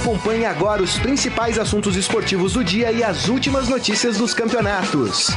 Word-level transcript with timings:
Acompanhe 0.00 0.46
agora 0.46 0.82
os 0.82 0.98
principais 0.98 1.58
assuntos 1.58 1.94
esportivos 1.94 2.54
do 2.54 2.64
dia 2.64 2.90
e 2.90 3.04
as 3.04 3.28
últimas 3.28 3.68
notícias 3.68 4.16
dos 4.16 4.32
campeonatos. 4.32 5.28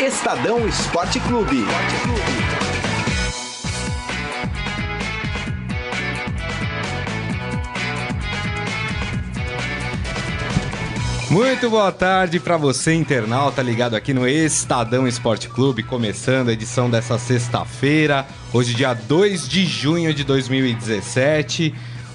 Estadão 0.00 0.68
Esporte 0.68 1.18
Clube. 1.18 1.64
Muito 11.28 11.68
boa 11.68 11.90
tarde 11.90 12.38
para 12.38 12.56
você, 12.56 12.94
internauta, 12.94 13.60
ligado 13.60 13.96
aqui 13.96 14.14
no 14.14 14.28
Estadão 14.28 15.08
Esporte 15.08 15.48
Clube, 15.48 15.82
começando 15.82 16.50
a 16.50 16.52
edição 16.52 16.88
dessa 16.88 17.18
sexta-feira, 17.18 18.24
hoje, 18.52 18.74
dia 18.74 18.94
2 18.94 19.48
de 19.48 19.66
junho 19.66 20.14
de 20.14 20.22
2017. 20.22 21.74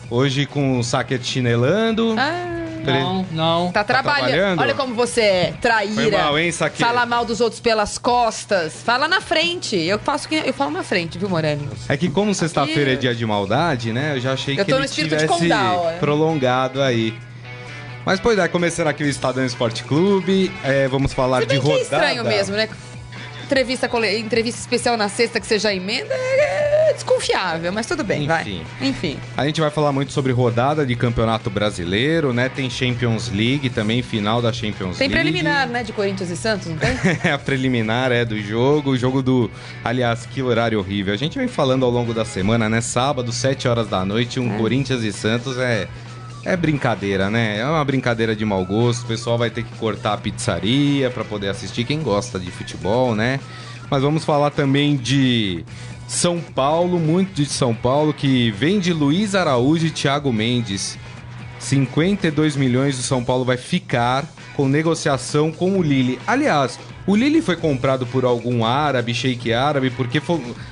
Hoje 0.09 0.45
com 0.45 0.79
o 0.79 0.83
Saquete 0.83 1.25
chinelando. 1.25 2.15
Ah, 2.17 2.59
não, 2.83 3.25
não. 3.31 3.71
Tá 3.71 3.83
trabalhando. 3.83 4.29
trabalhando? 4.29 4.59
Olha 4.61 4.73
como 4.73 4.95
você 4.95 5.21
é 5.21 5.53
traíra. 5.61 6.01
Foi 6.01 6.11
mal, 6.11 6.39
hein? 6.39 6.51
Fala 6.51 7.05
mal 7.05 7.25
dos 7.25 7.41
outros 7.41 7.61
pelas 7.61 7.97
costas. 7.97 8.81
Fala 8.83 9.07
na 9.07 9.21
frente. 9.21 9.75
Eu 9.75 9.99
faço 9.99 10.27
que 10.27 10.35
eu 10.35 10.53
falo 10.53 10.71
na 10.71 10.83
frente, 10.83 11.17
viu, 11.17 11.29
Morelli? 11.29 11.67
É 11.87 11.95
que 11.95 12.09
como 12.09 12.33
sexta-feira 12.33 12.93
é 12.93 12.95
dia 12.95 13.13
de 13.13 13.25
maldade, 13.25 13.93
né? 13.93 14.15
Eu 14.15 14.21
já 14.21 14.33
achei 14.33 14.59
Eu 14.59 14.65
que 14.65 14.71
tô 14.71 14.77
no 14.77 14.83
ele 14.83 14.85
espírito 14.85 15.15
de 15.15 15.21
tivesse 15.21 15.39
Condal, 15.41 15.89
é. 15.89 15.97
prolongado 15.97 16.81
aí. 16.81 17.13
Mas 18.05 18.19
pois 18.19 18.39
é, 18.39 18.47
começando 18.47 18.87
aqui 18.87 19.03
o 19.03 19.07
Estadão 19.07 19.45
Esporte 19.45 19.83
Clube, 19.83 20.51
é, 20.63 20.87
vamos 20.87 21.13
falar 21.13 21.41
Se 21.41 21.47
bem 21.47 21.59
de 21.59 21.63
que 21.63 21.69
é 21.69 21.73
rodada. 21.73 21.95
estranho 21.95 22.23
mesmo, 22.23 22.55
né? 22.55 22.67
Entrevista, 23.43 23.89
entrevista 24.17 24.61
especial 24.61 24.95
na 24.95 25.09
sexta 25.09 25.39
que 25.39 25.45
você 25.45 25.59
já 25.59 25.73
emenda 25.73 26.13
é 26.13 26.68
desconfiável, 26.99 27.71
mas 27.71 27.85
tudo 27.85 28.03
bem, 28.03 28.27
vai. 28.27 28.41
Enfim. 28.41 28.61
Enfim. 28.81 29.19
A 29.35 29.45
gente 29.45 29.59
vai 29.59 29.69
falar 29.71 29.91
muito 29.91 30.11
sobre 30.11 30.31
rodada 30.31 30.85
de 30.85 30.95
campeonato 30.95 31.49
brasileiro, 31.49 32.33
né? 32.33 32.49
Tem 32.49 32.69
Champions 32.69 33.29
League 33.29 33.69
também, 33.69 34.01
final 34.01 34.41
da 34.41 34.51
Champions 34.53 34.97
Tem 34.97 35.07
League. 35.07 35.21
preliminar, 35.23 35.67
né, 35.67 35.83
de 35.83 35.91
Corinthians 35.93 36.29
e 36.29 36.37
Santos, 36.37 36.67
não 36.67 36.77
tem? 36.77 36.89
a 37.31 37.37
preliminar 37.37 38.11
é 38.11 38.23
do 38.23 38.39
jogo, 38.41 38.91
o 38.91 38.97
jogo 38.97 39.21
do. 39.21 39.49
Aliás, 39.83 40.25
que 40.25 40.41
horário 40.41 40.79
horrível. 40.79 41.13
A 41.13 41.17
gente 41.17 41.37
vem 41.37 41.47
falando 41.47 41.85
ao 41.85 41.91
longo 41.91 42.13
da 42.13 42.25
semana, 42.25 42.69
né? 42.69 42.81
Sábado, 42.81 43.31
7 43.31 43.67
horas 43.67 43.87
da 43.87 44.05
noite, 44.05 44.39
um 44.39 44.57
Corinthians 44.57 45.03
e 45.03 45.11
Santos 45.11 45.57
é. 45.57 45.87
É 46.45 46.55
brincadeira, 46.55 47.29
né? 47.29 47.59
É 47.59 47.65
uma 47.65 47.83
brincadeira 47.83 48.33
de 48.33 48.45
mau 48.45 48.65
gosto. 48.65 49.03
O 49.03 49.07
pessoal 49.07 49.37
vai 49.37 49.49
ter 49.49 49.61
que 49.61 49.75
cortar 49.77 50.13
a 50.13 50.17
pizzaria 50.17 51.09
pra 51.09 51.25
poder 51.25 51.49
assistir. 51.49 51.83
Quem 51.83 52.01
gosta 52.01 52.39
de 52.39 52.49
futebol, 52.49 53.13
né? 53.13 53.41
Mas 53.89 54.01
vamos 54.01 54.23
falar 54.23 54.49
também 54.49 54.95
de 54.95 55.65
São 56.09 56.39
Paulo, 56.41 56.99
muito 56.99 57.33
de 57.33 57.45
São 57.45 57.73
Paulo, 57.75 58.11
que 58.13 58.49
vem 58.49 58.79
de 58.79 58.91
Luiz 58.91 59.35
Araújo 59.35 59.85
e 59.85 59.91
Thiago 59.91 60.33
Mendes. 60.33 60.97
52 61.59 62.55
milhões 62.55 62.97
do 62.97 63.03
São 63.03 63.23
Paulo 63.23 63.45
vai 63.45 63.57
ficar 63.57 64.25
com 64.55 64.67
negociação 64.67 65.51
com 65.51 65.77
o 65.77 65.83
Lille. 65.83 66.17
Aliás, 66.25 66.79
o 67.05 67.15
Lille 67.15 67.41
foi 67.43 67.55
comprado 67.55 68.07
por 68.07 68.25
algum 68.25 68.65
árabe, 68.65 69.13
sheik 69.13 69.53
árabe, 69.53 69.89
porque 69.91 70.21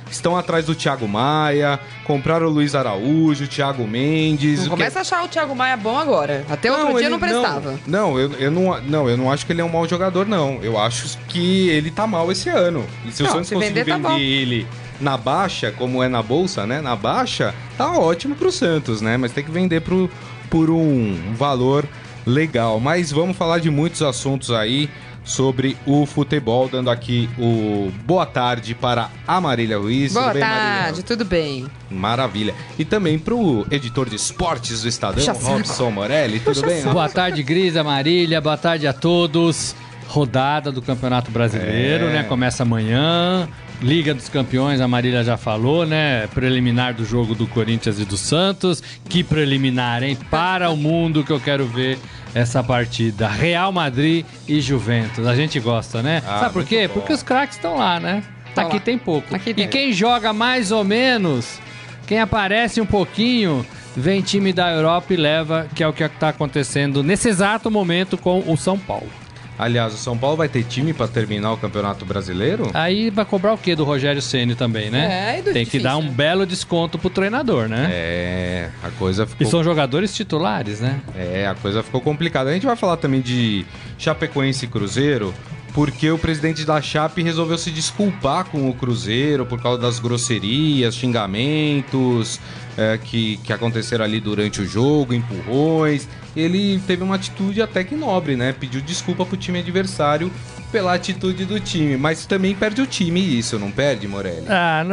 estão 0.09 0.35
atrás 0.35 0.65
do 0.65 0.73
Thiago 0.73 1.07
Maia, 1.07 1.79
compraram 2.03 2.47
o 2.47 2.49
Luiz 2.49 2.73
Araújo, 2.73 3.43
o 3.43 3.47
Thiago 3.47 3.85
Mendes. 3.87 4.59
Não 4.59 4.65
o 4.65 4.69
que- 4.69 4.69
começa 4.71 4.99
a 4.99 5.01
achar 5.01 5.23
o 5.23 5.27
Thiago 5.27 5.55
Maia 5.55 5.77
bom 5.77 5.97
agora. 5.97 6.45
Até 6.49 6.71
outro 6.71 6.87
dia 6.93 7.01
ele- 7.01 7.09
não 7.09 7.19
prestava. 7.19 7.79
Não, 7.85 8.17
eu, 8.17 8.31
eu 8.33 8.49
não, 8.51 8.81
não, 8.81 9.09
eu 9.09 9.15
não 9.17 9.31
acho 9.31 9.45
que 9.45 9.53
ele 9.53 9.61
é 9.61 9.65
um 9.65 9.69
mau 9.69 9.87
jogador, 9.87 10.25
não. 10.25 10.59
Eu 10.63 10.79
acho 10.79 11.17
que 11.27 11.69
ele 11.69 11.91
tá 11.91 12.07
mal 12.07 12.31
esse 12.31 12.49
ano. 12.49 12.83
E 13.05 13.11
se 13.11 13.21
o 13.21 13.25
Não, 13.25 13.33
Santos 13.33 13.49
se 13.49 13.53
conseguir 13.55 13.73
vender, 13.83 13.85
tá 14.01 14.09
vender 14.09 14.21
ele 14.23 14.67
na 14.99 15.17
baixa, 15.17 15.71
como 15.71 16.01
é 16.03 16.07
na 16.07 16.21
bolsa, 16.21 16.65
né? 16.65 16.81
Na 16.81 16.95
baixa, 16.95 17.53
tá 17.77 17.91
ótimo 17.97 18.35
pro 18.35 18.51
Santos, 18.51 19.01
né? 19.01 19.17
Mas 19.17 19.31
tem 19.31 19.43
que 19.43 19.51
vender 19.51 19.81
pro, 19.81 20.09
por 20.49 20.69
um 20.69 21.15
valor 21.35 21.85
legal. 22.25 22.79
Mas 22.79 23.11
vamos 23.11 23.37
falar 23.37 23.59
de 23.59 23.69
muitos 23.69 24.01
assuntos 24.01 24.51
aí 24.51 24.89
sobre 25.23 25.75
o 25.85 26.05
futebol, 26.05 26.69
dando 26.69 26.89
aqui 26.89 27.29
o 27.37 27.91
boa 28.05 28.25
tarde 28.25 28.73
para 28.73 29.09
a 29.27 29.41
Marília 29.41 29.77
Ruiz. 29.77 30.13
Boa 30.13 30.27
Tudo 30.27 30.33
bem, 30.35 30.41
tarde, 30.41 30.81
Marília? 30.81 31.03
tudo 31.03 31.25
bem. 31.25 31.67
Maravilha. 31.91 32.55
E 32.79 32.85
também 32.85 33.19
pro 33.19 33.67
editor 33.69 34.09
de 34.09 34.15
esportes 34.15 34.83
do 34.83 34.87
Estadão, 34.87 35.19
Puxa 35.19 35.33
saco. 35.35 35.45
Robson 35.57 35.91
Morelli. 35.91 36.39
Tudo 36.39 36.61
bem? 36.61 36.81
Boa 36.83 37.09
tarde, 37.09 37.43
Grisa, 37.43 37.83
Marília. 37.83 38.39
Boa 38.39 38.55
tarde 38.57 38.87
a 38.87 38.93
todos. 38.93 39.75
Rodada 40.07 40.71
do 40.71 40.81
Campeonato 40.81 41.29
Brasileiro, 41.29 42.05
É. 42.05 42.13
né? 42.13 42.23
Começa 42.23 42.63
amanhã. 42.63 43.49
Liga 43.81 44.11
dos 44.13 44.27
Campeões, 44.27 44.81
a 44.81 44.87
Marília 44.87 45.23
já 45.23 45.37
falou, 45.37 45.85
né? 45.85 46.25
Preliminar 46.33 46.95
do 46.95 47.05
jogo 47.05 47.35
do 47.35 47.45
Corinthians 47.45 47.99
e 47.99 48.05
do 48.05 48.17
Santos. 48.17 48.81
Que 49.07 49.23
preliminar, 49.23 50.01
hein? 50.01 50.17
Para 50.31 50.71
o 50.71 50.75
mundo 50.75 51.23
que 51.23 51.31
eu 51.31 51.39
quero 51.39 51.67
ver 51.67 51.99
essa 52.33 52.63
partida. 52.63 53.27
Real 53.27 53.71
Madrid 53.71 54.25
e 54.47 54.59
Juventus. 54.61 55.27
A 55.27 55.35
gente 55.35 55.59
gosta, 55.59 56.01
né? 56.01 56.23
Ah, 56.27 56.39
Sabe 56.39 56.53
por 56.53 56.65
quê? 56.65 56.87
bom. 56.87 56.95
Porque 56.95 57.13
os 57.13 57.21
craques 57.21 57.55
estão 57.57 57.77
lá, 57.77 57.99
né? 57.99 58.23
Tão 58.55 58.65
Aqui 58.65 58.77
lá. 58.77 58.81
tem 58.81 58.97
pouco. 58.97 59.35
Aqui 59.35 59.51
e 59.51 59.53
tem. 59.53 59.67
quem 59.67 59.93
joga 59.93 60.33
mais 60.33 60.71
ou 60.71 60.83
menos, 60.83 61.59
quem 62.07 62.19
aparece 62.19 62.81
um 62.81 62.85
pouquinho, 62.85 63.63
vem 63.95 64.21
time 64.21 64.51
da 64.51 64.71
Europa 64.71 65.13
e 65.13 65.17
leva, 65.17 65.67
que 65.75 65.83
é 65.83 65.87
o 65.87 65.93
que 65.93 66.03
está 66.03 66.29
acontecendo 66.29 67.03
nesse 67.03 67.29
exato 67.29 67.69
momento 67.69 68.17
com 68.17 68.39
o 68.47 68.57
São 68.57 68.77
Paulo. 68.79 69.07
Aliás, 69.57 69.93
o 69.93 69.97
São 69.97 70.17
Paulo 70.17 70.37
vai 70.37 70.47
ter 70.47 70.63
time 70.63 70.93
pra 70.93 71.07
terminar 71.07 71.51
o 71.51 71.57
Campeonato 71.57 72.05
Brasileiro? 72.05 72.69
Aí 72.73 73.09
vai 73.09 73.25
cobrar 73.25 73.53
o 73.53 73.57
quê 73.57 73.75
do 73.75 73.83
Rogério 73.83 74.21
Ceni 74.21 74.53
também, 74.55 74.89
né? 74.89 75.35
É, 75.35 75.39
e 75.39 75.41
do 75.41 75.45
Tem 75.45 75.65
que 75.65 75.71
difícil, 75.71 75.83
dar 75.83 75.97
um 75.97 76.09
belo 76.09 76.45
desconto 76.45 76.97
pro 76.99 77.09
treinador, 77.09 77.67
né? 77.67 77.89
É, 77.91 78.69
a 78.83 78.89
coisa 78.91 79.23
E 79.23 79.27
ficou 79.27 79.47
são 79.47 79.63
jogadores 79.63 80.13
titulares, 80.15 80.79
né? 80.79 80.99
É, 81.15 81.47
a 81.47 81.55
coisa 81.55 81.81
ficou 81.81 82.01
complicada. 82.01 82.49
A 82.49 82.53
gente 82.53 82.65
vai 82.65 82.75
falar 82.75 82.97
também 82.97 83.21
de 83.21 83.65
Chapecoense 83.97 84.65
e 84.65 84.67
Cruzeiro, 84.67 85.33
porque 85.77 86.09
o 86.09 86.17
presidente 86.17 86.65
da 86.65 86.81
Chape 86.81 87.21
resolveu 87.21 87.55
se 87.55 87.69
desculpar 87.69 88.45
com 88.45 88.67
o 88.67 88.73
Cruzeiro 88.73 89.45
por 89.45 89.61
causa 89.61 89.79
das 89.79 89.99
grosserias, 89.99 90.95
xingamentos 90.95 92.39
é, 92.75 92.97
que, 92.97 93.37
que 93.43 93.53
aconteceram 93.53 94.03
ali 94.03 94.19
durante 94.19 94.59
o 94.59 94.65
jogo, 94.65 95.13
empurrões. 95.13 96.09
Ele 96.35 96.81
teve 96.87 97.03
uma 97.03 97.13
atitude 97.13 97.61
até 97.61 97.83
que 97.83 97.93
nobre, 97.93 98.35
né? 98.35 98.53
Pediu 98.53 98.81
desculpa 98.81 99.23
pro 99.23 99.37
time 99.37 99.59
adversário 99.59 100.31
pela 100.71 100.93
atitude 100.93 101.45
do 101.45 101.59
time, 101.59 101.95
mas 101.97 102.25
também 102.25 102.53
perde 102.53 102.81
o 102.81 102.85
time 102.85 103.19
isso, 103.21 103.57
não 103.57 103.71
perde, 103.71 104.07
Morelli? 104.07 104.45
Ah, 104.49 104.83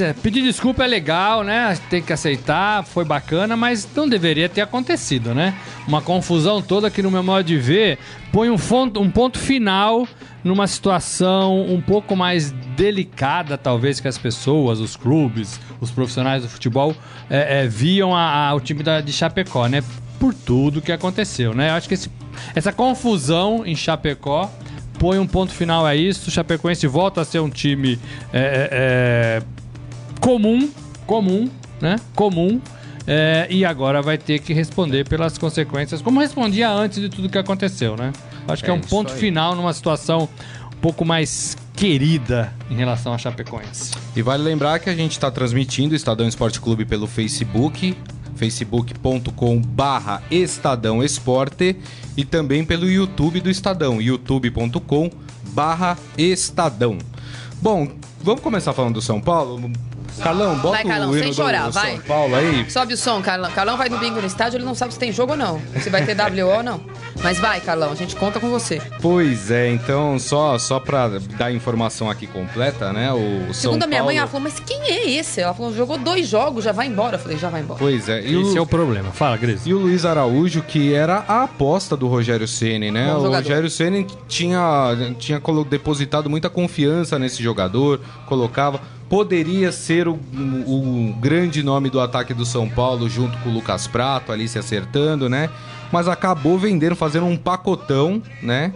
é 0.00 0.12
pedir 0.12 0.42
desculpa 0.42 0.84
é 0.84 0.86
legal, 0.86 1.42
né? 1.44 1.78
Tem 1.88 2.02
que 2.02 2.12
aceitar, 2.12 2.84
foi 2.84 3.04
bacana, 3.04 3.56
mas 3.56 3.86
não 3.94 4.08
deveria 4.08 4.48
ter 4.48 4.60
acontecido, 4.62 5.34
né? 5.34 5.54
Uma 5.86 6.00
confusão 6.02 6.60
toda 6.60 6.90
que, 6.90 7.02
no 7.02 7.10
meu 7.10 7.22
modo 7.22 7.44
de 7.44 7.56
ver, 7.56 7.98
põe 8.32 8.50
um, 8.50 8.58
fon- 8.58 8.90
um 8.96 9.10
ponto 9.10 9.38
final 9.38 10.06
numa 10.42 10.66
situação 10.66 11.66
um 11.66 11.80
pouco 11.80 12.16
mais 12.16 12.50
delicada, 12.76 13.56
talvez, 13.56 14.00
que 14.00 14.08
as 14.08 14.18
pessoas, 14.18 14.80
os 14.80 14.96
clubes, 14.96 15.60
os 15.80 15.90
profissionais 15.90 16.42
do 16.42 16.48
futebol 16.48 16.94
é, 17.30 17.60
é, 17.62 17.66
viam 17.68 18.14
a- 18.14 18.48
a- 18.48 18.54
o 18.54 18.60
time 18.60 18.82
da, 18.82 19.00
de 19.00 19.12
Chapecó, 19.12 19.66
né? 19.66 19.82
Por 20.18 20.34
tudo 20.34 20.80
que 20.82 20.90
aconteceu, 20.92 21.54
né? 21.54 21.70
Eu 21.70 21.74
acho 21.74 21.86
que 21.88 21.94
esse- 21.94 22.10
essa 22.54 22.72
confusão 22.72 23.62
em 23.64 23.74
Chapecó 23.76 24.50
põe 25.02 25.18
um 25.18 25.26
ponto 25.26 25.52
final 25.52 25.84
a 25.84 25.96
isso. 25.96 26.28
O 26.28 26.32
Chapecoense 26.32 26.86
volta 26.86 27.22
a 27.22 27.24
ser 27.24 27.40
um 27.40 27.50
time 27.50 27.98
é, 28.32 28.38
é, 28.38 28.68
é, 28.70 29.42
comum, 30.20 30.70
comum, 31.08 31.50
né? 31.80 31.96
Comum. 32.14 32.60
é, 33.04 33.48
e 33.50 33.64
agora 33.64 34.00
vai 34.00 34.16
ter 34.16 34.38
que 34.38 34.52
responder 34.52 35.08
pelas 35.08 35.36
consequências, 35.36 36.00
como 36.00 36.20
respondia 36.20 36.70
antes 36.70 37.00
de 37.00 37.08
tudo 37.08 37.28
que 37.28 37.36
aconteceu, 37.36 37.96
né? 37.96 38.12
Acho 38.46 38.62
que 38.62 38.70
é, 38.70 38.72
É 38.72 38.76
um 38.76 38.80
ponto 38.80 39.12
aí. 39.12 39.18
final 39.18 39.56
numa 39.56 39.72
situação 39.72 40.28
um 40.72 40.76
pouco 40.80 41.04
mais 41.04 41.56
querida 41.74 42.52
em 42.70 42.76
relação 42.76 43.12
a 43.12 43.18
Chapecoense. 43.18 43.94
E 44.14 44.22
vale 44.22 44.44
lembrar 44.44 44.78
que 44.78 44.88
a 44.88 44.94
gente 44.94 45.12
está 45.12 45.32
transmitindo 45.32 45.94
o 45.94 45.96
Estadão 45.96 46.28
Esporte 46.28 46.60
Clube 46.60 46.84
pelo 46.84 47.08
Facebook, 47.08 47.96
facebook.com 48.34 49.60
barra 49.60 50.22
Estadão 50.30 51.02
Esporte 51.02 51.76
e 52.16 52.24
também 52.24 52.64
pelo 52.64 52.88
YouTube 52.88 53.40
do 53.40 53.50
Estadão, 53.50 54.00
youtube.com 54.00 55.10
barra 55.52 55.98
Estadão. 56.16 56.98
Bom, 57.60 57.88
vamos 58.22 58.42
começar 58.42 58.72
falando 58.72 58.94
do 58.94 59.02
São 59.02 59.20
Paulo? 59.20 59.70
Carlão, 60.20 60.56
bota 60.58 60.76
Vai, 60.76 60.84
Carlão, 60.84 61.10
o 61.10 61.12
hino 61.14 61.22
sem 61.24 61.30
do 61.30 61.36
chorar, 61.36 61.72
São 61.72 61.82
vai. 61.82 61.98
Paulo 62.00 62.34
aí. 62.34 62.70
Sobe 62.70 62.94
o 62.94 62.96
som, 62.96 63.20
Carlão. 63.22 63.50
Carlão 63.52 63.76
vai 63.76 63.88
no 63.88 63.98
bingo 63.98 64.20
no 64.20 64.26
estádio, 64.26 64.58
ele 64.58 64.64
não 64.64 64.74
sabe 64.74 64.92
se 64.92 64.98
tem 64.98 65.12
jogo 65.12 65.32
ou 65.32 65.38
não. 65.38 65.60
Se 65.80 65.88
vai 65.90 66.04
ter 66.04 66.16
WO 66.16 66.48
ou 66.56 66.62
não. 66.62 66.80
Mas 67.22 67.38
vai, 67.38 67.60
Carlão, 67.60 67.92
a 67.92 67.94
gente 67.94 68.16
conta 68.16 68.40
com 68.40 68.48
você. 68.50 68.80
Pois 69.00 69.50
é, 69.50 69.70
então 69.70 70.18
só, 70.18 70.58
só 70.58 70.80
pra 70.80 71.08
dar 71.08 71.46
a 71.46 71.52
informação 71.52 72.10
aqui 72.10 72.26
completa, 72.26 72.92
né? 72.92 73.12
O 73.12 73.52
São 73.52 73.72
Segundo 73.72 73.84
a 73.84 73.86
minha 73.86 74.02
mãe, 74.02 74.16
ela 74.18 74.26
Paulo- 74.26 74.48
falou, 74.50 74.60
mas 74.60 74.60
quem 74.68 74.80
é 74.90 75.10
esse? 75.10 75.40
Ela 75.40 75.54
falou, 75.54 75.74
jogou 75.74 75.98
dois 75.98 76.26
jogos, 76.26 76.64
já 76.64 76.72
vai 76.72 76.86
embora. 76.86 77.16
Eu 77.16 77.20
falei, 77.20 77.38
já 77.38 77.48
vai 77.48 77.60
embora. 77.60 77.78
Pois 77.78 78.08
é, 78.08 78.20
e 78.22 78.40
Esse 78.40 78.54
o, 78.54 78.58
é 78.58 78.60
o 78.60 78.66
problema. 78.66 79.10
Fala, 79.12 79.36
Gris. 79.36 79.66
E 79.66 79.72
o 79.74 79.78
Luiz 79.78 80.04
Araújo, 80.04 80.62
que 80.62 80.92
era 80.94 81.24
a 81.28 81.44
aposta 81.44 81.96
do 81.96 82.08
Rogério 82.08 82.48
Ceni, 82.48 82.90
né? 82.90 83.06
Bom 83.12 83.18
o 83.18 83.22
jogador. 83.24 83.42
Rogério 83.48 83.70
Ceni 83.70 84.06
tinha, 84.28 85.14
tinha 85.18 85.40
depositado 85.68 86.28
muita 86.28 86.50
confiança 86.50 87.18
nesse 87.18 87.42
jogador, 87.42 88.00
colocava. 88.26 88.80
Poderia 89.12 89.70
ser 89.70 90.08
o, 90.08 90.14
o, 90.14 91.14
grande 91.20 91.62
nome 91.62 91.90
do 91.90 92.00
ataque 92.00 92.32
do 92.32 92.46
São 92.46 92.66
Paulo, 92.66 93.10
junto 93.10 93.36
com 93.40 93.50
o 93.50 93.52
Lucas 93.52 93.86
Prato 93.86 94.32
ali 94.32 94.48
se 94.48 94.58
acertando, 94.58 95.28
né? 95.28 95.50
Mas 95.92 96.08
acabou 96.08 96.58
vendendo, 96.58 96.96
fazendo 96.96 97.26
um 97.26 97.36
pacotão, 97.36 98.22
né? 98.42 98.72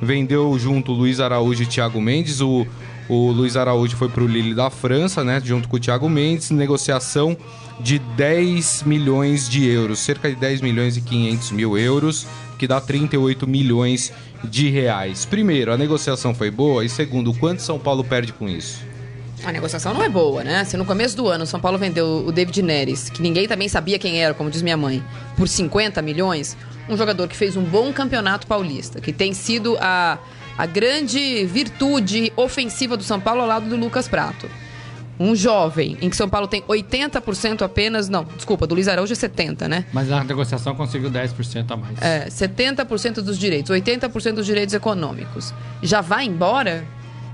Vendeu 0.00 0.56
junto 0.60 0.92
Luiz 0.92 1.18
Araújo 1.18 1.64
e 1.64 1.66
Thiago 1.66 2.00
Mendes. 2.00 2.40
O, 2.40 2.64
o 3.08 3.32
Luiz 3.32 3.56
Araújo 3.56 3.96
foi 3.96 4.08
pro 4.08 4.28
Lille 4.28 4.54
da 4.54 4.70
França, 4.70 5.24
né? 5.24 5.42
Junto 5.44 5.68
com 5.68 5.74
o 5.74 5.80
Thiago 5.80 6.08
Mendes. 6.08 6.52
Negociação 6.52 7.36
de 7.80 7.98
10 7.98 8.84
milhões 8.84 9.48
de 9.48 9.66
euros, 9.66 9.98
cerca 9.98 10.30
de 10.30 10.36
10 10.36 10.60
milhões 10.60 10.96
e 10.96 11.00
500 11.00 11.50
mil 11.50 11.76
euros, 11.76 12.28
que 12.56 12.68
dá 12.68 12.80
38 12.80 13.44
milhões 13.44 14.12
de 14.44 14.70
reais. 14.70 15.24
Primeiro, 15.24 15.72
a 15.72 15.76
negociação 15.76 16.32
foi 16.32 16.48
boa. 16.48 16.84
E 16.84 16.88
segundo, 16.88 17.34
quanto 17.34 17.60
São 17.60 17.76
Paulo 17.76 18.04
perde 18.04 18.32
com 18.32 18.48
isso? 18.48 18.88
A 19.44 19.52
negociação 19.52 19.94
não 19.94 20.02
é 20.02 20.08
boa, 20.08 20.44
né? 20.44 20.64
Se 20.64 20.76
no 20.76 20.84
começo 20.84 21.16
do 21.16 21.26
ano 21.28 21.44
o 21.44 21.46
São 21.46 21.60
Paulo 21.60 21.78
vendeu 21.78 22.24
o 22.26 22.32
David 22.32 22.62
Neres, 22.62 23.08
que 23.08 23.22
ninguém 23.22 23.48
também 23.48 23.68
sabia 23.68 23.98
quem 23.98 24.22
era, 24.22 24.34
como 24.34 24.50
diz 24.50 24.60
minha 24.60 24.76
mãe, 24.76 25.02
por 25.36 25.48
50 25.48 26.02
milhões, 26.02 26.56
um 26.88 26.96
jogador 26.96 27.26
que 27.26 27.36
fez 27.36 27.56
um 27.56 27.62
bom 27.62 27.92
campeonato 27.92 28.46
paulista, 28.46 29.00
que 29.00 29.12
tem 29.12 29.32
sido 29.32 29.78
a, 29.80 30.18
a 30.58 30.66
grande 30.66 31.44
virtude 31.46 32.32
ofensiva 32.36 32.96
do 32.96 33.02
São 33.02 33.18
Paulo 33.20 33.40
ao 33.40 33.46
lado 33.46 33.68
do 33.68 33.76
Lucas 33.76 34.08
Prato. 34.08 34.48
Um 35.18 35.34
jovem, 35.34 35.98
em 36.00 36.08
que 36.08 36.16
São 36.16 36.30
Paulo 36.30 36.46
tem 36.46 36.62
80% 36.62 37.60
apenas. 37.60 38.08
Não, 38.08 38.24
desculpa, 38.24 38.66
do 38.66 38.74
Luiz 38.74 38.88
Araújo 38.88 39.12
é 39.12 39.16
70%, 39.16 39.68
né? 39.68 39.84
Mas 39.92 40.08
na 40.08 40.24
negociação 40.24 40.74
conseguiu 40.74 41.10
10% 41.10 41.70
a 41.70 41.76
mais. 41.76 42.00
É, 42.00 42.26
70% 42.28 43.16
dos 43.16 43.38
direitos, 43.38 43.70
80% 43.70 44.32
dos 44.32 44.46
direitos 44.46 44.74
econômicos. 44.74 45.52
Já 45.82 46.00
vai 46.00 46.24
embora? 46.24 46.86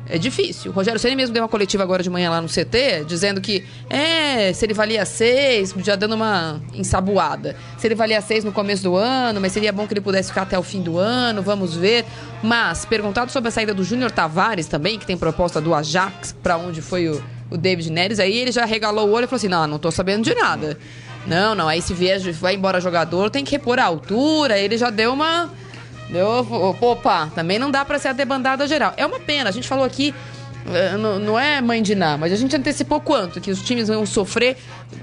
É 0.08 0.18
difícil. 0.18 0.70
O 0.70 0.74
Rogério 0.74 1.00
Ceni 1.00 1.16
mesmo 1.16 1.34
deu 1.34 1.42
uma 1.42 1.48
coletiva 1.48 1.82
agora 1.82 2.02
de 2.02 2.08
manhã 2.08 2.30
lá 2.30 2.40
no 2.40 2.48
CT, 2.48 3.04
dizendo 3.06 3.40
que 3.40 3.64
é, 3.90 4.52
se 4.52 4.64
ele 4.64 4.72
valia 4.72 5.04
seis, 5.04 5.74
já 5.78 5.96
dando 5.96 6.14
uma 6.14 6.60
ensaboada. 6.74 7.56
Se 7.76 7.86
ele 7.86 7.94
valia 7.94 8.20
seis 8.20 8.44
no 8.44 8.52
começo 8.52 8.82
do 8.82 8.96
ano, 8.96 9.40
mas 9.40 9.52
seria 9.52 9.72
bom 9.72 9.86
que 9.86 9.92
ele 9.92 10.00
pudesse 10.00 10.28
ficar 10.28 10.42
até 10.42 10.58
o 10.58 10.62
fim 10.62 10.80
do 10.80 10.98
ano, 10.98 11.42
vamos 11.42 11.74
ver. 11.74 12.04
Mas, 12.42 12.84
perguntado 12.84 13.32
sobre 13.32 13.48
a 13.48 13.50
saída 13.50 13.74
do 13.74 13.82
Júnior 13.82 14.10
Tavares 14.10 14.66
também, 14.66 14.98
que 14.98 15.06
tem 15.06 15.16
proposta 15.16 15.60
do 15.60 15.74
Ajax, 15.74 16.34
para 16.42 16.56
onde 16.56 16.80
foi 16.80 17.08
o, 17.08 17.22
o 17.50 17.56
David 17.56 17.90
Neres, 17.90 18.20
aí 18.20 18.36
ele 18.36 18.52
já 18.52 18.64
regalou 18.64 19.08
o 19.08 19.12
olho 19.12 19.24
e 19.24 19.26
falou 19.26 19.38
assim: 19.38 19.48
não, 19.48 19.66
não 19.66 19.78
tô 19.78 19.90
sabendo 19.90 20.22
de 20.22 20.34
nada. 20.34 20.78
Não, 21.26 21.56
não, 21.56 21.66
aí 21.66 21.82
se 21.82 21.92
vier, 21.92 22.20
vai 22.34 22.54
embora 22.54 22.80
jogador, 22.80 23.30
tem 23.30 23.44
que 23.44 23.50
repor 23.50 23.80
a 23.80 23.84
altura. 23.84 24.56
Ele 24.56 24.78
já 24.78 24.90
deu 24.90 25.12
uma 25.12 25.50
Deu, 26.08 26.28
opa, 26.80 27.30
também 27.34 27.58
não 27.58 27.70
dá 27.70 27.84
para 27.84 27.98
ser 27.98 28.08
a 28.08 28.12
debandada 28.12 28.66
geral. 28.66 28.92
É 28.96 29.04
uma 29.04 29.18
pena, 29.18 29.50
a 29.50 29.52
gente 29.52 29.66
falou 29.66 29.84
aqui, 29.84 30.14
eh, 30.72 30.96
não 30.96 31.38
é 31.38 31.60
mãe 31.60 31.82
de 31.82 31.94
nada, 31.94 32.16
mas 32.18 32.32
a 32.32 32.36
gente 32.36 32.54
antecipou 32.54 33.00
quanto 33.00 33.40
que 33.40 33.50
os 33.50 33.62
times 33.62 33.88
vão 33.88 34.06
sofrer 34.06 34.56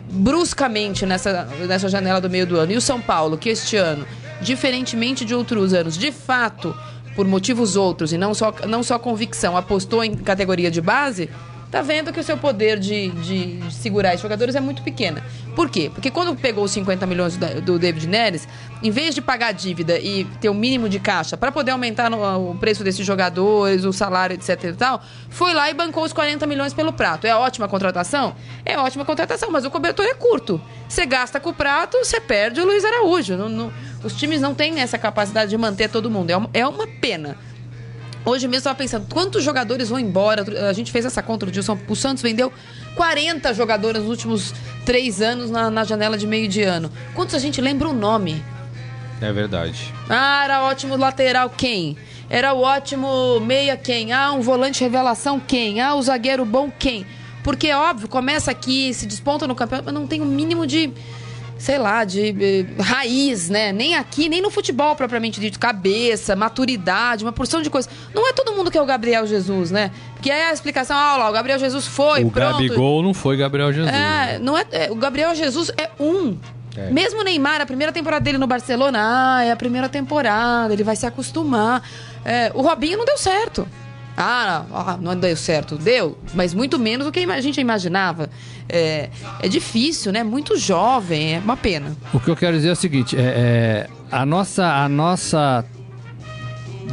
bruscamente 0.09 1.05
nessa, 1.05 1.45
nessa 1.67 1.89
janela 1.89 2.21
do 2.21 2.29
meio 2.29 2.45
do 2.45 2.57
ano. 2.57 2.71
E 2.71 2.77
o 2.77 2.81
São 2.81 3.01
Paulo, 3.01 3.37
que 3.37 3.49
este 3.49 3.75
ano, 3.75 4.05
diferentemente 4.41 5.25
de 5.25 5.35
outros 5.35 5.73
anos, 5.73 5.97
de 5.97 6.11
fato, 6.11 6.75
por 7.15 7.27
motivos 7.27 7.75
outros 7.75 8.13
e 8.13 8.17
não 8.17 8.33
só, 8.33 8.53
não 8.67 8.81
só 8.81 8.97
convicção, 8.97 9.55
apostou 9.57 10.03
em 10.03 10.15
categoria 10.15 10.71
de 10.71 10.81
base, 10.81 11.29
tá 11.73 11.81
vendo 11.81 12.13
que 12.13 12.19
o 12.19 12.23
seu 12.23 12.37
poder 12.37 12.77
de, 12.77 13.09
de, 13.09 13.73
segurar 13.73 14.09
esses 14.09 14.21
jogadores 14.21 14.53
é 14.53 14.59
muito 14.59 14.83
pequena. 14.83 15.23
Por 15.55 15.71
quê? 15.71 15.89
Porque 15.91 16.11
quando 16.11 16.35
pegou 16.35 16.63
os 16.63 16.69
50 16.69 17.07
milhões 17.07 17.35
do, 17.35 17.61
do 17.61 17.79
David 17.79 18.07
Neres, 18.07 18.47
em 18.83 18.91
vez 18.91 19.15
de 19.15 19.23
pagar 19.23 19.47
a 19.47 19.51
dívida 19.51 19.97
e 19.97 20.23
ter 20.39 20.49
o 20.49 20.51
um 20.51 20.55
mínimo 20.55 20.87
de 20.87 20.99
caixa 20.99 21.35
para 21.35 21.51
poder 21.51 21.71
aumentar 21.71 22.11
no, 22.11 22.51
o 22.51 22.55
preço 22.55 22.83
desses 22.83 23.03
jogadores, 23.03 23.85
o 23.85 23.91
salário, 23.91 24.35
etc 24.35 24.63
e 24.65 24.73
tal, 24.73 25.01
foi 25.31 25.55
lá 25.55 25.67
e 25.67 25.73
bancou 25.73 26.03
os 26.03 26.13
40 26.13 26.45
milhões 26.45 26.75
pelo 26.75 26.93
prato. 26.93 27.25
É 27.25 27.35
ótima 27.35 27.67
contratação? 27.67 28.35
É 28.63 28.77
ótima 28.77 29.03
contratação, 29.03 29.49
mas 29.49 29.65
o 29.65 29.71
cobertor 29.71 30.05
é 30.05 30.13
curto. 30.13 30.61
Você 30.87 31.07
gasta 31.07 31.39
com 31.39 31.49
o 31.49 31.53
prato, 31.55 31.97
você 31.97 32.21
perde 32.21 32.61
o 32.61 32.65
Luiz 32.65 32.85
Araújo. 32.85 33.35
Não, 33.35 33.49
não, 33.49 33.73
os 34.03 34.13
times 34.13 34.39
não 34.39 34.53
têm 34.53 34.79
essa 34.79 34.99
capacidade 34.99 35.49
de 35.49 35.57
manter 35.57 35.89
todo 35.89 36.07
mundo. 36.07 36.29
É 36.29 36.37
uma, 36.37 36.49
é 36.53 36.67
uma 36.67 36.85
pena. 36.85 37.35
Hoje 38.25 38.47
mesmo 38.47 38.55
eu 38.55 38.59
estava 38.59 38.75
pensando, 38.75 39.05
quantos 39.11 39.43
jogadores 39.43 39.89
vão 39.89 39.99
embora? 39.99 40.45
A 40.69 40.73
gente 40.73 40.91
fez 40.91 41.05
essa 41.05 41.21
conta 41.21 41.45
do 41.45 41.51
dia. 41.51 41.61
O 41.87 41.95
Santos 41.95 42.23
vendeu 42.23 42.53
40 42.95 43.53
jogadores 43.53 44.01
nos 44.01 44.09
últimos 44.09 44.53
três 44.85 45.21
anos 45.21 45.51
na, 45.51 45.69
na 45.69 45.83
janela 45.83 46.17
de 46.17 46.25
meio 46.25 46.47
de 46.47 46.61
ano. 46.61 46.89
Quantos 47.13 47.35
a 47.35 47.39
gente 47.39 47.59
lembra 47.59 47.89
o 47.89 47.93
nome? 47.93 48.41
É 49.21 49.31
verdade. 49.31 49.93
Ah, 50.09 50.43
era 50.45 50.63
ótimo 50.63 50.95
lateral 50.95 51.49
quem? 51.49 51.97
Era 52.29 52.53
o 52.53 52.61
ótimo 52.61 53.39
meia 53.41 53.75
quem? 53.75 54.13
Ah, 54.13 54.31
um 54.31 54.41
volante 54.41 54.81
revelação 54.81 55.39
quem? 55.39 55.81
Ah, 55.81 55.95
o 55.95 56.01
zagueiro 56.01 56.45
bom 56.45 56.71
quem? 56.71 57.05
Porque, 57.43 57.73
óbvio, 57.73 58.07
começa 58.07 58.51
aqui, 58.51 58.93
se 58.93 59.05
desponta 59.05 59.45
no 59.45 59.53
campeonato, 59.53 59.85
mas 59.85 59.93
não 59.93 60.07
tem 60.07 60.21
o 60.21 60.23
um 60.23 60.27
mínimo 60.27 60.65
de 60.65 60.93
sei 61.63 61.77
lá, 61.77 62.03
de 62.03 62.35
eh, 62.41 62.81
raiz, 62.81 63.49
né? 63.49 63.71
Nem 63.71 63.95
aqui, 63.95 64.27
nem 64.27 64.41
no 64.41 64.49
futebol 64.49 64.97
propriamente 64.97 65.39
dito, 65.39 65.57
cabeça, 65.57 66.35
maturidade, 66.35 67.23
uma 67.23 67.31
porção 67.31 67.61
de 67.61 67.69
coisas. 67.69 67.89
Não 68.13 68.27
é 68.27 68.33
todo 68.33 68.51
mundo 68.53 68.69
que 68.69 68.77
é 68.77 68.81
o 68.81 68.85
Gabriel 68.85 69.25
Jesus, 69.25 69.71
né? 69.71 69.89
Porque 70.13 70.29
aí 70.29 70.41
a 70.41 70.51
explicação, 70.51 70.97
ah, 70.97 71.15
lá, 71.15 71.29
o 71.29 71.31
Gabriel 71.31 71.57
Jesus 71.57 71.87
foi, 71.87 72.21
o 72.21 72.29
pronto. 72.29 72.49
O 72.49 72.51
Gabigol 72.55 73.01
não 73.01 73.13
foi 73.13 73.37
Gabriel 73.37 73.71
Jesus. 73.71 73.95
É, 73.95 74.39
não 74.39 74.57
é, 74.57 74.65
é, 74.71 74.91
o 74.91 74.95
Gabriel 74.95 75.33
Jesus 75.33 75.71
é 75.77 75.89
um. 75.97 76.37
É. 76.75 76.89
Mesmo 76.89 77.21
o 77.21 77.23
Neymar, 77.23 77.61
a 77.61 77.65
primeira 77.65 77.93
temporada 77.93 78.21
dele 78.21 78.37
no 78.37 78.47
Barcelona, 78.47 78.99
ah, 79.01 79.45
é 79.45 79.51
a 79.53 79.55
primeira 79.55 79.87
temporada, 79.87 80.73
ele 80.73 80.83
vai 80.83 80.97
se 80.97 81.05
acostumar. 81.05 81.81
É, 82.25 82.51
o 82.53 82.61
Robinho 82.61 82.97
não 82.97 83.05
deu 83.05 83.17
certo. 83.17 83.65
Ah, 84.15 84.65
ah, 84.71 84.97
não 85.01 85.15
deu 85.15 85.35
certo. 85.35 85.75
Deu, 85.75 86.17
mas 86.33 86.53
muito 86.53 86.77
menos 86.77 87.05
do 87.05 87.11
que 87.11 87.19
a 87.19 87.41
gente 87.41 87.59
imaginava. 87.59 88.29
É, 88.69 89.09
é 89.41 89.47
difícil, 89.47 90.11
né? 90.11 90.23
Muito 90.23 90.57
jovem, 90.57 91.35
é 91.35 91.39
uma 91.39 91.57
pena. 91.57 91.95
O 92.13 92.19
que 92.19 92.29
eu 92.29 92.35
quero 92.35 92.55
dizer 92.55 92.69
é 92.69 92.73
o 92.73 92.75
seguinte: 92.75 93.15
é, 93.17 93.21
é 93.21 93.89
a 94.11 94.25
nossa, 94.25 94.65
a 94.65 94.87
nossa, 94.87 95.65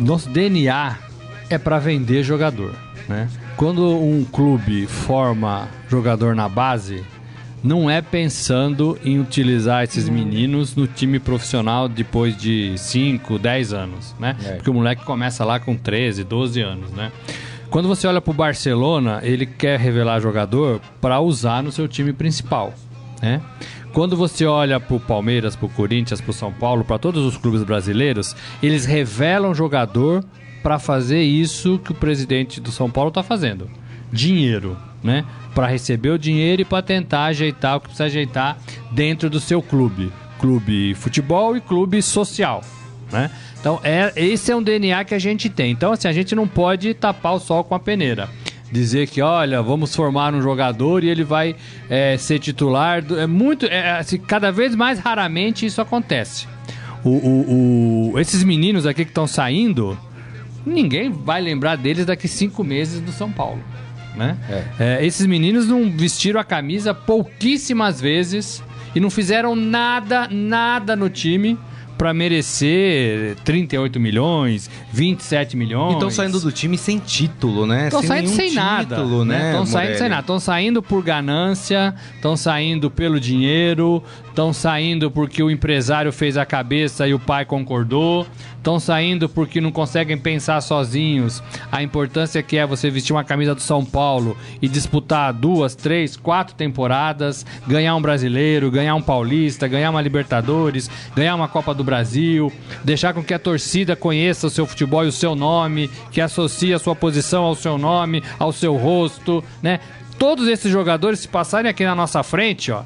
nosso 0.01 0.29
DNA 0.31 0.99
é 1.51 1.59
para 1.59 1.79
vender 1.79 2.23
jogador, 2.23 2.75
né? 3.09 3.29
Quando 3.57 3.87
um 3.87 4.25
clube 4.25 4.87
forma 4.87 5.69
jogador 5.89 6.35
na 6.35 6.49
base, 6.49 7.05
não 7.63 7.91
é 7.91 8.01
pensando 8.01 8.99
em 9.05 9.21
utilizar 9.21 9.85
esses 9.85 10.09
meninos 10.09 10.75
no 10.75 10.87
time 10.87 11.19
profissional 11.19 11.89
depois 11.89 12.37
de 12.37 12.77
5, 12.77 13.39
10 13.39 13.73
anos, 13.73 14.15
né? 14.19 14.37
É. 14.45 14.53
Porque 14.55 14.71
o 14.71 14.75
moleque 14.75 15.05
começa 15.05 15.45
lá 15.45 15.61
com 15.61 15.77
13, 15.77 16.25
12 16.25 16.61
anos, 16.61 16.91
né? 16.93 17.13
Quando 17.71 17.87
você 17.87 18.07
olha 18.07 18.21
para 18.21 18.31
o 18.31 18.35
Barcelona, 18.35 19.21
ele 19.23 19.47
quer 19.47 19.79
revelar 19.79 20.21
jogador 20.21 20.81
para 21.01 21.21
usar 21.21 21.63
no 21.63 21.71
seu 21.71 21.87
time 21.87 22.13
principal, 22.13 22.75
né? 23.23 23.41
Quando 23.93 24.17
você 24.17 24.47
olha 24.47 24.79
para 24.79 24.97
o 24.97 25.01
Palmeiras, 25.01 25.57
para 25.57 25.67
o 25.67 25.71
Corinthians, 25.71 26.21
para 26.21 26.31
o 26.31 26.35
São 26.35 26.53
Paulo, 26.53 26.85
para 26.85 26.99
todos 26.99 27.25
os 27.25 27.37
clubes 27.37 27.63
brasileiros, 27.65 28.37
eles 28.63 28.87
revelam 28.87 29.53
jogador 29.53 30.25
para 30.63 30.79
fazer 30.79 31.23
isso 31.23 31.79
que 31.79 31.91
o 31.91 31.95
presidente 31.95 32.61
do 32.61 32.71
São 32.71 32.91
Paulo 32.91 33.09
está 33.09 33.23
fazendo: 33.23 33.69
dinheiro 34.13 34.77
né? 35.03 35.25
Para 35.55 35.67
receber 35.67 36.11
o 36.11 36.19
dinheiro 36.19 36.63
e 36.63 36.65
para 36.65 36.83
tentar 36.83 37.25
ajeitar 37.25 37.77
o 37.77 37.81
que 37.81 37.87
precisa 37.89 38.05
ajeitar 38.05 38.59
dentro 38.93 39.29
do 39.29 39.41
seu 39.41 39.61
clube, 39.61 40.13
clube 40.39 40.95
futebol 40.95 41.57
e 41.57 41.61
clube 41.61 42.01
social, 42.03 42.63
né? 43.11 43.31
Então, 43.61 43.79
é, 43.85 44.13
esse 44.17 44.51
é 44.51 44.57
um 44.57 44.63
DNA 44.63 45.05
que 45.05 45.15
a 45.15 45.19
gente 45.19 45.51
tem. 45.51 45.71
Então, 45.71 45.93
assim, 45.93 46.09
a 46.09 46.13
gente 46.13 46.35
não 46.35 46.49
pode 46.49 46.95
tapar 46.95 47.35
o 47.35 47.39
sol 47.39 47.63
com 47.63 47.75
a 47.75 47.79
peneira. 47.79 48.29
Dizer 48.73 49.07
que, 49.09 49.21
olha, 49.21 49.61
vamos 49.61 49.95
formar 49.95 50.33
um 50.33 50.41
jogador 50.41 51.05
e 51.05 51.09
ele 51.09 51.25
vai 51.25 51.55
é, 51.89 52.17
ser 52.17 52.39
titular. 52.39 53.05
É 53.19 53.27
muito. 53.27 53.67
É, 53.67 53.99
assim, 53.99 54.17
cada 54.19 54.51
vez 54.51 54.75
mais 54.75 54.99
raramente 54.99 55.67
isso 55.67 55.81
acontece. 55.81 56.47
O, 57.05 57.11
o, 57.11 58.13
o 58.13 58.19
esses 58.19 58.43
meninos 58.45 58.87
aqui 58.87 59.05
que 59.05 59.11
estão 59.11 59.27
saindo, 59.27 59.99
ninguém 60.65 61.11
vai 61.11 61.41
lembrar 61.41 61.77
deles 61.77 62.07
daqui 62.07 62.29
cinco 62.29 62.63
meses 62.63 63.01
do 63.01 63.11
São 63.11 63.31
Paulo 63.31 63.61
né? 64.17 64.37
É. 64.49 64.99
É, 64.99 65.07
esses 65.07 65.27
meninos 65.27 65.69
não 65.69 65.91
vestiram 65.91 66.41
a 66.41 66.45
camisa 66.45 66.93
pouquíssimas 66.93 68.01
vezes 68.01 68.63
e 68.95 69.01
não 69.01 69.11
fizeram 69.11 69.55
nada, 69.55 70.29
nada 70.31 70.97
no 70.97 71.09
time 71.09 71.59
para 72.01 72.15
merecer 72.15 73.37
38 73.45 74.01
milhões, 74.01 74.71
27 74.91 75.55
milhões. 75.55 75.93
Estão 75.93 76.09
saindo 76.09 76.41
do 76.41 76.51
time 76.51 76.79
sem 76.79 76.99
título, 76.99 77.67
né? 77.67 77.89
Estão 77.89 78.03
saindo 78.03 78.31
sem 78.31 78.55
nada. 78.55 78.95
Estão 78.95 79.25
né, 79.27 79.67
saindo 79.67 79.99
sem 79.99 80.09
nada. 80.09 80.21
Estão 80.23 80.41
saindo 80.41 80.83
por 80.83 81.03
ganância, 81.03 81.95
estão 82.15 82.39
saindo 82.39 82.91
pelo 82.91 83.21
dinheiro, 83.21 84.03
estão 84.31 84.53
saindo 84.53 85.11
porque 85.11 85.43
o 85.43 85.51
empresário 85.51 86.13
fez 86.13 86.37
a 86.37 86.47
cabeça 86.47 87.07
e 87.07 87.13
o 87.13 87.19
pai 87.19 87.45
concordou, 87.45 88.27
estão 88.57 88.81
saindo 88.81 89.29
porque 89.29 89.61
não 89.61 89.71
conseguem 89.71 90.17
pensar 90.17 90.61
sozinhos 90.61 91.43
a 91.71 91.83
importância 91.83 92.43
que 92.43 92.57
é 92.57 92.67
você 92.67 92.89
vestir 92.91 93.13
uma 93.13 93.25
camisa 93.25 93.55
do 93.55 93.61
São 93.61 93.85
Paulo 93.85 94.37
e 94.63 94.69
disputar 94.69 95.33
duas, 95.33 95.75
três, 95.75 96.17
quatro 96.17 96.55
temporadas, 96.55 97.45
ganhar 97.67 97.95
um 97.95 98.03
brasileiro, 98.03 98.71
ganhar 98.71 98.95
um 98.95 99.03
paulista, 99.03 99.69
ganhar 99.69 99.91
uma 99.91 100.01
Libertadores, 100.01 100.91
ganhar 101.15 101.35
uma 101.35 101.49
Copa 101.49 101.75
do 101.75 101.85
Brasil, 101.85 102.53
deixar 102.85 103.13
com 103.13 103.23
que 103.23 103.35
a 103.35 103.39
torcida 103.39 103.95
conheça 103.95 104.47
o 104.47 104.51
seu 104.51 104.67
futebol 104.67 105.05
e 105.05 105.09
o 105.09 105.13
seu 105.13 105.35
nome, 105.35 105.91
que 106.11 106.21
associe 106.21 106.73
a 106.73 106.79
sua 106.79 106.95
posição 106.95 107.45
ao 107.45 107.55
seu 107.55 107.77
nome, 107.77 108.23
ao 108.39 108.53
seu 108.53 108.77
rosto, 108.77 109.45
né? 109.63 109.81
todos 110.19 110.47
esses 110.49 110.71
jogadores 110.71 111.21
se 111.21 111.29
passarem 111.29 111.71
aqui 111.71 111.83
na 111.83 111.95
nossa 111.95 112.23
frente, 112.23 112.71
ó, 112.71 112.83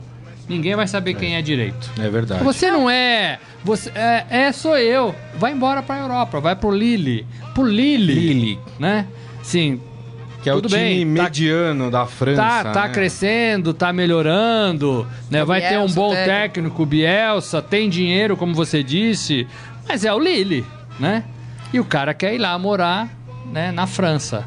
ninguém 0.48 0.74
vai 0.76 0.86
saber 0.86 1.14
quem 1.14 1.36
é 1.36 1.42
direito. 1.42 1.90
É 2.00 2.08
verdade. 2.08 2.42
Você 2.44 2.70
não 2.70 2.88
é. 2.88 3.38
Você 3.64 3.90
é, 3.94 4.26
é, 4.28 4.52
sou 4.52 4.76
eu. 4.76 5.14
Vai 5.36 5.52
embora 5.52 5.82
pra 5.82 6.00
Europa, 6.00 6.40
vai 6.40 6.54
pro 6.56 6.70
Lille. 6.70 7.26
Pro 7.54 7.64
Lille. 7.64 8.14
Lille. 8.14 8.58
Né? 8.78 9.06
Sim. 9.42 9.80
Que 10.42 10.50
é 10.50 10.52
Tudo 10.52 10.66
o 10.66 10.68
time 10.68 10.82
bem, 10.82 11.14
tá- 11.14 11.22
mediano 11.22 11.90
da 11.90 12.04
França. 12.04 12.42
Tá, 12.42 12.64
tá 12.70 12.82
né? 12.86 12.92
crescendo, 12.92 13.72
tá 13.72 13.92
melhorando, 13.94 15.06
né? 15.30 15.42
Vai 15.42 15.60
ter 15.62 15.78
um 15.78 15.86
Bielsa, 15.86 15.94
bom 15.94 16.10
técnico. 16.10 16.30
técnico, 16.30 16.86
Bielsa, 16.86 17.62
tem 17.62 17.88
dinheiro, 17.88 18.36
como 18.36 18.54
você 18.54 18.82
disse, 18.82 19.46
mas 19.88 20.04
é 20.04 20.12
o 20.12 20.18
Lille, 20.18 20.62
né? 21.00 21.24
E 21.72 21.80
o 21.80 21.84
cara 21.84 22.12
quer 22.12 22.34
ir 22.34 22.38
lá 22.38 22.58
morar, 22.58 23.08
né, 23.50 23.72
na 23.72 23.86
França. 23.86 24.46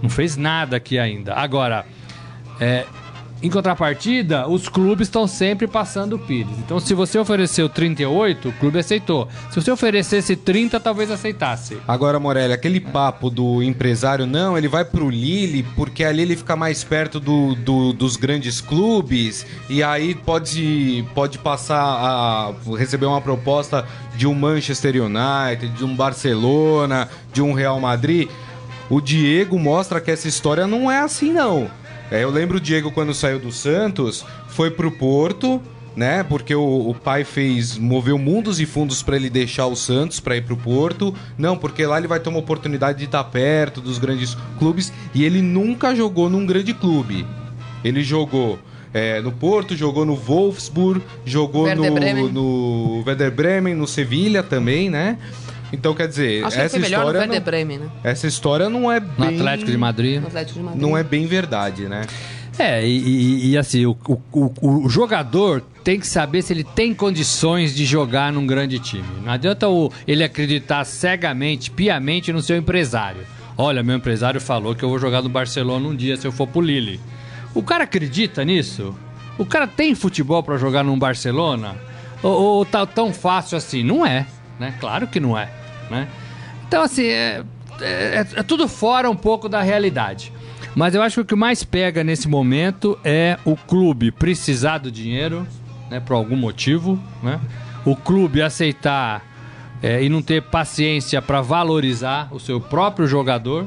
Não 0.00 0.08
fez 0.08 0.36
nada 0.36 0.76
aqui 0.76 0.96
ainda. 0.96 1.34
Agora, 1.34 1.84
é, 2.60 2.86
em 3.42 3.50
contrapartida, 3.50 4.46
os 4.48 4.68
clubes 4.68 5.08
estão 5.08 5.26
sempre 5.26 5.66
passando 5.66 6.14
o 6.14 6.18
Pires. 6.18 6.52
Então, 6.58 6.78
se 6.78 6.94
você 6.94 7.18
ofereceu 7.18 7.68
38, 7.68 8.48
o 8.48 8.52
clube 8.52 8.78
aceitou. 8.78 9.28
Se 9.50 9.60
você 9.60 9.70
oferecesse 9.70 10.36
30, 10.36 10.78
talvez 10.78 11.10
aceitasse. 11.10 11.76
Agora, 11.88 12.20
Morelli, 12.20 12.52
aquele 12.52 12.78
papo 12.80 13.28
do 13.30 13.62
empresário, 13.62 14.26
não, 14.26 14.56
ele 14.56 14.68
vai 14.68 14.84
pro 14.84 15.10
Lille, 15.10 15.62
porque 15.74 16.04
ali 16.04 16.22
ele 16.22 16.36
fica 16.36 16.54
mais 16.54 16.84
perto 16.84 17.18
do, 17.18 17.54
do- 17.56 17.92
dos 17.92 18.16
grandes 18.16 18.60
clubes, 18.60 19.44
e 19.68 19.82
aí 19.82 20.14
pode, 20.14 21.04
pode 21.14 21.38
passar 21.38 21.82
a 21.82 22.52
receber 22.76 23.06
uma 23.06 23.20
proposta 23.20 23.84
de 24.16 24.26
um 24.26 24.34
Manchester 24.34 24.94
United, 25.02 25.68
de 25.76 25.84
um 25.84 25.96
Barcelona, 25.96 27.08
de 27.32 27.42
um 27.42 27.52
Real 27.52 27.80
Madrid. 27.80 28.28
O 28.90 29.00
Diego 29.00 29.58
mostra 29.58 30.00
que 30.00 30.10
essa 30.10 30.28
história 30.28 30.66
não 30.66 30.90
é 30.90 31.00
assim, 31.00 31.32
não. 31.32 31.70
É, 32.12 32.22
eu 32.22 32.30
lembro 32.30 32.58
o 32.58 32.60
Diego 32.60 32.92
quando 32.92 33.14
saiu 33.14 33.38
do 33.38 33.50
Santos, 33.50 34.22
foi 34.48 34.70
pro 34.70 34.90
Porto, 34.90 35.62
né? 35.96 36.22
Porque 36.22 36.54
o, 36.54 36.90
o 36.90 36.94
pai 36.94 37.24
fez, 37.24 37.78
moveu 37.78 38.18
mundos 38.18 38.60
e 38.60 38.66
fundos 38.66 39.02
pra 39.02 39.16
ele 39.16 39.30
deixar 39.30 39.66
o 39.66 39.74
Santos 39.74 40.20
pra 40.20 40.36
ir 40.36 40.42
pro 40.42 40.54
Porto. 40.54 41.14
Não, 41.38 41.56
porque 41.56 41.86
lá 41.86 41.96
ele 41.96 42.06
vai 42.06 42.20
ter 42.20 42.28
uma 42.28 42.38
oportunidade 42.38 42.98
de 42.98 43.06
estar 43.06 43.24
perto 43.24 43.80
dos 43.80 43.98
grandes 43.98 44.36
clubes 44.58 44.92
e 45.14 45.24
ele 45.24 45.40
nunca 45.40 45.94
jogou 45.94 46.28
num 46.28 46.44
grande 46.44 46.74
clube. 46.74 47.26
Ele 47.82 48.02
jogou 48.02 48.58
é, 48.92 49.22
no 49.22 49.32
Porto, 49.32 49.74
jogou 49.74 50.04
no 50.04 50.14
Wolfsburg, 50.14 51.02
jogou 51.24 51.62
Werder 51.62 52.14
no, 52.16 52.28
no 52.28 53.04
Werder 53.06 53.30
Bremen, 53.30 53.74
no 53.74 53.86
Sevilha 53.86 54.42
também, 54.42 54.90
né? 54.90 55.16
Então 55.72 55.94
quer 55.94 56.06
dizer, 56.08 56.44
Acho 56.44 56.56
que 56.56 56.62
essa 56.62 56.78
melhor 56.78 56.98
no 57.00 57.06
história 57.06 57.20
Werder 57.20 57.38
não, 57.40 57.44
Bremen, 57.44 57.78
né? 57.78 57.88
essa 58.04 58.26
história 58.26 58.68
não 58.68 58.92
é 58.92 59.00
No 59.00 59.06
bem 59.06 59.36
Atlético 59.36 59.70
de 59.70 59.76
Madrid. 59.78 60.20
No 60.20 60.26
Atlético 60.26 60.58
de 60.58 60.64
Madrid. 60.64 60.82
não 60.82 60.96
é 60.98 61.02
bem 61.02 61.26
verdade, 61.26 61.88
né? 61.88 62.02
É, 62.58 62.86
e, 62.86 62.98
e- 62.98 63.50
e 63.52 63.58
assim, 63.58 63.86
o, 63.86 63.96
o- 64.06 64.20
o- 64.60 64.84
o 64.84 64.88
jogador 64.90 65.62
tem 65.82 65.98
que 65.98 66.06
saber 66.06 66.42
se 66.42 66.52
ele 66.52 66.62
tem 66.62 66.92
condições 66.92 67.74
de 67.74 67.86
jogar 67.86 68.30
num 68.30 68.46
grande 68.46 68.78
time. 68.78 69.04
Não 69.24 69.32
adianta 69.32 69.66
o- 69.68 69.90
ele 70.06 70.22
acreditar 70.22 70.84
cegamente, 70.84 71.70
piamente 71.70 72.30
no 72.32 72.42
seu 72.42 72.56
empresário. 72.56 73.22
Olha, 73.56 73.82
meu 73.82 73.96
empresário 73.96 74.40
falou 74.40 74.74
que 74.74 74.82
eu 74.84 74.88
vou 74.90 74.98
jogar 74.98 75.22
no 75.22 75.28
Barcelona 75.30 75.88
um 75.88 75.96
dia 75.96 76.16
se 76.18 76.26
eu 76.26 76.32
for 76.32 76.46
pro 76.46 76.60
Lille. 76.60 77.00
O 77.54 77.62
cara 77.62 77.84
acredita 77.84 78.44
nisso? 78.44 78.94
O 79.38 79.46
cara 79.46 79.66
tem 79.66 79.94
futebol 79.94 80.42
pra 80.42 80.58
jogar 80.58 80.82
num 80.84 80.98
Barcelona? 80.98 81.74
Ou, 82.22 82.32
ou 82.58 82.64
tá 82.66 82.84
tão 82.86 83.12
fácil 83.14 83.56
assim? 83.56 83.82
Não 83.82 84.04
é, 84.06 84.26
né? 84.60 84.74
Claro 84.78 85.06
que 85.06 85.18
não 85.18 85.36
é, 85.36 85.48
né? 85.92 86.08
Então, 86.66 86.82
assim, 86.82 87.06
é, 87.06 87.42
é- 87.80 88.26
é 88.36 88.42
tudo 88.42 88.66
fora 88.66 89.08
um 89.10 89.14
pouco 89.16 89.48
da 89.48 89.62
realidade. 89.62 90.32
Mas 90.74 90.94
eu 90.94 91.02
acho 91.02 91.16
que 91.16 91.20
o 91.20 91.24
que 91.24 91.34
mais 91.36 91.62
pega 91.62 92.02
nesse 92.02 92.26
momento 92.28 92.98
é 93.04 93.38
o 93.44 93.54
clube 93.56 94.10
precisar 94.10 94.78
do 94.78 94.90
dinheiro, 94.90 95.46
né, 95.90 96.00
por 96.00 96.14
algum 96.14 96.34
motivo, 96.36 96.98
né? 97.22 97.38
O 97.84 97.94
clube 97.94 98.40
aceitar 98.40 99.22
é, 99.82 100.02
e 100.02 100.08
não 100.08 100.22
ter 100.22 100.40
paciência 100.42 101.20
para 101.20 101.40
valorizar 101.42 102.28
o 102.32 102.40
seu 102.40 102.58
próprio 102.60 103.06
jogador. 103.06 103.66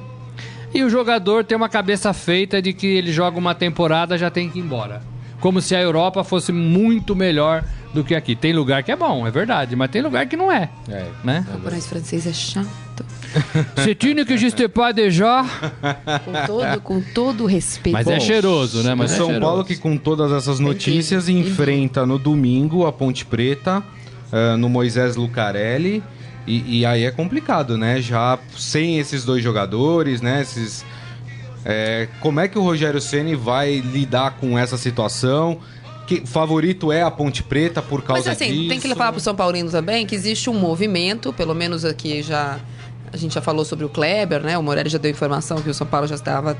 E 0.74 0.82
o 0.84 0.89
jogador 0.89 1.44
tem 1.44 1.55
uma 1.55 1.70
cabeça 1.70 2.12
feita 2.13 2.62
de 2.62 2.74
que 2.74 2.88
ele 2.88 3.12
joga 3.13 3.38
uma 3.38 3.53
temporada 3.53 4.17
já 4.17 4.32
tem 4.32 4.50
que 4.50 4.58
ir 4.58 4.62
embora. 4.63 5.01
Como 5.39 5.62
se 5.62 5.75
a 5.75 5.82
Europa 5.82 6.24
fosse 6.24 6.51
muito 6.51 7.15
melhor 7.15 7.63
do 7.96 8.04
que 8.04 8.14
aqui. 8.14 8.36
Tem 8.36 8.54
lugar 8.54 8.84
que 8.84 8.92
é 8.92 8.96
bom, 8.96 9.25
é 9.25 9.32
verdade, 9.32 9.75
mas 9.75 9.90
tem 9.90 10.02
lugar 10.02 10.28
que 10.28 10.38
não 10.38 10.52
é. 10.52 10.70
É. 10.88 11.06
Né? 11.24 11.46
O 11.56 11.60
Moraes 11.60 11.88
francês 11.88 12.28
é 12.28 12.34
chato. 12.34 13.06
Une 14.06 14.24
que 14.24 14.38
sais 14.38 14.68
pas 14.68 14.94
déjà. 14.94 15.44
Com 16.24 16.46
todo, 16.46 16.82
com 16.82 17.02
todo 17.02 17.46
respeito. 17.46 17.94
Mas 17.94 18.08
é 18.08 18.20
cheiroso, 18.20 18.84
né? 18.84 18.94
O 18.94 18.98
Mas 18.98 19.12
é 19.12 19.18
São 19.18 19.28
cheiroso. 19.28 19.46
Paulo 19.46 19.66
que 19.66 19.75
com 19.75 19.98
todas 19.98 20.32
essas 20.32 20.60
notícias 20.60 21.28
Entendi. 21.28 21.50
enfrenta 21.50 22.06
no 22.06 22.18
domingo 22.18 22.86
a 22.86 22.94
Ponte 22.94 23.25
Preta 23.25 23.84
ah, 24.32 24.56
no 24.58 24.70
Moisés 24.70 25.16
Lucarelli 25.16 26.04
e, 26.48 26.80
e 26.80 26.86
aí 26.86 27.04
é 27.04 27.12
complicado, 27.12 27.78
né? 27.78 28.02
Já 28.02 28.38
sem 28.58 29.00
esses 29.00 29.24
dois 29.24 29.44
jogadores, 29.44 30.22
né? 30.22 30.42
Esses, 30.42 30.86
é, 31.64 32.08
como 32.20 32.40
é 32.40 32.48
que 32.48 32.58
o 32.58 32.62
Rogério 32.62 33.02
Ceni 33.02 33.36
vai 33.36 33.80
lidar 33.80 34.38
com 34.38 34.58
essa 34.58 34.78
situação? 34.78 35.60
Que 36.08 36.26
favorito 36.26 36.92
é 36.92 37.02
a 37.02 37.10
Ponte 37.10 37.42
Preta 37.42 37.82
por 37.82 38.04
causa 38.04 38.30
Mas 38.30 38.42
assim, 38.42 38.52
disso? 38.54 38.70
tem 38.70 38.80
que 38.80 38.94
falar 38.96 39.12
pro 39.12 39.20
São 39.22 39.36
Paulino 39.36 39.72
também 39.72 40.06
que 40.06 40.14
existe 40.14 40.50
um 40.50 40.54
movimento, 40.54 41.34
pelo 41.34 41.56
menos 41.56 41.84
aqui 41.84 42.22
já. 42.22 42.60
A 43.12 43.18
gente 43.18 43.34
já 43.34 43.42
falou 43.42 43.64
sobre 43.66 43.86
o 43.86 43.90
Kleber, 43.90 44.42
né? 44.44 44.58
O 44.58 44.62
Morelli 44.64 44.90
já 44.90 44.98
deu 44.98 45.10
informação 45.10 45.62
que 45.62 45.70
o 45.70 45.74
São 45.74 45.88
Paulo 45.88 46.06
já 46.06 46.16
estava 46.16 46.58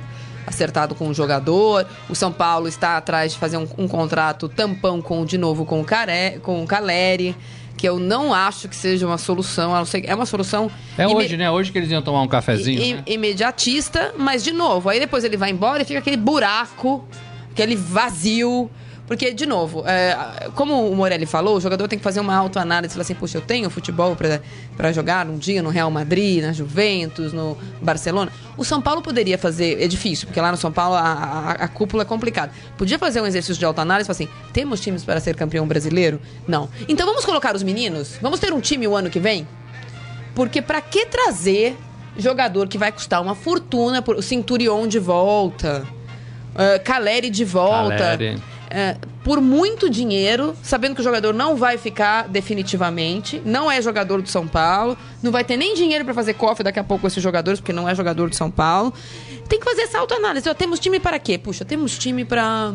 acertado 0.48 0.96
com 0.96 1.08
o 1.10 1.14
jogador. 1.14 1.86
O 2.10 2.16
São 2.16 2.32
Paulo 2.32 2.68
está 2.68 2.98
atrás 2.98 3.34
de 3.34 3.38
fazer 3.40 3.58
um, 3.58 3.68
um 3.78 3.88
contrato 3.88 4.48
tampão 4.48 5.02
com, 5.02 5.26
de 5.26 5.38
novo 5.38 5.66
com 5.66 5.82
o, 5.82 5.84
Care, 5.84 6.40
com 6.42 6.64
o 6.64 6.68
Caleri, 6.68 7.36
que 7.78 7.88
eu 7.90 8.00
não 8.00 8.34
acho 8.34 8.70
que 8.70 8.76
seja 8.76 9.06
uma 9.06 9.18
solução. 9.18 9.74
É 10.06 10.16
uma 10.16 10.26
solução. 10.26 10.72
É 10.98 11.06
hoje, 11.08 11.36
né? 11.36 11.52
Hoje 11.52 11.72
que 11.72 11.78
eles 11.78 11.92
iam 11.92 12.02
tomar 12.02 12.22
um 12.22 12.28
cafezinho. 12.28 12.82
i- 12.82 12.94
né? 12.94 13.04
imediatista, 13.06 14.14
mas 14.18 14.44
de 14.44 14.54
novo, 14.54 14.88
aí 14.90 15.00
depois 15.00 15.24
ele 15.24 15.36
vai 15.38 15.52
embora 15.52 15.82
e 15.82 15.86
fica 15.86 16.00
aquele 16.00 16.18
buraco, 16.18 17.04
aquele 17.52 17.76
vazio. 17.76 18.70
Porque, 19.08 19.32
de 19.34 19.46
novo, 19.46 19.84
é, 19.86 20.18
como 20.56 20.90
o 20.90 20.96
Morelli 20.96 21.28
falou, 21.28 21.58
o 21.58 21.62
jogador 21.62 21.88
tem 21.88 22.00
que 22.00 22.04
fazer 22.04 22.20
uma 22.20 22.36
autoanálise. 22.36 22.92
Falar 22.94 23.04
assim, 23.04 23.14
puxa, 23.14 23.38
eu 23.38 23.42
tenho 23.42 23.70
futebol 23.70 24.16
pra 24.76 24.92
jogar 24.92 25.28
um 25.28 25.38
dia 25.38 25.62
no 25.62 25.70
Real 25.70 25.92
Madrid, 25.92 26.42
na 26.44 26.52
Juventus, 26.52 27.32
no 27.32 27.56
Barcelona. 27.82 28.32
O 28.58 28.66
São 28.66 28.82
Paulo 28.82 29.04
poderia 29.04 29.38
fazer, 29.38 29.80
é 29.80 29.88
difícil, 29.88 30.26
porque 30.26 30.42
lá 30.42 30.50
no 30.50 30.58
São 30.58 30.72
Paulo 30.72 30.96
a, 30.96 31.02
a- 31.02 31.52
a 31.52 31.68
cúpula 31.68 32.02
é 32.02 32.06
complicada. 32.06 32.52
Podia 32.80 32.98
fazer 32.98 33.22
um 33.22 33.28
exercício 33.28 33.60
de 33.60 33.66
autoanálise 33.66 34.06
e 34.06 34.14
falar 34.14 34.26
assim, 34.32 34.50
temos 34.52 34.80
times 34.82 35.04
para 35.04 35.20
ser 35.20 35.36
campeão 35.36 35.68
brasileiro? 35.68 36.20
Não. 36.48 36.68
Então 36.90 37.06
vamos 37.06 37.24
colocar 37.26 37.56
os 37.56 37.62
meninos? 37.62 38.18
Vamos 38.20 38.40
ter 38.40 38.52
um 38.54 38.60
time 38.60 38.88
o 38.88 38.96
ano 38.96 39.10
que 39.12 39.20
vem? 39.20 39.48
Porque 40.34 40.62
pra 40.64 40.82
que 40.82 41.06
trazer 41.06 41.78
jogador 42.18 42.68
que 42.68 42.78
vai 42.78 42.92
custar 42.92 43.22
uma 43.22 43.36
fortuna, 43.36 44.02
por, 44.02 44.16
o 44.16 44.22
Cinturion 44.24 44.88
de 44.88 44.98
volta, 44.98 45.86
uh, 46.56 46.84
Caleri 46.84 47.30
de 47.30 47.46
volta, 47.46 47.98
Caleri. 47.98 48.55
Uh, 48.76 49.08
por 49.24 49.42
muito 49.42 49.90
dinheiro, 49.90 50.56
sabendo 50.62 50.96
que 50.96 51.02
o 51.02 51.04
jogador 51.04 51.34
não 51.34 51.56
vai 51.56 51.78
ficar 51.78 52.28
definitivamente, 52.28 53.42
não 53.46 53.72
é 53.72 53.82
jogador 53.82 54.22
do 54.22 54.30
São 54.30 54.48
Paulo, 54.48 54.98
não 55.24 55.32
vai 55.32 55.44
ter 55.44 55.58
nem 55.58 55.74
dinheiro 55.74 56.04
pra 56.04 56.14
fazer 56.14 56.34
cofre 56.34 56.64
daqui 56.64 56.80
a 56.80 56.84
pouco 56.84 57.02
com 57.02 57.08
esses 57.08 57.24
jogadores, 57.24 57.60
porque 57.60 57.74
não 57.74 57.88
é 57.88 57.96
jogador 57.96 58.30
do 58.30 58.36
São 58.36 58.52
Paulo. 58.52 58.94
Tem 59.48 59.60
que 59.60 59.66
fazer 59.66 59.84
essa 59.84 60.00
autoanálise. 60.00 60.50
Ó, 60.50 60.54
temos 60.54 60.80
time 60.80 61.00
para 61.00 61.18
quê? 61.18 61.38
Puxa, 61.38 61.64
temos 61.64 61.98
time 61.98 62.26
pra 62.26 62.74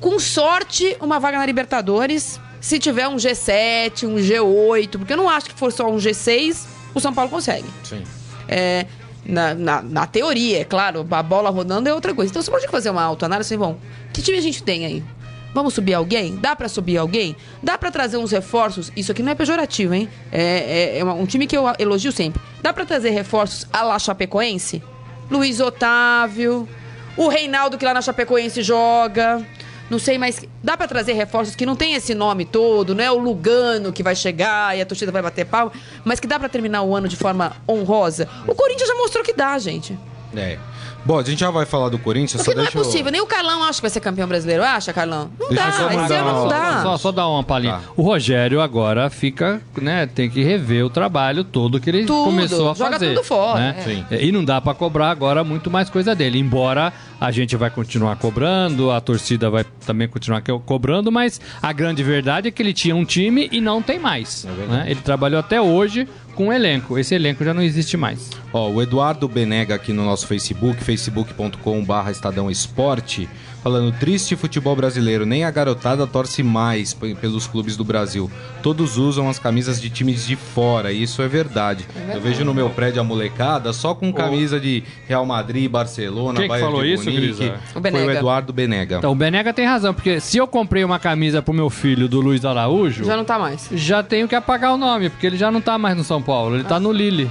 com 0.00 0.18
sorte, 0.18 0.96
uma 1.00 1.18
vaga 1.18 1.38
na 1.38 1.46
Libertadores. 1.46 2.40
Se 2.60 2.78
tiver 2.78 3.08
um 3.08 3.16
G7, 3.16 4.06
um 4.06 4.16
G8, 4.16 4.98
porque 4.98 5.12
eu 5.12 5.16
não 5.16 5.28
acho 5.28 5.48
que 5.48 5.54
for 5.54 5.72
só 5.72 5.88
um 5.90 5.96
G6, 5.96 6.66
o 6.94 7.00
São 7.00 7.12
Paulo 7.12 7.30
consegue. 7.30 7.66
Sim. 7.84 8.02
É, 8.48 8.86
na, 9.24 9.54
na, 9.54 9.82
na 9.82 10.06
teoria, 10.06 10.60
é 10.60 10.64
claro, 10.64 11.06
a 11.10 11.22
bola 11.22 11.50
rodando 11.50 11.88
é 11.88 11.94
outra 11.94 12.14
coisa. 12.14 12.30
Então 12.30 12.42
você 12.42 12.50
pode 12.50 12.66
fazer 12.68 12.90
uma 12.90 13.02
autoanálise 13.02 13.54
assim, 13.54 13.58
bom, 13.58 13.76
que 14.12 14.22
time 14.22 14.38
a 14.38 14.40
gente 14.42 14.62
tem 14.62 14.84
aí? 14.86 15.04
Vamos 15.52 15.74
subir 15.74 15.94
alguém? 15.94 16.36
Dá 16.36 16.54
pra 16.54 16.68
subir 16.68 16.96
alguém? 16.96 17.34
Dá 17.62 17.76
pra 17.76 17.90
trazer 17.90 18.16
uns 18.16 18.30
reforços? 18.30 18.92
Isso 18.96 19.10
aqui 19.10 19.20
não 19.22 19.32
é 19.32 19.34
pejorativo, 19.34 19.92
hein? 19.94 20.08
É, 20.30 20.96
é- 20.96 20.98
é 21.00 21.04
um 21.04 21.26
time 21.26 21.46
que 21.46 21.56
eu 21.56 21.64
elogio 21.78 22.12
sempre. 22.12 22.40
Dá 22.62 22.72
pra 22.72 22.84
trazer 22.84 23.10
reforços 23.10 23.66
a 23.72 23.82
la 23.82 23.98
Chapecoense? 23.98 24.80
Luiz 25.28 25.58
Otávio, 25.60 26.68
o 27.16 27.28
Reinaldo 27.28 27.76
que 27.78 27.84
lá 27.84 27.92
na 27.94 28.00
Chapecoense 28.02 28.62
joga. 28.62 29.44
Não 29.90 29.98
sei 29.98 30.16
mais. 30.18 30.40
Dá 30.62 30.76
pra 30.76 30.86
trazer 30.86 31.12
reforços 31.14 31.54
que 31.56 31.66
não 31.66 31.74
tem 31.76 31.94
esse 31.94 32.14
nome 32.14 32.44
todo, 32.44 32.94
não 32.94 33.02
é 33.04 33.10
o 33.10 33.18
Lugano 33.18 33.92
que 33.92 34.02
vai 34.02 34.14
chegar 34.14 34.76
e 34.76 34.80
a 34.80 34.86
torcida 34.86 35.10
vai 35.10 35.20
bater 35.20 35.44
pau, 35.44 35.72
mas 36.04 36.20
que 36.20 36.26
dá 36.28 36.38
pra 36.38 36.48
terminar 36.48 36.82
o 36.82 36.94
ano 36.94 37.08
de 37.08 37.16
forma 37.16 37.52
honrosa. 37.68 38.28
O 38.46 38.54
Corinthians 38.54 38.88
já 38.88 38.94
mostrou 38.94 39.24
que 39.24 39.32
dá, 39.32 39.58
gente. 39.58 39.98
É. 40.36 40.56
Bom, 41.04 41.18
a 41.18 41.22
gente 41.22 41.40
já 41.40 41.50
vai 41.50 41.64
falar 41.64 41.88
do 41.88 41.98
Corinthians, 41.98 42.42
Porque 42.42 42.50
só 42.50 42.54
não 42.56 42.62
é 42.62 42.64
deixa 42.66 42.78
eu- 42.78 42.84
possível. 42.84 43.10
Nem 43.10 43.20
o 43.22 43.26
Carlão 43.26 43.64
acha 43.64 43.76
que 43.76 43.80
vai 43.80 43.90
ser 43.90 44.00
campeão 44.00 44.28
brasileiro. 44.28 44.62
Acha, 44.62 44.92
Carlão? 44.92 45.30
Não 45.40 45.48
Deixa 45.48 45.64
dá. 45.64 45.72
só 45.72 45.90
Esse 46.04 46.14
ano 46.14 46.32
não 46.32 46.46
dá. 46.48 46.82
Só, 46.82 46.96
só 46.98 47.10
dar 47.10 47.26
uma 47.26 47.42
palhinha. 47.42 47.72
Tá. 47.72 47.80
O 47.96 48.02
Rogério 48.02 48.60
agora 48.60 49.08
fica, 49.08 49.62
né, 49.80 50.06
tem 50.06 50.28
que 50.28 50.42
rever 50.44 50.84
o 50.84 50.90
trabalho 50.90 51.42
todo 51.42 51.80
que 51.80 51.88
ele 51.88 52.04
Tudo. 52.04 52.24
começou 52.26 52.70
a 52.70 52.74
Joga 52.74 52.92
fazer. 52.92 53.14
tudo 53.14 53.24
fora, 53.24 53.58
né? 53.58 53.76
é. 53.78 53.82
Sim. 53.82 54.04
E 54.10 54.30
não 54.30 54.44
dá 54.44 54.60
pra 54.60 54.74
cobrar 54.74 55.10
agora 55.10 55.42
muito 55.42 55.70
mais 55.70 55.88
coisa 55.88 56.14
dele. 56.14 56.38
Embora 56.38 56.92
a 57.20 57.30
gente 57.30 57.54
vai 57.56 57.68
continuar 57.70 58.16
cobrando, 58.16 58.90
a 58.90 59.00
torcida 59.00 59.50
vai 59.50 59.64
também 59.86 60.08
continuar 60.08 60.40
co- 60.40 60.58
cobrando, 60.60 61.12
mas 61.12 61.40
a 61.62 61.72
grande 61.72 62.02
verdade 62.02 62.48
é 62.48 62.50
que 62.50 62.62
ele 62.62 62.72
tinha 62.72 62.96
um 62.96 63.04
time 63.04 63.48
e 63.52 63.60
não 63.60 63.82
tem 63.82 63.98
mais. 63.98 64.46
né? 64.68 64.84
Ele 64.88 65.00
trabalhou 65.00 65.38
até 65.38 65.60
hoje 65.60 66.08
com 66.34 66.46
um 66.46 66.52
elenco. 66.52 66.98
Esse 66.98 67.14
elenco 67.14 67.44
já 67.44 67.52
não 67.52 67.62
existe 67.62 67.96
mais. 67.96 68.30
Ó, 68.52 68.70
o 68.70 68.80
Eduardo 68.80 69.28
Benega 69.28 69.74
aqui 69.74 69.92
no 69.92 70.04
nosso 70.04 70.26
Facebook, 70.26 70.82
facebook.com.br 70.82 72.10
Estadão 72.10 72.50
Esporte, 72.50 73.28
falando, 73.62 73.92
triste 73.98 74.36
futebol 74.36 74.74
brasileiro, 74.74 75.24
nem 75.26 75.44
a 75.44 75.50
garotada 75.50 76.06
torce 76.06 76.42
mais 76.42 76.94
pelos 76.94 77.46
clubes 77.46 77.76
do 77.76 77.84
Brasil. 77.84 78.30
Todos 78.62 78.96
usam 78.96 79.28
as 79.28 79.38
camisas 79.38 79.80
de 79.80 79.90
times 79.90 80.26
de 80.26 80.36
fora, 80.36 80.92
e 80.92 81.02
isso 81.02 81.22
é 81.22 81.28
verdade. 81.28 81.86
Eu 82.12 82.20
vejo 82.20 82.44
no 82.44 82.54
meu 82.54 82.70
prédio 82.70 83.00
a 83.00 83.04
molecada 83.04 83.72
só 83.72 83.94
com 83.94 84.12
camisa 84.12 84.58
de 84.58 84.82
Real 85.06 85.24
Madrid, 85.26 85.70
Barcelona, 85.70 86.34
Quem 86.40 86.42
que 86.42 86.48
Bayern 86.48 86.70
falou 86.70 86.82
de 86.84 86.92
isso, 86.92 87.04
Munique. 87.10 87.30
O 87.30 87.36
Foi 87.36 87.56
o 87.76 87.80
Benega. 87.80 88.12
Eduardo 88.14 88.52
Benega. 88.52 88.98
Então, 88.98 89.12
o 89.12 89.14
Benega 89.14 89.52
tem 89.52 89.66
razão, 89.66 89.92
porque 89.94 90.20
se 90.20 90.38
eu 90.38 90.46
comprei 90.46 90.84
uma 90.84 90.98
camisa 90.98 91.42
pro 91.42 91.52
meu 91.54 91.70
filho 91.70 92.08
do 92.08 92.20
Luiz 92.20 92.44
Araújo, 92.44 93.04
Já 93.04 93.16
não 93.16 93.24
tá 93.24 93.38
mais. 93.38 93.68
já 93.72 94.02
tenho 94.02 94.26
que 94.26 94.34
apagar 94.34 94.72
o 94.72 94.76
nome, 94.76 95.10
porque 95.10 95.26
ele 95.26 95.36
já 95.36 95.50
não 95.50 95.60
tá 95.60 95.76
mais 95.78 95.96
no 95.96 96.04
São 96.04 96.20
Paulo, 96.22 96.56
ele 96.56 96.64
tá 96.64 96.80
no 96.80 96.92
Lille, 96.92 97.30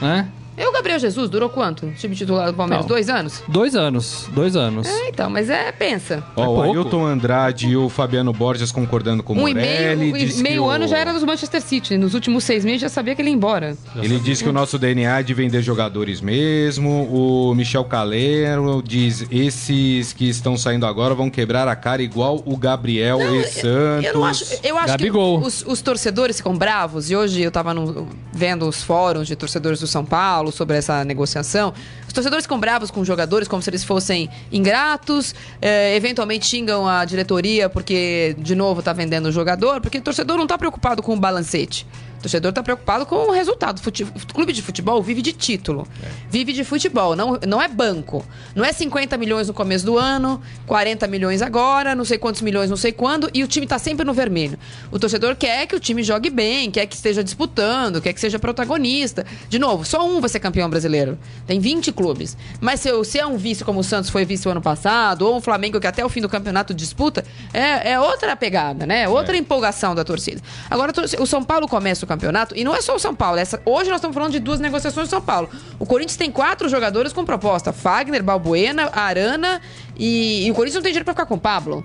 né? 0.00 0.28
E 0.56 0.64
o 0.66 0.72
Gabriel 0.72 0.98
Jesus 0.98 1.30
durou 1.30 1.48
quanto? 1.48 1.90
Time 1.98 2.14
titular 2.14 2.46
do 2.50 2.54
Palmeiras? 2.54 2.84
Não. 2.84 2.88
Dois 2.88 3.08
anos? 3.08 3.42
Dois 3.48 3.74
anos, 3.74 4.28
dois 4.34 4.54
anos. 4.54 4.86
É, 4.86 5.08
então, 5.08 5.30
mas 5.30 5.48
é, 5.48 5.72
pensa. 5.72 6.22
Ó, 6.36 6.44
É 6.44 6.48
o. 6.48 6.62
Ailton 6.62 7.06
Andrade 7.06 7.68
e 7.68 7.76
o 7.76 7.88
Fabiano 7.88 8.32
Borges 8.32 8.70
concordando 8.70 9.22
com 9.22 9.32
o 9.34 9.42
Um 9.42 9.48
e 9.48 9.54
meio, 9.54 10.16
e 10.16 10.42
meio 10.42 10.54
que 10.54 10.58
o- 10.60 10.68
ano 10.68 10.86
já 10.86 10.98
era 10.98 11.12
dos 11.12 11.24
Manchester 11.24 11.60
City. 11.62 11.96
Nos 11.96 12.12
últimos 12.14 12.44
seis 12.44 12.64
meses 12.64 12.82
já 12.82 12.88
sabia 12.88 13.14
que 13.14 13.22
ele 13.22 13.30
ia 13.30 13.34
embora. 13.34 13.76
Ele 13.96 14.18
diz 14.18 14.42
que 14.42 14.48
o 14.48 14.52
nosso 14.52 14.78
DNA 14.78 15.20
é 15.20 15.22
de 15.22 15.32
vender 15.32 15.62
jogadores 15.62 16.20
mesmo. 16.20 17.08
O 17.10 17.54
Michel 17.54 17.84
Calero 17.84 18.82
diz: 18.86 19.26
esses 19.30 20.12
que 20.12 20.28
estão 20.28 20.56
saindo 20.56 20.84
agora 20.86 21.14
vão 21.14 21.30
quebrar 21.30 21.66
a 21.68 21.74
cara 21.76 22.02
igual 22.02 22.42
o 22.44 22.56
Gabriel 22.56 23.18
e 23.36 23.44
Santos. 23.44 24.04
Eu 24.06 24.14
não 24.14 24.24
acho. 24.24 24.44
Eu 24.62 24.76
acho 24.76 24.88
Gabigol. 24.88 25.40
que 25.40 25.46
os, 25.46 25.64
os 25.66 25.80
torcedores 25.80 26.36
ficam 26.36 26.56
bravos, 26.56 27.10
e 27.10 27.16
hoje 27.16 27.40
eu 27.40 27.50
tava 27.50 27.72
no- 27.72 28.06
vendo 28.32 28.68
os 28.68 28.82
fóruns 28.82 29.26
de 29.26 29.34
torcedores 29.36 29.80
do 29.80 29.86
São 29.86 30.04
Paulo 30.04 30.41
sobre 30.50 30.78
essa 30.78 31.04
negociação. 31.04 31.72
Os 32.06 32.12
torcedores 32.12 32.44
ficam 32.44 32.58
bravos 32.58 32.90
com 32.90 33.00
os 33.00 33.06
jogadores 33.06 33.46
como 33.46 33.62
se 33.62 33.70
eles 33.70 33.84
fossem 33.84 34.28
ingratos, 34.50 35.34
eh, 35.60 35.94
eventualmente 35.94 36.46
xingam 36.46 36.88
a 36.88 37.04
diretoria 37.04 37.68
porque, 37.68 38.34
de 38.38 38.54
novo, 38.54 38.82
tá 38.82 38.92
vendendo 38.92 39.26
o 39.26 39.32
jogador, 39.32 39.80
porque 39.80 39.98
o 39.98 40.02
torcedor 40.02 40.36
não 40.38 40.46
tá 40.46 40.58
preocupado 40.58 41.02
com 41.02 41.14
o 41.14 41.20
balancete. 41.20 41.86
O 42.22 42.28
torcedor 42.30 42.50
está 42.50 42.62
preocupado 42.62 43.04
com 43.04 43.16
o 43.16 43.32
resultado. 43.32 43.80
Fute- 43.80 44.04
O 44.04 44.32
clube 44.32 44.52
de 44.52 44.62
futebol 44.62 45.02
vive 45.02 45.20
de 45.20 45.32
título. 45.32 45.88
Vive 46.30 46.52
de 46.52 46.62
futebol, 46.62 47.16
não, 47.16 47.36
não 47.48 47.60
é 47.60 47.66
banco. 47.66 48.24
Não 48.54 48.64
é 48.64 48.72
50 48.72 49.16
milhões 49.18 49.48
no 49.48 49.54
começo 49.54 49.84
do 49.84 49.98
ano, 49.98 50.40
40 50.68 51.08
milhões 51.08 51.42
agora, 51.42 51.96
não 51.96 52.04
sei 52.04 52.18
quantos 52.18 52.40
milhões, 52.40 52.70
não 52.70 52.76
sei 52.76 52.92
quando, 52.92 53.28
e 53.34 53.42
o 53.42 53.48
time 53.48 53.66
está 53.66 53.76
sempre 53.76 54.04
no 54.04 54.14
vermelho. 54.14 54.56
O 54.92 55.00
torcedor 55.00 55.34
quer 55.34 55.66
que 55.66 55.74
o 55.74 55.80
time 55.80 56.00
jogue 56.04 56.30
bem, 56.30 56.70
quer 56.70 56.86
que 56.86 56.94
esteja 56.94 57.24
disputando, 57.24 58.00
quer 58.00 58.12
que 58.12 58.20
seja 58.20 58.38
protagonista. 58.38 59.26
De 59.48 59.58
novo, 59.58 59.84
só 59.84 60.06
um 60.06 60.20
vai 60.20 60.30
ser 60.30 60.38
campeão 60.38 60.70
brasileiro. 60.70 61.18
Tem 61.44 61.58
20 61.58 61.90
clubes. 61.90 62.36
Mas 62.60 62.78
se, 62.78 63.04
se 63.04 63.18
é 63.18 63.26
um 63.26 63.36
vice 63.36 63.64
como 63.64 63.80
o 63.80 63.84
Santos 63.84 64.10
foi 64.10 64.24
vice 64.24 64.46
o 64.46 64.50
ano 64.52 64.62
passado, 64.62 65.22
ou 65.22 65.36
um 65.36 65.40
Flamengo 65.40 65.80
que 65.80 65.88
até 65.88 66.04
o 66.04 66.08
fim 66.08 66.20
do 66.20 66.28
campeonato 66.28 66.72
disputa, 66.72 67.24
é, 67.52 67.90
é 67.94 67.98
outra 68.00 68.36
pegada, 68.36 68.86
né? 68.86 69.08
Outra 69.08 69.36
empolgação 69.36 69.92
da 69.92 70.04
torcida. 70.04 70.40
Agora, 70.70 70.92
o 71.18 71.26
São 71.26 71.42
Paulo 71.42 71.66
começa 71.66 72.04
o 72.04 72.08
campeonato, 72.12 72.56
e 72.56 72.64
não 72.64 72.74
é 72.74 72.80
só 72.80 72.94
o 72.94 72.98
São 72.98 73.14
Paulo. 73.14 73.38
essa- 73.38 73.60
hoje 73.64 73.88
nós 73.90 73.98
estamos 73.98 74.14
falando 74.14 74.32
de 74.32 74.38
duas 74.40 74.60
negociações 74.60 75.08
do 75.08 75.10
São 75.10 75.20
Paulo. 75.20 75.48
O 75.78 75.86
Corinthians 75.86 76.16
tem 76.16 76.30
quatro 76.30 76.68
jogadores 76.68 77.12
com 77.12 77.24
proposta: 77.24 77.72
Fagner, 77.72 78.22
Balbuena, 78.22 78.90
Arana, 78.92 79.60
e, 79.96 80.46
e 80.46 80.50
o 80.50 80.54
Corinthians 80.54 80.76
não 80.76 80.82
tem 80.82 80.92
dinheiro 80.92 81.04
para 81.04 81.14
ficar 81.14 81.26
com 81.26 81.34
o 81.34 81.40
Pablo. 81.40 81.82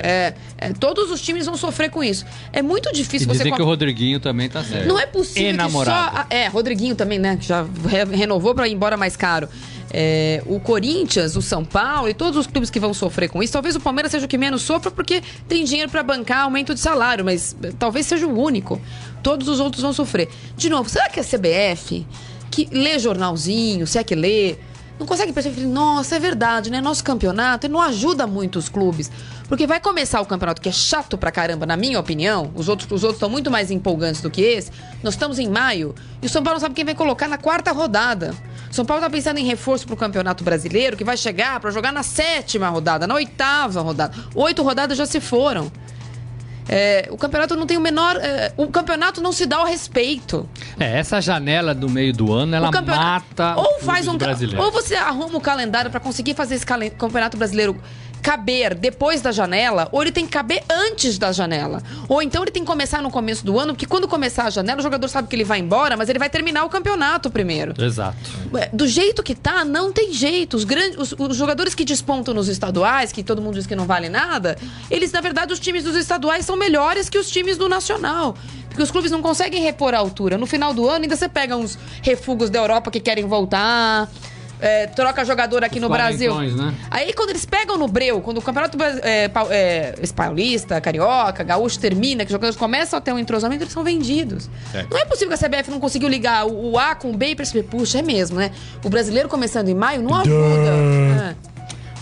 É, 0.00 0.34
é, 0.58 0.72
todos 0.72 1.10
os 1.10 1.20
times 1.20 1.46
vão 1.46 1.56
sofrer 1.56 1.90
com 1.90 2.02
isso. 2.02 2.24
É 2.52 2.62
muito 2.62 2.88
E 2.90 2.92
difícil 2.92 3.26
você. 3.28 3.38
dizer 3.38 3.50
com- 3.50 3.56
que 3.56 3.62
o 3.62 3.66
Rodriguinho 3.66 4.18
também 4.20 4.48
tá 4.48 4.62
certo. 4.62 4.86
não 4.86 4.98
é 4.98 5.06
possível 5.06 5.48
Enamorado. 5.50 6.16
só... 6.16 6.26
É, 6.30 6.46
Rodriguinho 6.48 6.94
também, 6.94 7.18
né? 7.18 7.36
que 7.36 7.46
Já 7.46 7.62
re- 7.86 8.04
renovou 8.16 8.54
para 8.54 8.66
ir 8.68 8.72
embora 8.72 8.96
mais 8.96 9.16
caro. 9.16 9.48
É, 9.94 10.42
o 10.46 10.58
Corinthians, 10.58 11.36
o 11.36 11.42
São 11.42 11.64
Paulo 11.64 12.08
e 12.08 12.14
todos 12.14 12.38
os 12.38 12.46
clubes 12.46 12.70
que 12.70 12.80
vão 12.80 12.94
sofrer 12.94 13.28
com 13.28 13.42
isso. 13.42 13.52
Talvez 13.52 13.76
o 13.76 13.80
Palmeiras 13.80 14.10
seja 14.10 14.24
o 14.24 14.28
que 14.28 14.38
menos 14.38 14.62
sofra 14.62 14.90
porque 14.90 15.22
tem 15.46 15.64
dinheiro 15.64 15.90
para 15.90 16.02
bancar 16.02 16.44
aumento 16.44 16.72
de 16.72 16.80
salário, 16.80 17.22
mas 17.24 17.54
eh, 17.62 17.72
talvez 17.78 18.06
seja 18.06 18.26
o 18.26 18.38
único. 18.40 18.80
Todos 19.22 19.48
os 19.48 19.60
outros 19.60 19.82
vão 19.82 19.92
sofrer. 19.92 20.30
De 20.56 20.70
novo, 20.70 20.88
será 20.88 21.10
que 21.10 21.20
a 21.20 21.24
CBF, 21.24 22.06
que 22.50 22.68
lê 22.72 22.98
jornalzinho, 22.98 23.86
se 23.86 23.98
é 23.98 24.02
que 24.04 24.14
lê, 24.14 24.56
não 24.98 25.06
consegue 25.06 25.32
perceber, 25.32 25.66
nossa, 25.66 26.16
é 26.16 26.18
verdade, 26.18 26.70
né? 26.70 26.80
Nosso 26.80 27.04
campeonato 27.04 27.68
não 27.68 27.80
ajuda 27.80 28.26
muito 28.26 28.58
os 28.58 28.70
clubes. 28.70 29.10
Porque 29.52 29.66
vai 29.66 29.78
começar 29.78 30.18
o 30.22 30.24
campeonato 30.24 30.62
que 30.62 30.68
é 30.70 30.72
chato 30.72 31.18
pra 31.18 31.30
caramba, 31.30 31.66
na 31.66 31.76
minha 31.76 32.00
opinião. 32.00 32.50
Os 32.54 32.70
outros 32.70 32.90
os 32.90 33.04
outros 33.04 33.16
estão 33.16 33.28
muito 33.28 33.50
mais 33.50 33.70
empolgantes 33.70 34.22
do 34.22 34.30
que 34.30 34.40
esse. 34.40 34.70
Nós 35.02 35.12
estamos 35.12 35.38
em 35.38 35.46
maio 35.46 35.94
e 36.22 36.26
o 36.26 36.28
São 36.30 36.42
Paulo 36.42 36.54
não 36.54 36.60
sabe 36.62 36.74
quem 36.74 36.86
vai 36.86 36.94
colocar 36.94 37.28
na 37.28 37.36
quarta 37.36 37.70
rodada. 37.70 38.34
O 38.70 38.74
São 38.74 38.82
Paulo 38.82 39.02
tá 39.02 39.10
pensando 39.10 39.36
em 39.36 39.44
reforço 39.44 39.86
pro 39.86 39.94
Campeonato 39.94 40.42
Brasileiro, 40.42 40.96
que 40.96 41.04
vai 41.04 41.18
chegar 41.18 41.60
pra 41.60 41.70
jogar 41.70 41.92
na 41.92 42.02
sétima 42.02 42.70
rodada, 42.70 43.06
na 43.06 43.14
oitava 43.14 43.82
rodada. 43.82 44.16
Oito 44.34 44.62
rodadas 44.62 44.96
já 44.96 45.04
se 45.04 45.20
foram. 45.20 45.70
É, 46.66 47.08
o 47.10 47.18
campeonato 47.18 47.54
não 47.54 47.66
tem 47.66 47.76
o 47.76 47.80
menor. 47.82 48.16
é, 48.16 48.54
o 48.56 48.68
campeonato 48.68 49.20
não 49.20 49.32
se 49.32 49.44
dá 49.44 49.60
o 49.60 49.66
respeito. 49.66 50.48
É, 50.80 50.98
essa 50.98 51.20
janela 51.20 51.74
do 51.74 51.90
meio 51.90 52.14
do 52.14 52.32
ano, 52.32 52.56
ela 52.56 52.70
mata 52.70 53.56
ou 53.56 53.76
o 53.76 53.80
faz 53.80 54.08
um 54.08 54.16
brasileiro. 54.16 54.62
ou 54.62 54.72
você 54.72 54.94
arruma 54.94 55.36
o 55.36 55.40
calendário 55.42 55.90
pra 55.90 56.00
conseguir 56.00 56.32
fazer 56.32 56.54
esse 56.54 56.64
campeonato 56.64 57.36
brasileiro 57.36 57.78
caber 58.22 58.74
depois 58.74 59.20
da 59.20 59.32
janela, 59.32 59.88
ou 59.90 60.00
ele 60.00 60.12
tem 60.12 60.24
que 60.24 60.30
caber 60.30 60.62
antes 60.70 61.18
da 61.18 61.32
janela. 61.32 61.82
Ou 62.08 62.22
então 62.22 62.42
ele 62.42 62.52
tem 62.52 62.62
que 62.62 62.66
começar 62.66 63.02
no 63.02 63.10
começo 63.10 63.44
do 63.44 63.58
ano, 63.58 63.74
porque 63.74 63.86
quando 63.86 64.06
começar 64.06 64.44
a 64.44 64.50
janela, 64.50 64.78
o 64.78 64.82
jogador 64.82 65.08
sabe 65.08 65.28
que 65.28 65.34
ele 65.34 65.44
vai 65.44 65.58
embora, 65.58 65.96
mas 65.96 66.08
ele 66.08 66.18
vai 66.18 66.30
terminar 66.30 66.64
o 66.64 66.68
campeonato 66.68 67.28
primeiro. 67.28 67.74
Exato. 67.82 68.16
Do 68.72 68.86
jeito 68.86 69.22
que 69.22 69.34
tá, 69.34 69.64
não 69.64 69.92
tem 69.92 70.12
jeito. 70.12 70.56
Os, 70.56 70.64
grandes, 70.64 70.96
os, 70.98 71.12
os 71.18 71.36
jogadores 71.36 71.74
que 71.74 71.84
despontam 71.84 72.32
nos 72.32 72.48
estaduais, 72.48 73.10
que 73.10 73.24
todo 73.24 73.42
mundo 73.42 73.54
diz 73.54 73.66
que 73.66 73.74
não 73.74 73.86
vale 73.86 74.08
nada, 74.08 74.56
eles, 74.90 75.10
na 75.10 75.20
verdade, 75.20 75.52
os 75.52 75.58
times 75.58 75.82
dos 75.82 75.96
estaduais 75.96 76.46
são 76.46 76.56
melhores 76.56 77.08
que 77.08 77.18
os 77.18 77.28
times 77.28 77.58
do 77.58 77.68
nacional. 77.68 78.36
Porque 78.68 78.82
os 78.82 78.90
clubes 78.90 79.10
não 79.10 79.20
conseguem 79.20 79.62
repor 79.62 79.92
a 79.94 79.98
altura. 79.98 80.38
No 80.38 80.46
final 80.46 80.72
do 80.72 80.88
ano, 80.88 81.02
ainda 81.02 81.16
você 81.16 81.28
pega 81.28 81.56
uns 81.56 81.78
refugos 82.00 82.48
da 82.48 82.58
Europa 82.58 82.90
que 82.90 83.00
querem 83.00 83.26
voltar. 83.26 84.08
É, 84.62 84.86
troca 84.86 85.24
jogador 85.24 85.64
aqui 85.64 85.76
Os 85.76 85.82
no 85.82 85.88
Brasil. 85.88 86.32
né? 86.34 86.72
Aí 86.88 87.12
quando 87.12 87.30
eles 87.30 87.44
pegam 87.44 87.76
no 87.76 87.88
breu, 87.88 88.20
quando 88.20 88.38
o 88.38 88.42
campeonato 88.42 88.78
é, 89.02 89.30
é, 89.50 89.94
paulista, 90.14 90.80
carioca, 90.80 91.42
gaúcho 91.42 91.78
termina, 91.80 92.24
que 92.24 92.28
os 92.28 92.32
jogadores 92.32 92.56
começam 92.56 92.96
a 92.96 93.02
ter 93.02 93.12
um 93.12 93.18
entrosamento, 93.18 93.64
eles 93.64 93.72
são 93.72 93.82
vendidos. 93.82 94.48
É. 94.72 94.86
Não 94.88 94.98
é 94.98 95.04
possível 95.04 95.36
que 95.36 95.44
a 95.44 95.48
CBF 95.48 95.70
não 95.70 95.80
conseguiu 95.80 96.08
ligar 96.08 96.46
o, 96.46 96.72
o 96.72 96.78
A 96.78 96.94
com 96.94 97.10
o 97.10 97.16
B 97.16 97.30
e 97.30 97.36
perceber, 97.36 97.64
puxa, 97.64 97.98
é 97.98 98.02
mesmo, 98.02 98.38
né? 98.38 98.52
O 98.84 98.88
brasileiro 98.88 99.28
começando 99.28 99.68
em 99.68 99.74
maio 99.74 100.00
não 100.00 100.14
ajuda. 100.14 100.70
É. 101.48 101.52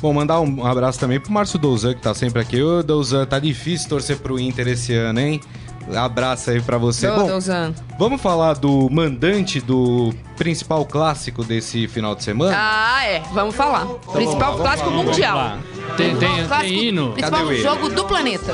Bom, 0.03 0.13
mandar 0.15 0.41
um 0.41 0.65
abraço 0.65 0.99
também 0.99 1.21
pro 1.21 1.31
Márcio 1.31 1.59
Douzan, 1.59 1.95
que 1.95 2.01
tá 2.01 2.15
sempre 2.15 2.41
aqui. 2.41 2.63
Ô, 2.63 2.83
Douzan, 2.83 3.27
tá 3.27 3.39
difícil 3.39 3.89
torcer 3.89 4.17
pro 4.19 4.39
Inter 4.39 4.69
esse 4.69 4.95
ano, 4.95 5.21
hein? 5.21 5.41
Abraço 5.97 6.51
aí 6.51 6.61
pra 6.61 6.79
você. 6.79 7.09
Tô- 7.09 7.15
Bom, 7.17 7.27
tô 7.29 7.37
usando. 7.37 7.75
vamos 7.99 8.21
falar 8.21 8.55
do 8.55 8.89
mandante 8.91 9.61
do 9.61 10.13
principal 10.37 10.85
clássico 10.85 11.43
desse 11.45 11.87
final 11.89 12.15
de 12.15 12.23
semana? 12.25 12.55
Ah, 12.57 13.05
é. 13.05 13.23
Vamos 13.33 13.55
falar. 13.55 13.87
Principal 14.13 14.53
vamos 14.53 14.61
clássico 14.63 14.91
falar, 14.91 15.03
mundial. 15.03 15.39
Vamos 15.39 15.53
lá. 15.89 15.97
Tem, 15.97 16.07
tem, 16.09 16.17
Principal 16.17 16.49
clássico- 16.49 16.69
tem 16.75 16.89
hino. 16.89 17.13
Principal 17.13 17.41
Cadê 17.41 17.57
jogo 17.63 17.89
do 17.91 18.05
planeta. 18.05 18.53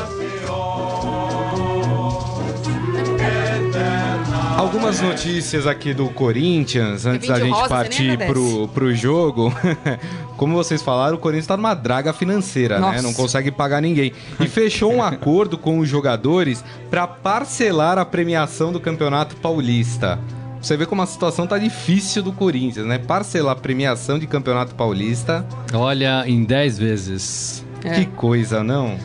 Algumas 4.57 5.03
notícias 5.03 5.67
aqui 5.67 5.93
do 5.93 6.09
Corinthians, 6.09 7.05
antes 7.05 7.29
da 7.29 7.39
gente 7.39 7.51
rosa, 7.51 7.61
nem 7.61 7.69
partir 7.69 8.19
pro, 8.27 8.69
pro 8.69 8.95
jogo. 8.95 9.53
Como 10.39 10.55
vocês 10.55 10.83
falaram, 10.83 11.17
o 11.17 11.21
Corinthians 11.21 11.47
tá 11.47 11.59
numa 11.59 11.75
draga 11.75 12.13
financeira, 12.15 12.77
né? 12.81 12.87
Nossa. 12.93 13.03
Não 13.03 13.13
consegue 13.13 13.51
pagar 13.51 13.83
ninguém. 13.83 14.13
E 14.41 14.49
fechou 14.49 14.93
um 14.95 15.03
acordo 15.05 15.59
com 15.59 15.79
os 15.79 15.89
jogadores 15.89 16.65
para 16.91 17.07
parcelar 17.07 17.99
a 17.99 18.05
premiação 18.05 18.73
do 18.73 18.81
Campeonato 18.81 19.37
Paulista. 19.37 20.19
Você 20.61 20.75
vê 20.75 20.87
como 20.87 21.03
a 21.03 21.07
situação 21.07 21.47
tá 21.47 21.59
difícil 21.59 22.23
do 22.23 22.33
Corinthians, 22.33 22.87
né? 22.87 22.99
Parcelar 22.99 23.53
a 23.53 23.61
premiação 23.61 24.19
de 24.19 24.27
Campeonato 24.27 24.75
Paulista. 24.75 25.47
Olha, 25.75 26.25
em 26.27 26.45
10 26.45 26.79
vezes. 26.79 27.65
É. 27.85 27.91
Que 27.91 28.07
coisa, 28.07 28.65
não? 28.65 28.99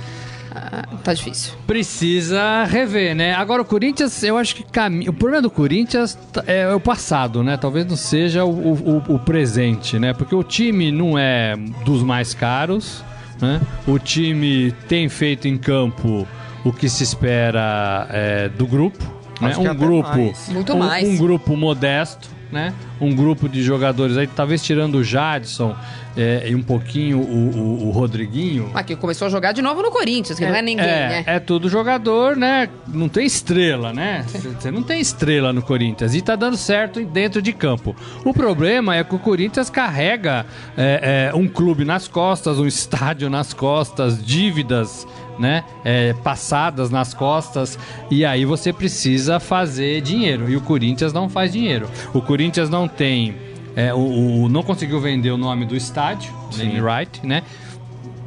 Ah, 0.54 0.86
tá 1.04 1.14
difícil. 1.14 1.54
Precisa 1.66 2.66
rever, 2.66 3.16
né? 3.16 3.34
Agora 3.34 3.62
o 3.62 3.66
Corinthians, 3.66 4.22
eu 4.24 4.38
acho 4.38 4.56
que 4.56 4.64
cami... 4.64 5.08
o 5.08 5.14
problema 5.14 5.42
do 5.42 5.50
Corinthians 5.50 6.18
é 6.46 6.74
o 6.74 6.80
passado, 6.80 7.42
né? 7.42 7.56
Talvez 7.58 7.86
não 7.86 7.96
seja 7.96 8.44
o, 8.44 8.50
o- 8.74 9.04
o 9.16 9.20
presente, 9.20 9.98
né? 9.98 10.14
Porque 10.14 10.36
o 10.36 10.44
time 10.44 10.92
não 10.92 11.18
é 11.18 11.56
dos 11.86 12.04
mais 12.04 12.34
caros, 12.34 13.04
né? 13.42 13.62
O 13.88 13.98
time 13.98 14.74
tem 14.90 15.08
feito 15.08 15.48
em 15.48 15.58
campo 15.58 16.28
o 16.66 16.72
que 16.74 16.90
se 16.90 17.02
espera 17.04 18.08
é, 18.12 18.50
do 18.50 18.68
grupo, 18.68 19.04
né? 19.40 19.56
Um 19.58 19.74
grupo, 19.74 20.10
mais. 20.10 20.50
Muito 20.50 20.74
um, 20.74 20.78
mais. 20.80 21.08
um 21.08 21.18
grupo 21.18 21.56
modesto, 21.56 22.30
né? 22.52 22.74
Um 23.00 23.16
grupo 23.16 23.48
de 23.48 23.64
jogadores 23.64 24.18
aí, 24.18 24.28
talvez 24.28 24.62
tirando 24.62 24.96
o 24.96 25.04
Jadson 25.04 25.76
é, 26.18 26.50
e 26.50 26.56
um 26.56 26.62
pouquinho 26.62 27.20
o, 27.20 27.58
o- 27.58 27.88
o 27.88 27.92
Rodriguinho. 27.92 28.70
Aqui 28.74 28.96
começou 28.96 29.28
a 29.28 29.30
jogar 29.32 29.54
de 29.54 29.62
novo 29.62 29.82
no 29.82 29.90
Corinthians, 29.92 30.38
que 30.38 30.46
não 30.46 30.54
é 30.56 30.62
ninguém, 30.62 30.86
é, 30.86 31.08
né? 31.10 31.24
É 31.26 31.40
tudo 31.40 31.70
jogador, 31.70 32.36
né? 32.36 32.68
Não 32.88 33.08
tem 33.08 33.26
estrela, 33.26 33.94
né? 33.94 34.26
Você 34.28 34.70
não 34.72 34.84
tem 34.84 35.00
estrela 35.00 35.54
no 35.54 35.62
Corinthians. 35.62 36.14
E 36.14 36.22
tá 36.22 36.36
dando 36.36 36.58
certo 36.58 37.04
dentro 37.06 37.42
de 37.42 37.54
campo. 37.54 37.96
O 38.26 38.34
problema 38.34 38.96
é 38.96 39.04
que 39.04 39.16
o 39.16 39.20
Corinthians 39.20 39.70
carrega 39.70 40.46
é, 40.78 41.30
é, 41.32 41.36
um 41.36 41.48
clube 41.48 41.86
nas 41.86 42.08
costas, 42.08 42.60
um 42.60 42.68
estádio 42.68 43.30
nas 43.30 43.54
costas, 43.54 44.24
dívidas. 44.24 45.08
Né? 45.41 45.63
É, 45.84 46.13
passadas 46.23 46.91
nas 46.91 47.15
costas 47.15 47.80
e 48.12 48.23
aí 48.23 48.45
você 48.45 48.71
precisa 48.71 49.39
fazer 49.39 49.99
dinheiro 50.01 50.47
e 50.47 50.56
o 50.56 50.62
Corinthians 50.62 51.12
não 51.12 51.27
faz 51.27 51.51
dinheiro. 51.51 51.89
O 52.13 52.21
Corinthians 52.21 52.69
não 52.69 52.88
tem, 52.88 53.36
é, 53.75 53.91
o, 53.91 54.43
o- 54.43 54.49
não 54.49 54.62
conseguiu 54.62 54.99
vender 55.01 55.32
o 55.32 55.38
nome 55.38 55.65
do 55.65 55.75
estádio, 55.75 56.32
name 56.56 56.80
right, 56.80 57.25
né? 57.25 57.41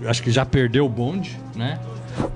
acho 0.06 0.20
que 0.24 0.30
já 0.32 0.44
perdeu 0.44 0.86
o 0.86 0.88
bonde, 0.88 1.38
né? 1.54 1.78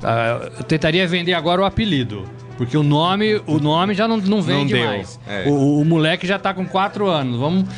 Ah, 0.03 0.49
eu 0.59 0.63
tentaria 0.65 1.07
vender 1.09 1.35
agora 1.35 1.61
o 1.61 1.65
apelido. 1.65 2.25
Porque 2.57 2.77
o 2.77 2.83
nome, 2.83 3.41
o 3.47 3.59
nome 3.59 3.95
já 3.95 4.07
não, 4.09 4.17
não 4.17 4.41
vende 4.43 4.73
deu, 4.75 4.87
mais. 4.87 5.19
é. 5.29 5.45
O, 5.49 5.81
o 5.81 5.85
moleque 5.85 6.27
já 6.27 6.39
tá 6.39 6.55
com 6.55 6.65
4 6.67 7.07
anos. 7.09 7.39
Vamos, 7.39 7.69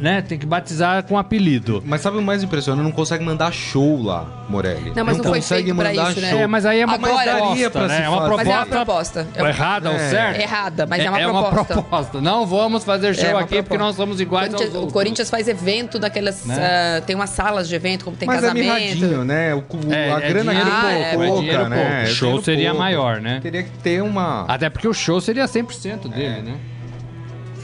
né? 0.00 0.22
Tem 0.22 0.38
que 0.38 0.46
batizar 0.46 1.02
com 1.04 1.16
apelido. 1.18 1.82
Mas 1.86 2.00
sabe 2.00 2.18
o 2.18 2.22
mais 2.22 2.42
impressionante? 2.42 2.84
Não 2.84 2.92
consegue 2.92 3.24
mandar 3.24 3.52
show 3.52 4.02
lá, 4.02 4.44
Morelli. 4.48 4.92
Não, 4.94 5.04
mas 5.04 5.16
não 5.16 5.24
foi 5.24 5.38
consegue 5.38 5.64
feito 5.64 5.76
pra 5.76 5.88
mandar 5.90 6.10
isso, 6.10 6.20
né? 6.20 6.30
show. 6.30 6.38
É, 6.40 6.46
mas 6.46 6.66
aí 6.66 6.80
é 6.80 6.84
uma 6.84 6.94
Agora- 6.94 7.12
proposta, 7.36 7.70
pra 7.70 7.88
né? 7.88 8.02
É 8.04 8.08
uma 8.08 8.18
proposta, 8.24 8.44
Mas 8.44 8.48
é 8.48 8.56
uma 8.58 8.66
proposta. 8.66 9.26
É 9.34 9.42
uma- 9.42 9.48
errada 9.48 9.90
ou 9.90 9.96
É. 9.96 10.10
certo? 10.10 10.40
Errada, 10.40 10.86
mas 10.86 11.04
é 11.04 11.08
uma 11.10 11.18
uma 11.30 11.42
proposta. 11.50 11.72
proposta. 11.74 12.20
Não 12.20 12.46
vamos 12.46 12.84
fazer 12.84 13.14
show 13.14 13.24
É 13.24 13.30
uma 13.34 13.40
aqui 13.40 13.56
porque 13.56 13.62
proposta. 13.62 13.84
nós 13.86 13.96
somos 13.96 14.20
iguais 14.20 14.48
Corinthians- 14.48 14.74
aos 14.76 14.84
o. 14.84 14.92
Corinthians 14.92 15.30
faz 15.30 15.48
evento 15.48 15.98
daquelas. 15.98 16.44
Né? 16.44 16.56
ah, 16.58 17.00
tem 17.00 17.14
umas 17.16 17.30
salas 17.30 17.68
de 17.68 17.74
evento, 17.74 18.04
como 18.04 18.16
tem 18.16 18.26
Mas 18.26 18.38
é 18.38 18.40
casamento. 18.42 18.64
mirradinho, 18.64 19.24
né? 19.24 19.54
O, 19.54 19.62
É, 19.92 20.12
a 20.12 20.18
é 20.20 20.28
grana 20.28 20.52
pouco, 20.54 20.86
é 20.86 21.02
é 21.02 21.14
pouca, 21.16 21.40
dinheiro 21.40 21.68
né? 21.68 21.76
pouco. 21.76 21.90
É 21.92 22.02
O 22.04 22.06
show 22.06 22.42
seria 22.42 22.68
pouco. 22.70 22.82
maior, 22.82 23.20
né? 23.20 23.40
Teria 23.42 23.62
que 23.62 23.70
ter 23.78 24.02
uma... 24.02 24.44
Até 24.48 24.68
porque 24.70 24.88
o 24.88 24.92
show 24.94 25.20
seria 25.20 25.46
100% 25.46 26.08
dele, 26.08 26.42
né? 26.42 26.54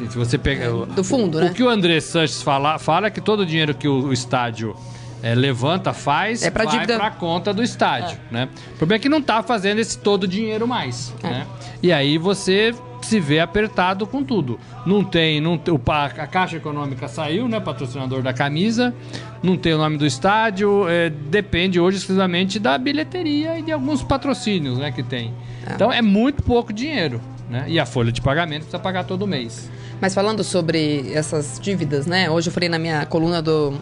Se, 0.06 0.10
se 0.12 0.18
você 0.18 0.38
pegar... 0.38 0.72
o- 0.72 0.86
do 0.86 1.04
fundo, 1.04 1.38
o, 1.38 1.40
né? 1.42 1.50
O 1.50 1.54
que 1.54 1.62
o 1.62 1.68
André 1.68 2.00
Sanches 2.00 2.42
fala, 2.42 2.78
fala 2.78 3.06
é 3.08 3.10
que 3.10 3.20
todo 3.20 3.40
o 3.40 3.46
dinheiro 3.46 3.74
que 3.74 3.86
o, 3.86 4.06
o 4.06 4.12
estádio 4.12 4.74
eh, 5.22 5.34
levanta, 5.34 5.92
faz, 5.92 6.42
É 6.42 6.50
pra 6.50 6.64
vai 6.64 6.72
dívida. 6.74 6.96
pra 6.96 7.10
conta 7.10 7.52
do 7.52 7.62
estádio, 7.62 8.18
né? 8.30 8.48
O 8.74 8.78
problema 8.78 8.96
é 8.96 8.98
que 9.00 9.08
não 9.08 9.20
tá 9.20 9.42
fazendo 9.42 9.78
esse 9.78 9.98
todo 9.98 10.24
o 10.24 10.28
dinheiro 10.28 10.66
mais, 10.66 11.12
É. 11.22 11.28
né? 11.28 11.46
E 11.82 11.92
aí 11.92 12.18
você 12.18 12.74
se 13.02 13.18
vê 13.18 13.40
apertado 13.40 14.06
com 14.06 14.22
tudo. 14.22 14.58
Não 14.84 15.02
tem, 15.02 15.40
não 15.40 15.56
tem- 15.56 15.74
a 16.18 16.26
Caixa 16.26 16.56
Econômica 16.58 17.08
saiu, 17.08 17.48
né? 17.48 17.58
Patrocinador 17.58 18.22
da 18.22 18.32
camisa. 18.34 18.94
Não 19.42 19.56
tem 19.56 19.72
o 19.72 19.78
nome 19.78 19.96
do 19.96 20.04
estádio. 20.04 20.86
eh, 20.88 21.08
depende 21.10 21.80
hoje 21.80 21.96
exclusivamente 21.98 22.58
da 22.58 22.76
bilheteria 22.76 23.58
e 23.58 23.62
de 23.62 23.72
alguns 23.72 24.02
patrocínios, 24.02 24.76
né? 24.78 24.92
Que 24.92 25.02
tem. 25.02 25.32
Então 25.74 25.90
é 25.92 26.02
muito 26.02 26.42
pouco 26.42 26.72
dinheiro, 26.74 27.20
né? 27.48 27.64
E 27.68 27.78
a 27.80 27.86
folha 27.86 28.12
de 28.12 28.20
pagamento 28.20 28.60
precisa 28.62 28.78
pagar 28.78 29.04
todo 29.04 29.26
mês. 29.26 29.70
Mas 30.00 30.14
falando 30.14 30.42
sobre 30.42 31.12
essas 31.12 31.60
dívidas, 31.60 32.06
né? 32.06 32.30
Hoje 32.30 32.48
eu 32.48 32.52
falei 32.52 32.68
na 32.68 32.78
minha 32.78 33.04
coluna 33.04 33.42
do 33.42 33.78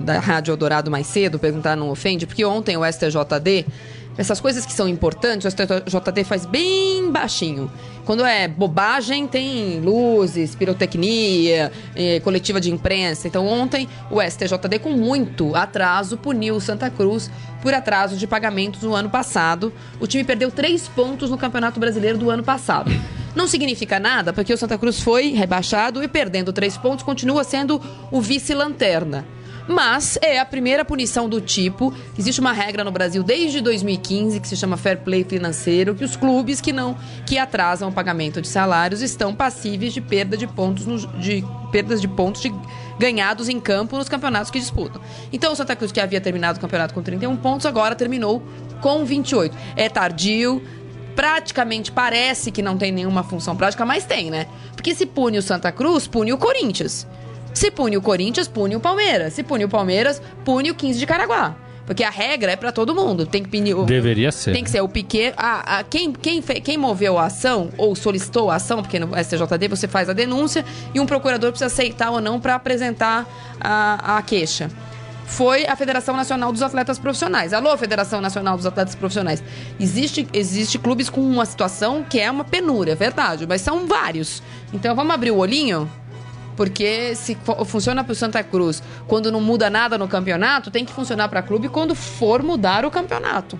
da 0.00 0.20
Rádio 0.20 0.52
Eldorado 0.52 0.88
mais 0.88 1.06
cedo, 1.08 1.36
perguntar 1.36 1.76
não 1.76 1.90
ofende, 1.90 2.26
porque 2.26 2.44
ontem 2.44 2.76
o 2.76 2.84
STJD, 2.84 3.66
essas 4.18 4.40
coisas 4.40 4.64
que 4.64 4.72
são 4.72 4.88
importantes, 4.88 5.44
o 5.44 5.50
STJD 5.50 6.24
faz 6.24 6.46
bem 6.46 7.10
baixinho. 7.10 7.70
Quando 8.04 8.24
é 8.24 8.48
bobagem, 8.48 9.26
tem 9.26 9.80
luzes, 9.80 10.54
pirotecnia, 10.54 11.72
eh, 11.94 12.20
coletiva 12.20 12.60
de 12.60 12.72
imprensa. 12.72 13.28
Então 13.28 13.46
ontem 13.46 13.88
o 14.10 14.22
STJD, 14.22 14.78
com 14.78 14.90
muito 14.90 15.54
atraso, 15.54 16.16
puniu 16.16 16.54
o 16.56 16.60
Santa 16.60 16.88
Cruz 16.88 17.30
por 17.60 17.74
atraso 17.74 18.16
de 18.16 18.26
pagamentos 18.26 18.82
no 18.82 18.94
ano 18.94 19.10
passado. 19.10 19.72
O 20.00 20.06
time 20.06 20.24
perdeu 20.24 20.50
três 20.50 20.88
pontos 20.88 21.30
no 21.30 21.36
Campeonato 21.36 21.78
Brasileiro 21.78 22.16
do 22.16 22.30
ano 22.30 22.42
passado. 22.42 22.90
Não 23.34 23.46
significa 23.46 24.00
nada, 24.00 24.32
porque 24.32 24.52
o 24.52 24.56
Santa 24.56 24.78
Cruz 24.78 24.98
foi 25.00 25.32
rebaixado 25.32 26.02
e 26.02 26.08
perdendo 26.08 26.54
três 26.54 26.78
pontos 26.78 27.04
continua 27.04 27.44
sendo 27.44 27.82
o 28.10 28.18
vice-lanterna. 28.18 29.26
Mas 29.68 30.16
é 30.22 30.38
a 30.38 30.44
primeira 30.44 30.84
punição 30.84 31.28
do 31.28 31.40
tipo. 31.40 31.92
Existe 32.18 32.40
uma 32.40 32.52
regra 32.52 32.84
no 32.84 32.90
Brasil 32.92 33.22
desde 33.22 33.60
2015 33.60 34.38
que 34.40 34.46
se 34.48 34.56
chama 34.56 34.76
fair 34.76 34.98
play 34.98 35.24
financeiro, 35.24 35.94
que 35.94 36.04
os 36.04 36.14
clubes 36.16 36.60
que 36.60 36.72
não 36.72 36.96
que 37.26 37.36
atrasam 37.36 37.88
o 37.88 37.92
pagamento 37.92 38.40
de 38.40 38.46
salários 38.48 39.02
estão 39.02 39.34
passíveis 39.34 39.92
de 39.92 40.00
perda 40.00 40.36
de 40.36 40.46
pontos 40.46 40.86
no- 40.86 40.98
de 41.18 41.44
perdas 41.72 42.00
de 42.00 42.06
pontos 42.08 42.42
de- 42.42 42.54
ganhados 42.98 43.48
em 43.48 43.58
campo 43.60 43.96
nos 43.96 44.08
campeonatos 44.08 44.50
que 44.50 44.60
disputam. 44.60 45.02
Então 45.32 45.52
o 45.52 45.56
Santa 45.56 45.74
Cruz 45.74 45.90
que 45.90 46.00
havia 46.00 46.20
terminado 46.20 46.58
o 46.58 46.60
campeonato 46.60 46.94
com 46.94 47.02
31 47.02 47.36
pontos 47.36 47.66
agora 47.66 47.94
terminou 47.94 48.42
com 48.80 49.04
28. 49.04 49.56
É 49.74 49.88
tardio, 49.88 50.62
praticamente 51.16 51.90
parece 51.90 52.50
que 52.50 52.62
não 52.62 52.76
tem 52.76 52.92
nenhuma 52.92 53.24
função 53.24 53.56
prática, 53.56 53.84
mas 53.84 54.04
tem, 54.04 54.30
né? 54.30 54.46
Porque 54.74 54.94
se 54.94 55.06
pune 55.06 55.38
o 55.38 55.42
Santa 55.42 55.72
Cruz, 55.72 56.06
pune 56.06 56.32
o 56.32 56.38
Corinthians. 56.38 57.06
Se 57.56 57.70
pune 57.70 57.96
o 57.96 58.02
Corinthians, 58.02 58.46
pune 58.46 58.76
o 58.76 58.80
Palmeiras. 58.80 59.32
Se 59.32 59.42
pune 59.42 59.64
o 59.64 59.68
Palmeiras, 59.68 60.20
pune 60.44 60.70
o 60.70 60.74
15 60.74 60.98
de 60.98 61.06
Caraguá. 61.06 61.56
Porque 61.86 62.04
a 62.04 62.10
regra 62.10 62.52
é 62.52 62.56
pra 62.56 62.70
todo 62.70 62.94
mundo. 62.94 63.24
Tem 63.24 63.42
que 63.42 63.48
punir 63.48 63.74
o- 63.74 63.84
Deveria 63.86 64.30
ser. 64.30 64.52
Tem 64.52 64.62
que 64.62 64.68
ser 64.70 64.82
o 64.82 64.88
Piquet. 64.88 65.32
Ah, 65.38 65.78
ah, 65.78 65.82
quem, 65.82 66.12
quem, 66.12 66.42
quem 66.42 66.76
moveu 66.76 67.16
a 67.16 67.24
ação 67.26 67.70
ou 67.78 67.94
solicitou 67.96 68.50
a 68.50 68.56
ação, 68.56 68.82
porque 68.82 68.98
no 68.98 69.08
STJD 69.16 69.68
você 69.68 69.88
faz 69.88 70.10
a 70.10 70.12
denúncia 70.12 70.64
e 70.92 71.00
um 71.00 71.06
procurador 71.06 71.50
precisa 71.50 71.66
aceitar 71.72 72.10
ou 72.10 72.20
não 72.20 72.38
para 72.38 72.56
apresentar 72.56 73.26
a, 73.58 74.18
a 74.18 74.22
queixa. 74.22 74.68
Foi 75.24 75.66
a 75.66 75.74
Federação 75.74 76.14
Nacional 76.14 76.52
dos 76.52 76.60
Atletas 76.62 76.98
Profissionais. 76.98 77.52
Alô, 77.54 77.76
Federação 77.78 78.20
Nacional 78.20 78.56
dos 78.56 78.66
Atletas 78.66 78.94
Profissionais. 78.94 79.42
Existe, 79.80 80.28
existe 80.32 80.78
clubes 80.78 81.08
com 81.08 81.20
uma 81.22 81.46
situação 81.46 82.04
que 82.08 82.20
é 82.20 82.30
uma 82.30 82.44
penúria, 82.44 82.92
é 82.92 82.94
verdade, 82.94 83.46
mas 83.46 83.60
são 83.62 83.86
vários. 83.86 84.42
Então 84.74 84.94
vamos 84.94 85.12
abrir 85.14 85.30
o 85.32 85.38
olhinho? 85.38 85.90
Porque 86.56 87.14
se 87.14 87.36
funciona 87.66 88.02
para 88.02 88.12
o 88.12 88.16
Santa 88.16 88.42
Cruz 88.42 88.82
quando 89.06 89.30
não 89.30 89.40
muda 89.40 89.68
nada 89.68 89.98
no 89.98 90.08
campeonato, 90.08 90.70
tem 90.70 90.84
que 90.84 90.92
funcionar 90.92 91.28
para 91.28 91.42
clube 91.42 91.68
quando 91.68 91.94
for 91.94 92.42
mudar 92.42 92.84
o 92.84 92.90
campeonato. 92.90 93.58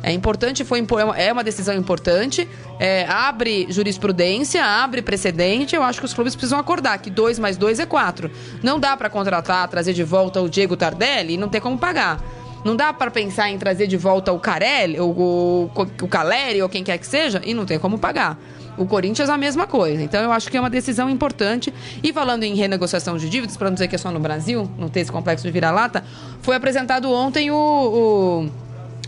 É 0.00 0.12
importante, 0.12 0.64
foi 0.64 0.78
é 0.78 1.04
uma- 1.04 1.18
é 1.18 1.32
uma 1.32 1.42
decisão 1.42 1.74
importante. 1.74 2.48
é, 2.80 3.04
abre 3.08 3.66
jurisprudência, 3.70 4.64
abre 4.64 5.02
precedente. 5.02 5.74
Eu 5.74 5.82
acho 5.82 5.98
que 5.98 6.04
os 6.06 6.14
clubes 6.14 6.36
precisam 6.36 6.56
acordar 6.60 6.96
que 6.98 7.10
2 7.10 7.36
mais 7.40 7.56
2 7.56 7.80
é 7.80 7.86
4. 7.86 8.30
Não 8.62 8.78
dá 8.78 8.96
para 8.96 9.10
contratar, 9.10 9.66
trazer 9.66 9.92
de 9.94 10.04
volta 10.04 10.40
o 10.40 10.48
Diego 10.48 10.76
Tardelli 10.76 11.34
e 11.34 11.36
não 11.36 11.48
ter 11.48 11.60
como 11.60 11.76
pagar. 11.76 12.22
Não 12.64 12.76
dá 12.76 12.92
para 12.92 13.10
pensar 13.10 13.50
em 13.50 13.58
trazer 13.58 13.88
de 13.88 13.96
volta 13.96 14.32
o 14.32 14.38
Carelli, 14.38 15.00
o, 15.00 15.06
o, 15.06 15.70
o 16.02 16.08
Caleri 16.08 16.62
ou 16.62 16.68
quem 16.68 16.84
quer 16.84 16.98
que 16.98 17.06
seja 17.06 17.42
e 17.44 17.52
não 17.52 17.64
ter 17.66 17.80
como 17.80 17.98
pagar. 17.98 18.38
O 18.78 18.86
Corinthians 18.86 19.28
a 19.28 19.36
mesma 19.36 19.66
coisa. 19.66 20.02
Então 20.02 20.20
eu 20.22 20.32
acho 20.32 20.50
que 20.50 20.56
é 20.56 20.60
uma 20.60 20.70
decisão 20.70 21.10
importante. 21.10 21.72
E 22.02 22.12
falando 22.12 22.44
em 22.44 22.54
renegociação 22.54 23.16
de 23.16 23.28
dívidas, 23.28 23.56
para 23.56 23.68
não 23.68 23.74
dizer 23.74 23.88
que 23.88 23.94
é 23.94 23.98
só 23.98 24.10
no 24.10 24.20
Brasil, 24.20 24.70
não 24.78 24.88
ter 24.88 25.00
esse 25.00 25.12
complexo 25.12 25.44
de 25.44 25.50
vira-lata, 25.50 26.04
foi 26.40 26.56
apresentado 26.56 27.10
ontem 27.10 27.50
o, 27.50 27.56
o, 27.56 28.48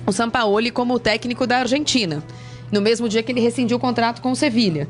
o 0.06 0.12
Sampaoli 0.12 0.70
como 0.70 0.98
técnico 0.98 1.46
da 1.46 1.58
Argentina. 1.58 2.22
No 2.70 2.80
mesmo 2.80 3.08
dia 3.08 3.22
que 3.22 3.32
ele 3.32 3.40
rescindiu 3.40 3.76
o 3.76 3.80
contrato 3.80 4.20
com 4.20 4.30
o 4.30 4.36
Sevilha. 4.36 4.88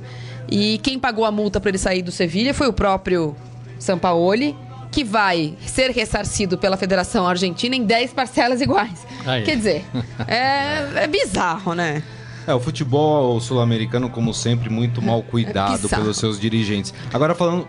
E 0.51 0.79
quem 0.79 0.99
pagou 0.99 1.25
a 1.25 1.31
multa 1.31 1.61
para 1.61 1.71
ele 1.71 1.79
sair 1.79 2.03
do 2.03 2.11
Sevilha 2.11 2.53
foi 2.53 2.67
o 2.67 2.73
próprio 2.73 3.37
Sampaoli, 3.79 4.57
que 4.91 5.05
vai 5.05 5.55
ser 5.65 5.91
ressarcido 5.91 6.59
pela 6.59 6.77
Federação 6.77 7.27
Argentina 7.27 7.77
em 7.77 7.85
10 7.85 8.13
parcelas 8.13 8.61
iguais. 8.61 9.07
Aí. 9.25 9.45
Quer 9.45 9.57
dizer, 9.57 9.85
é, 10.27 11.05
é 11.05 11.07
bizarro, 11.07 11.75
né? 11.75 12.03
É, 12.51 12.55
o 12.55 12.61
futebol 12.61 13.41
sul-americano, 13.41 14.11
como 14.11 14.35
sempre, 14.35 14.69
muito 14.69 15.01
mal 15.03 15.23
cuidado 15.23 15.83
bizarro. 15.83 16.03
pelos 16.03 16.17
seus 16.17 16.39
dirigentes. 16.41 16.93
Agora 17.13 17.35
falando... 17.35 17.67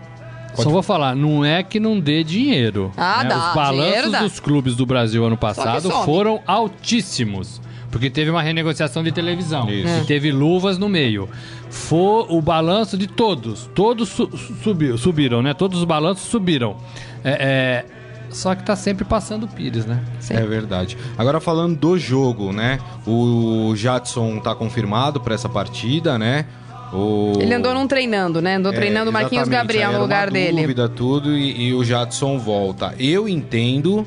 Só 0.54 0.68
vou 0.68 0.82
falar, 0.82 1.16
não 1.16 1.42
é 1.42 1.62
que 1.62 1.80
não 1.80 1.98
dê 1.98 2.22
dinheiro. 2.22 2.92
Ah, 2.94 3.22
né? 3.22 3.30
dá, 3.30 3.48
Os 3.48 3.54
balanços 3.54 4.18
dos 4.18 4.40
clubes 4.40 4.76
do 4.76 4.84
Brasil 4.84 5.24
ano 5.24 5.36
passado 5.36 5.90
foram 6.04 6.42
altíssimos. 6.46 7.58
Porque 7.90 8.08
teve 8.10 8.30
uma 8.30 8.42
renegociação 8.42 9.02
de 9.02 9.12
televisão. 9.12 9.68
Isso. 9.70 10.02
E 10.02 10.06
teve 10.06 10.30
luvas 10.32 10.78
no 10.78 10.88
meio. 10.88 11.28
Foi 11.70 12.26
o 12.28 12.40
balanço 12.40 12.96
de 12.98 13.06
todos. 13.06 13.68
Todos 13.74 14.08
su- 14.10 14.30
subiu, 14.62 14.96
subiram, 14.98 15.42
né? 15.42 15.52
Todos 15.54 15.78
os 15.78 15.84
balanços 15.84 16.26
subiram. 16.28 16.76
É, 17.22 17.30
é, 17.30 17.84
só 18.32 18.54
que 18.54 18.64
tá 18.64 18.74
sempre 18.74 19.04
passando 19.04 19.44
o 19.44 19.48
Pires, 19.48 19.84
né? 19.86 20.02
Sim. 20.20 20.34
É 20.34 20.42
verdade. 20.42 20.96
Agora 21.16 21.40
falando 21.40 21.76
do 21.76 21.98
jogo, 21.98 22.52
né? 22.52 22.78
O 23.06 23.74
Jadson 23.76 24.38
tá 24.40 24.54
confirmado 24.54 25.20
para 25.20 25.34
essa 25.34 25.48
partida, 25.48 26.18
né? 26.18 26.46
O... 26.92 27.32
Ele 27.40 27.54
andou 27.54 27.72
não 27.72 27.86
treinando, 27.86 28.42
né? 28.42 28.56
Andou 28.56 28.72
É, 28.72 28.76
treinando 28.76 29.10
o 29.10 29.12
Marquinhos 29.12 29.48
Gabriel 29.48 29.92
no 29.92 30.00
lugar 30.00 30.28
uma 30.28 30.32
dele. 30.32 30.60
dúvida, 30.60 30.88
tudo, 30.88 31.36
e, 31.36 31.68
e 31.68 31.74
o 31.74 31.82
Jadson 31.82 32.38
volta. 32.38 32.94
Eu 32.98 33.28
entendo 33.28 34.06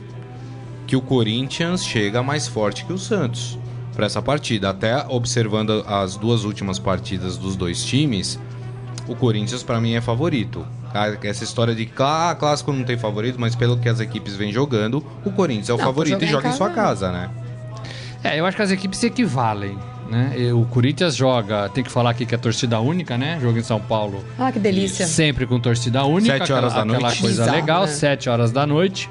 que 0.86 0.96
o 0.96 1.02
Corinthians 1.02 1.84
chega 1.84 2.22
mais 2.22 2.48
forte 2.48 2.86
que 2.86 2.94
o 2.94 2.98
Santos 2.98 3.58
para 3.96 4.06
essa 4.06 4.22
partida. 4.22 4.70
Até 4.70 5.04
observando 5.08 5.84
as 5.88 6.16
duas 6.16 6.44
últimas 6.44 6.78
partidas 6.78 7.38
dos 7.38 7.56
dois 7.56 7.84
times, 7.84 8.40
o 9.08 9.16
Corinthians 9.16 9.64
para 9.64 9.82
mim 9.82 9.94
é 9.96 10.02
favorito. 10.02 10.66
Essa 11.24 11.44
história 11.44 11.76
de 11.76 11.86
que 11.86 11.94
ah, 12.00 12.36
clássico 12.40 12.72
não 12.72 12.84
tem 12.84 12.98
favorito, 12.98 13.40
mas 13.40 13.56
pelo 13.56 13.78
que 13.78 13.90
as 13.90 14.00
equipes 14.00 14.36
vêm 14.36 14.52
jogando, 14.52 15.06
o 15.26 15.32
Corinthians 15.32 15.70
é 15.70 15.74
o 15.74 15.78
Não, 15.78 15.86
favorito 15.86 16.24
e 16.24 16.28
joga 16.28 16.48
em 16.48 16.52
em 16.52 16.54
sua 16.56 16.70
casa, 16.70 17.08
casa, 17.08 17.12
né? 17.12 17.30
É, 18.24 18.40
eu 18.40 18.46
acho 18.46 18.56
que 18.58 18.64
as 18.64 18.72
equipes 18.72 19.00
se 19.00 19.08
equivalem. 19.08 19.78
Né? 20.10 20.52
O 20.54 20.66
Corinthians 20.66 21.16
joga, 21.16 21.68
tem 21.70 21.84
que 21.84 21.92
falar 21.92 22.12
aqui 22.12 22.26
que 22.28 22.36
é 22.36 22.38
torcida 22.38 22.80
única, 22.80 23.18
né? 23.18 23.40
Jogo 23.42 23.58
em 23.58 23.64
São 23.64 23.80
Paulo 23.80 24.24
Ah, 24.38 24.52
que 24.52 24.60
delícia. 24.60 25.06
sempre 25.08 25.48
com 25.48 25.60
torcida 25.60 26.04
única. 26.06 26.38
Sete 26.38 26.54
horas 26.54 26.74
aquela, 26.74 26.86
da 26.86 26.94
aquela 26.94 27.08
noite. 27.10 27.22
coisa 27.22 27.42
Bizarro, 27.44 27.60
legal, 27.60 27.82
né? 27.82 27.88
7 27.88 28.30
horas 28.30 28.52
da 28.52 28.68
noite. 28.68 29.10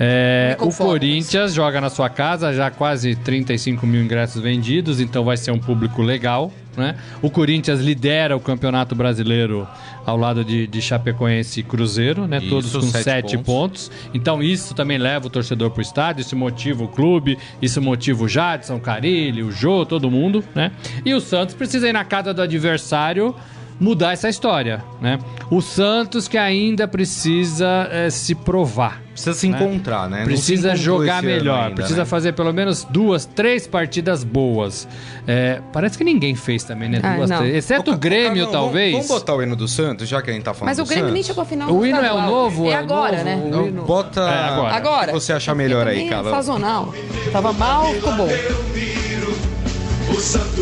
É, 0.00 0.56
o. 0.58 0.72
Corinthians 0.72 1.54
joga 1.54 1.80
na 1.80 1.88
sua 1.90 2.08
casa, 2.08 2.52
já 2.52 2.70
quase 2.70 3.14
35 3.14 3.86
mil 3.86 4.02
ingressos 4.02 4.42
vendidos, 4.42 5.00
então 5.00 5.24
vai 5.24 5.36
ser 5.36 5.52
um 5.52 5.58
público 5.58 6.02
legal. 6.02 6.52
Né? 6.76 6.96
O 7.20 7.30
Corinthians 7.30 7.80
lidera 7.80 8.36
o 8.36 8.40
Campeonato 8.40 8.94
Brasileiro 8.94 9.68
ao 10.04 10.16
lado 10.16 10.44
de, 10.44 10.66
de 10.66 10.82
Chapecoense 10.82 11.60
e 11.60 11.62
Cruzeiro, 11.62 12.26
né? 12.26 12.38
Isso, 12.38 12.48
todos 12.48 12.72
com 12.72 12.82
sete 12.82 13.04
7 13.04 13.38
pontos. 13.38 13.90
Então 14.12 14.42
isso 14.42 14.74
também 14.74 14.98
leva 14.98 15.26
o 15.26 15.30
torcedor 15.30 15.70
para 15.70 15.80
o 15.80 15.82
estádio, 15.82 16.22
isso 16.22 16.36
motiva 16.36 16.84
o 16.84 16.88
clube, 16.88 17.38
isso 17.60 17.80
motiva 17.80 18.24
o 18.24 18.28
Jadson, 18.28 18.76
o 18.76 18.80
Carilli, 18.80 19.42
o 19.42 19.50
Jô, 19.50 19.84
todo 19.86 20.10
mundo. 20.10 20.44
Né? 20.54 20.72
E 21.04 21.14
o 21.14 21.20
Santos 21.20 21.54
precisa 21.54 21.88
ir 21.88 21.92
na 21.92 22.04
casa 22.04 22.34
do 22.34 22.42
adversário 22.42 23.34
mudar 23.82 24.12
essa 24.12 24.28
história, 24.28 24.82
né? 25.00 25.18
O 25.50 25.60
Santos 25.60 26.28
que 26.28 26.38
ainda 26.38 26.86
precisa 26.86 27.88
eh, 27.90 28.08
se 28.10 28.34
provar. 28.34 29.02
Precisa 29.12 29.34
se 29.34 29.48
Né? 29.48 29.56
encontrar, 29.62 30.08
né? 30.08 30.24
Precisa 30.24 30.74
jogar 30.76 31.22
melhor, 31.22 31.64
ainda, 31.64 31.74
precisa 31.74 31.98
né? 32.00 32.04
fazer 32.06 32.32
pelo 32.32 32.52
menos 32.52 32.84
duas, 32.84 33.26
três 33.26 33.66
partidas 33.66 34.24
boas. 34.24 34.88
É, 35.26 35.60
parece 35.72 35.98
que 35.98 36.04
ninguém 36.04 36.34
fez 36.34 36.64
também, 36.64 36.88
né? 36.88 37.00
Ah, 37.02 37.16
Duas, 37.16 37.28
não. 37.30 37.38
três. 37.38 37.54
Exceto 37.56 37.90
o 37.90 37.94
Ô, 37.94 37.98
Grêmio, 37.98 38.46
talvez. 38.46 38.92
Vamos, 38.92 39.08
vamos 39.08 39.20
botar 39.22 39.34
o 39.34 39.42
hino 39.42 39.54
do 39.56 39.66
Santos, 39.68 40.08
já 40.08 40.22
que 40.22 40.30
a 40.30 40.32
gente 40.32 40.44
tá 40.44 40.54
falando 40.54 40.68
Mas 40.70 40.78
o 40.78 40.84
Grêmio 40.88 41.06
nem 41.12 41.22
Santos? 41.22 41.26
chegou 41.26 41.42
ao 41.42 41.46
final 41.46 41.70
O 41.74 41.84
hino 41.84 41.98
é 41.98 42.12
o 42.12 42.22
novo, 42.22 42.66
É 42.66 42.72
é 42.72 42.76
o 42.76 42.78
agora, 42.78 43.16
novo, 43.16 43.24
né? 43.24 43.56
o 43.58 43.66
hino- 43.66 43.82
bota 43.84 44.20
É, 44.20 44.44
agora. 44.48 44.74
Agora. 44.76 45.10
o 45.16 45.20
você 45.20 45.32
achar 45.32 45.54
melhor 45.54 45.86
aí, 45.86 46.06
é 46.06 46.08
cara. 46.08 46.30
sazonal. 46.30 46.94
Tava 47.32 47.52
mal, 47.52 47.86
ficou 47.92 48.12
bom. 48.14 48.28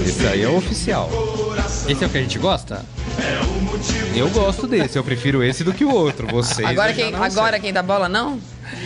Esse 0.04 0.26
aí 0.26 0.42
é 0.42 0.48
o 0.48 0.56
oficial. 0.56 1.08
Esse 1.88 2.02
é 2.02 2.06
o 2.06 2.10
que 2.10 2.18
a 2.18 2.22
gente 2.22 2.38
gosta? 2.38 2.84
Eu 4.14 4.28
gosto 4.30 4.66
desse, 4.66 4.98
eu 4.98 5.04
prefiro 5.04 5.42
esse 5.42 5.64
do 5.64 5.72
que 5.72 5.84
o 5.84 5.90
outro. 5.94 6.26
Vocês. 6.26 6.68
Agora 6.68 6.92
quem, 6.92 7.14
agora 7.14 7.52
sei. 7.52 7.60
quem 7.60 7.72
dá 7.72 7.82
bola, 7.82 8.08
não? 8.08 8.38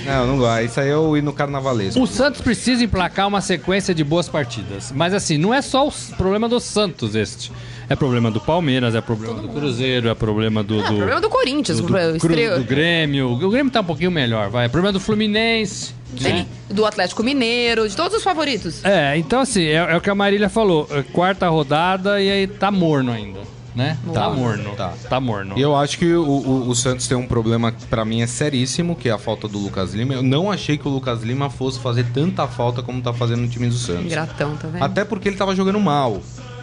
Não, 0.07 0.27
não 0.27 0.39
gosto. 0.39 0.65
Isso 0.65 0.81
aí 0.81 0.91
é 0.91 0.97
o 0.97 1.17
hino 1.17 1.33
carnavalesco. 1.33 2.01
O 2.01 2.07
Santos 2.07 2.41
precisa 2.41 2.85
emplacar 2.85 3.27
uma 3.27 3.41
sequência 3.41 3.95
de 3.95 4.05
boas 4.05 4.29
partidas. 4.29 4.93
Mas 4.95 5.13
assim, 5.15 5.37
não 5.39 5.53
é 5.53 5.61
só 5.63 5.89
o 5.89 5.93
problema 6.17 6.49
do 6.49 6.61
Santos 6.61 7.15
este. 7.15 7.51
É 7.89 7.97
problema 7.97 8.31
do 8.31 8.41
Palmeiras, 8.41 8.95
é 8.95 9.01
problema 9.01 9.41
do 9.43 9.49
Cruzeiro, 9.49 10.09
é 10.09 10.15
problema 10.15 10.63
do. 10.63 10.81
Ah, 10.81 10.89
do 10.91 10.97
problema 10.97 11.21
do 11.21 11.29
Corinthians. 11.29 11.81
do, 11.81 11.87
do, 11.87 12.19
Cru- 12.19 12.59
do 12.59 12.65
Grêmio. 12.65 13.31
O 13.31 13.51
Grêmio 13.51 13.73
tá 13.73 13.81
um 13.81 13.85
pouquinho 13.85 14.11
melhor, 14.11 14.49
vai. 14.49 14.67
É 14.67 14.69
problema 14.69 14.93
do 14.93 15.01
Fluminense. 15.01 15.93
né? 16.21 16.47
do 16.71 16.87
Atlético 16.87 17.23
Mineiro, 17.23 17.89
de 17.89 17.95
todos 17.97 18.17
os 18.17 18.23
favoritos. 18.23 18.85
É, 18.85 19.17
então 19.19 19.41
assim, 19.41 19.65
é, 19.65 19.75
é 19.75 19.97
o 19.97 20.01
que 20.01 20.09
a 20.11 20.15
Marília 20.15 20.49
falou. 20.49 20.89
é 20.91 21.03
quarta 21.03 21.49
rodada 21.49 22.21
e 22.23 22.31
aí 22.31 22.47
tá 22.47 22.71
morno 22.71 23.13
ainda, 23.13 23.41
né? 23.75 23.99
Tá 24.13 24.31
morno. 24.31 24.71
Tá. 24.77 24.93
Tá 25.09 25.21
morno. 25.21 25.55
E 25.59 25.61
eu 25.61 25.75
acho 25.77 25.99
que 25.99 26.13
o, 26.15 26.23
o- 26.25 26.69
o 26.69 26.75
Santos 26.75 27.07
tem 27.09 27.17
um 27.17 27.27
problema 27.27 27.73
que 27.73 27.85
pra 27.87 28.05
mim 28.05 28.23
é 28.23 28.27
seríssimo, 28.27 28.95
que 28.95 29.09
é 29.09 29.13
a 29.13 29.19
falta 29.19 29.49
do 29.49 29.59
Lucas 29.59 29.95
Lima. 29.95 30.15
Eu 30.15 30.23
não 30.23 30.51
achei 30.51 30.79
que 30.79 30.87
o 30.87 30.91
Lucas 30.91 31.23
Lima 31.23 31.51
fosse 31.51 31.79
fazer 31.81 32.05
tanta 32.15 32.47
falta 32.47 32.83
como 32.83 33.03
tá 33.03 33.13
fazendo 33.13 33.41
no 33.43 33.49
time 33.49 33.67
do 33.69 33.75
Santos. 33.75 34.07
Ingratão, 34.07 34.57
tá 34.57 34.69
vendo? 34.69 34.83
Até 34.83 35.05
porque 35.05 35.29
ele 35.29 35.37
tava 35.37 35.55
jogando 35.57 35.81
mal. 35.81 36.23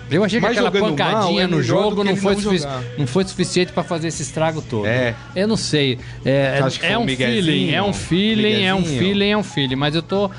Eu 0.09 0.25
achei 0.25 0.39
que 0.39 0.45
Mas 0.45 0.57
aquela 0.57 0.67
jogando 0.69 0.97
mal, 0.97 1.07
pancadinha 1.13 1.43
é 1.43 1.47
no 1.47 1.63
jogo 1.63 2.03
não 2.03 2.15
foi, 2.17 2.35
não 2.35 2.51
não 2.97 3.07
foi 3.07 3.23
suficiente 3.23 3.71
pra 3.71 3.81
fazer 3.81 4.09
esse 4.09 4.21
estrago 4.21 4.61
todo. 4.61 4.85
É. 4.85 5.15
Eu 5.33 5.47
não 5.47 5.55
sei. 5.55 5.99
É, 6.25 6.59
é 6.81 6.97
um 6.97 7.03
um 7.03 7.07
feeling, 7.07 7.71
é 7.71 7.81
um 7.81 7.93
feeling, 7.93 8.63
é 8.65 8.75
um 8.75 8.83
feeling, 8.83 9.29
é 9.31 9.37
um 9.37 9.43
feeling. 9.43 9.75
Mas 9.77 9.95
eu 9.95 10.01
tô. 10.01 10.29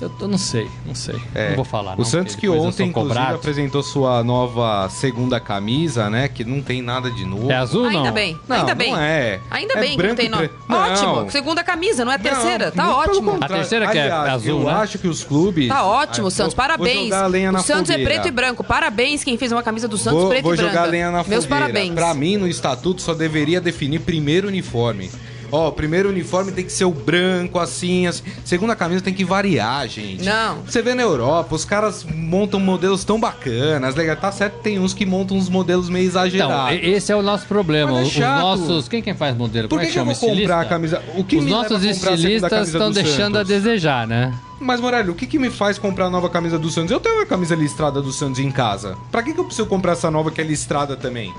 Eu 0.00 0.10
tô, 0.10 0.26
não 0.26 0.36
sei, 0.36 0.68
não 0.84 0.94
sei. 0.94 1.14
É. 1.34 1.50
Não 1.50 1.56
vou 1.56 1.64
falar. 1.64 1.94
O 1.94 1.98
não, 1.98 2.04
Santos 2.04 2.34
que 2.34 2.46
eu 2.46 2.58
ontem, 2.58 2.88
inclusive, 2.88 3.18
apresentou 3.18 3.82
sua 3.82 4.24
nova 4.24 4.88
segunda 4.90 5.38
camisa, 5.38 6.10
né? 6.10 6.26
Que 6.28 6.44
não 6.44 6.60
tem 6.60 6.82
nada 6.82 7.10
de 7.10 7.24
novo. 7.24 7.50
É 7.50 7.54
azul 7.56 7.86
Ainda 7.86 8.02
não? 8.04 8.12
bem, 8.12 8.38
Não, 8.48 8.56
ainda 8.56 8.68
não 8.74 8.76
bem. 8.76 8.94
é. 8.96 9.40
Ainda 9.50 9.74
É 9.74 9.80
bem 9.80 9.90
que 9.92 9.96
não 9.96 10.02
branco 10.04 10.16
tem 10.16 10.26
e 10.26 10.28
nome. 10.28 10.50
Ótimo. 10.68 11.30
Segunda 11.30 11.62
camisa, 11.62 12.04
não 12.04 12.10
é 12.12 12.18
terceira. 12.18 12.72
Não, 12.74 12.84
tá 12.86 12.96
ótimo. 12.96 13.38
A 13.40 13.46
terceira 13.48 13.86
que 13.86 13.96
é 13.96 14.02
Aliás, 14.10 14.32
azul, 14.34 14.60
Eu 14.60 14.66
né? 14.66 14.72
acho 14.72 14.98
que 14.98 15.06
os 15.06 15.22
clubes. 15.22 15.68
Tá 15.68 15.84
ótimo, 15.84 16.26
Ah, 16.26 16.30
Santos. 16.30 16.54
vou- 16.54 16.64
Parabéns. 16.64 16.94
Vou 16.96 17.04
jogar 17.04 17.24
a 17.24 17.26
lenha 17.28 17.52
na 17.52 17.60
o 17.60 17.62
Santos 17.62 17.90
é 17.90 17.92
fogueira. 17.94 18.14
preto 18.14 18.28
e 18.28 18.30
branco. 18.32 18.64
Parabéns 18.64 19.22
quem 19.22 19.38
fez 19.38 19.52
uma 19.52 19.62
camisa 19.62 19.86
do 19.86 19.96
Santos 19.96 20.20
vou, 20.22 20.28
preto 20.28 20.42
vou 20.42 20.54
e 20.54 20.56
branca. 20.56 20.72
jogar 20.72 20.82
a 20.82 20.90
lenha 20.90 21.06
na 21.10 21.22
Meus 21.24 21.44
fogueira. 21.44 21.66
parabéns. 21.66 21.94
Pra 21.94 22.12
mim, 22.14 22.36
no 22.36 22.48
estatuto, 22.48 23.00
só 23.00 23.14
deveria 23.14 23.60
definir 23.60 24.00
primeiro 24.00 24.48
uniforme. 24.48 25.10
Ó, 25.54 25.68
o 25.68 25.72
primeiro 25.72 26.08
uniforme 26.08 26.50
tem 26.50 26.64
que 26.64 26.72
ser 26.72 26.84
o 26.84 26.90
branco, 26.90 27.60
assim, 27.60 28.08
assim. 28.08 28.22
Segunda 28.44 28.74
camisa 28.74 29.00
tem 29.02 29.14
que 29.14 29.24
variar, 29.24 29.86
gente. 29.86 30.24
Não. 30.24 30.58
Você 30.66 30.82
vê 30.82 30.94
na 30.94 31.02
Europa, 31.02 31.54
os 31.54 31.64
caras 31.64 32.04
montam 32.12 32.58
modelos 32.58 33.04
tão 33.04 33.20
bacanas. 33.20 33.94
Legal, 33.94 34.16
tá 34.16 34.32
certo, 34.32 34.54
tem 34.62 34.80
uns 34.80 34.92
que 34.92 35.06
montam 35.06 35.36
uns 35.36 35.48
modelos 35.48 35.88
meio 35.88 36.08
Então, 36.08 36.22
exagerados. 36.22 36.78
e- 36.82 36.86
esse 36.90 37.12
é 37.12 37.16
o 37.16 37.22
nosso 37.22 37.46
problema. 37.46 37.92
Mas 37.92 38.06
é 38.08 38.08
Os 38.08 38.16
nossos. 38.42 38.88
Quem 38.88 39.00
quem 39.00 39.14
faz 39.14 39.36
modelo? 39.36 39.68
Por 39.68 39.76
Como 39.76 39.82
é 39.82 39.84
que, 39.84 39.92
que, 39.92 39.94
que 39.94 40.00
eu 40.00 40.14
chama? 40.14 40.14
vou 40.28 40.36
comprar 40.40 40.60
a 40.60 40.64
camisa? 40.64 41.02
O 41.16 41.22
que 41.22 41.36
Os 41.36 41.44
me 41.44 41.50
leva 41.52 41.66
a 41.66 41.68
nossos 41.70 41.86
a 41.86 41.90
estilistas 41.90 42.50
camisa 42.50 42.70
estão 42.78 42.88
do 42.88 42.94
deixando 42.94 43.36
a 43.36 43.44
Santos? 43.44 43.48
desejar, 43.48 44.06
né? 44.08 44.34
Mas, 44.58 44.80
Morelli, 44.80 45.10
o 45.10 45.14
que, 45.14 45.26
que 45.26 45.38
me 45.38 45.50
faz 45.50 45.78
comprar 45.78 46.06
a 46.06 46.10
nova 46.10 46.28
camisa 46.28 46.58
do 46.58 46.68
Santos? 46.70 46.90
Eu 46.90 46.98
tenho 46.98 47.16
uma 47.16 47.26
camisa 47.26 47.54
listrada 47.54 48.00
do 48.02 48.10
Santos 48.12 48.40
em 48.40 48.50
casa. 48.50 48.96
Pra 49.12 49.22
que, 49.22 49.32
que 49.32 49.38
eu 49.38 49.44
preciso 49.44 49.68
comprar 49.68 49.92
essa 49.92 50.10
nova 50.10 50.30
que 50.30 50.40
é 50.40 50.44
listrada 50.44 50.96
também? 50.96 51.32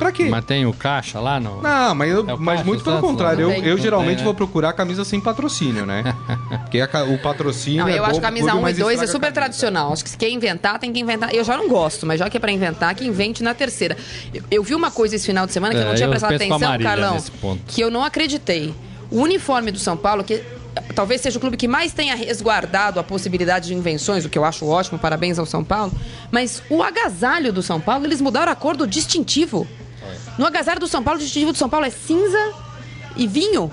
Pra 0.00 0.10
quê? 0.10 0.24
Mas 0.24 0.44
tem 0.46 0.64
o 0.64 0.72
caixa 0.72 1.20
lá 1.20 1.38
no. 1.38 1.60
Não, 1.60 1.94
mas, 1.94 2.10
eu, 2.10 2.20
É 2.22 2.36
mas 2.36 2.44
caixa 2.46 2.64
muito 2.64 2.82
pelo 2.82 2.96
Santos, 2.96 3.10
contrário. 3.10 3.42
Eu, 3.42 3.62
eu 3.62 3.78
geralmente 3.78 4.08
tem, 4.08 4.16
né? 4.18 4.24
vou 4.24 4.34
procurar 4.34 4.72
camisa 4.72 5.04
sem 5.04 5.20
patrocínio, 5.20 5.84
né? 5.84 6.02
Porque 6.62 6.80
a 6.80 7.04
o 7.04 7.18
patrocínio 7.18 7.82
Não, 7.84 7.88
é 7.88 7.92
eu 7.92 7.98
bom 7.98 8.04
acho 8.04 8.14
pro 8.14 8.22
camisa 8.22 8.50
clube, 8.50 8.56
1 8.56 8.60
e 8.60 8.62
mas 8.62 8.78
2 8.78 9.02
é 9.02 9.06
super 9.06 9.30
tradicional. 9.30 9.92
Acho 9.92 10.02
que 10.02 10.10
se 10.10 10.16
quer 10.16 10.30
inventar, 10.30 10.78
tem 10.78 10.90
que 10.90 10.98
inventar. 10.98 11.34
Eu 11.34 11.44
já 11.44 11.56
não 11.56 11.68
gosto, 11.68 12.06
mas 12.06 12.18
já 12.18 12.30
que 12.30 12.38
é 12.38 12.40
pra 12.40 12.50
inventar, 12.50 12.94
que 12.94 13.06
invente 13.06 13.42
na 13.42 13.52
terceira. 13.54 13.96
Eu, 14.32 14.42
eu 14.50 14.62
vi 14.62 14.74
uma 14.74 14.90
coisa 14.90 15.14
esse 15.14 15.26
final 15.26 15.46
de 15.46 15.52
semana 15.52 15.74
que 15.74 15.80
eu 15.80 15.84
não 15.84 15.92
É, 15.92 15.96
tinha 15.96 16.08
prestado 16.08 16.34
atenção, 16.34 16.58
Marília 16.58 16.88
Carlão, 16.90 17.16
que 17.66 17.80
eu 17.80 17.90
não 17.90 18.02
acreditei. 18.02 18.74
O 19.10 19.20
uniforme 19.20 19.70
do 19.70 19.78
São 19.78 19.96
Paulo, 19.96 20.24
que 20.24 20.42
talvez 20.94 21.20
seja 21.20 21.36
o 21.36 21.40
clube 21.40 21.56
que 21.56 21.68
mais 21.68 21.92
tenha 21.92 22.14
resguardado 22.14 23.00
a 23.00 23.02
possibilidade 23.02 23.66
de 23.68 23.74
invenções, 23.74 24.24
o 24.24 24.28
que 24.28 24.38
eu 24.38 24.44
acho 24.44 24.66
ótimo, 24.66 24.98
parabéns 24.98 25.38
ao 25.38 25.44
São 25.46 25.64
Paulo. 25.64 25.92
Mas 26.30 26.62
o 26.70 26.82
agasalho 26.82 27.52
do 27.52 27.62
São 27.62 27.80
Paulo, 27.80 28.06
eles 28.06 28.20
mudaram 28.20 28.52
a 28.52 28.54
cor 28.54 28.76
do 28.76 28.86
distintivo. 28.86 29.66
No 30.38 30.46
agasalho 30.46 30.80
do 30.80 30.88
São 30.88 31.02
Paulo, 31.02 31.18
o 31.20 31.22
distintivo 31.22 31.52
do 31.52 31.58
São 31.58 31.68
Paulo 31.68 31.86
é 31.86 31.90
cinza 31.90 32.52
e 33.16 33.26
vinho. 33.26 33.70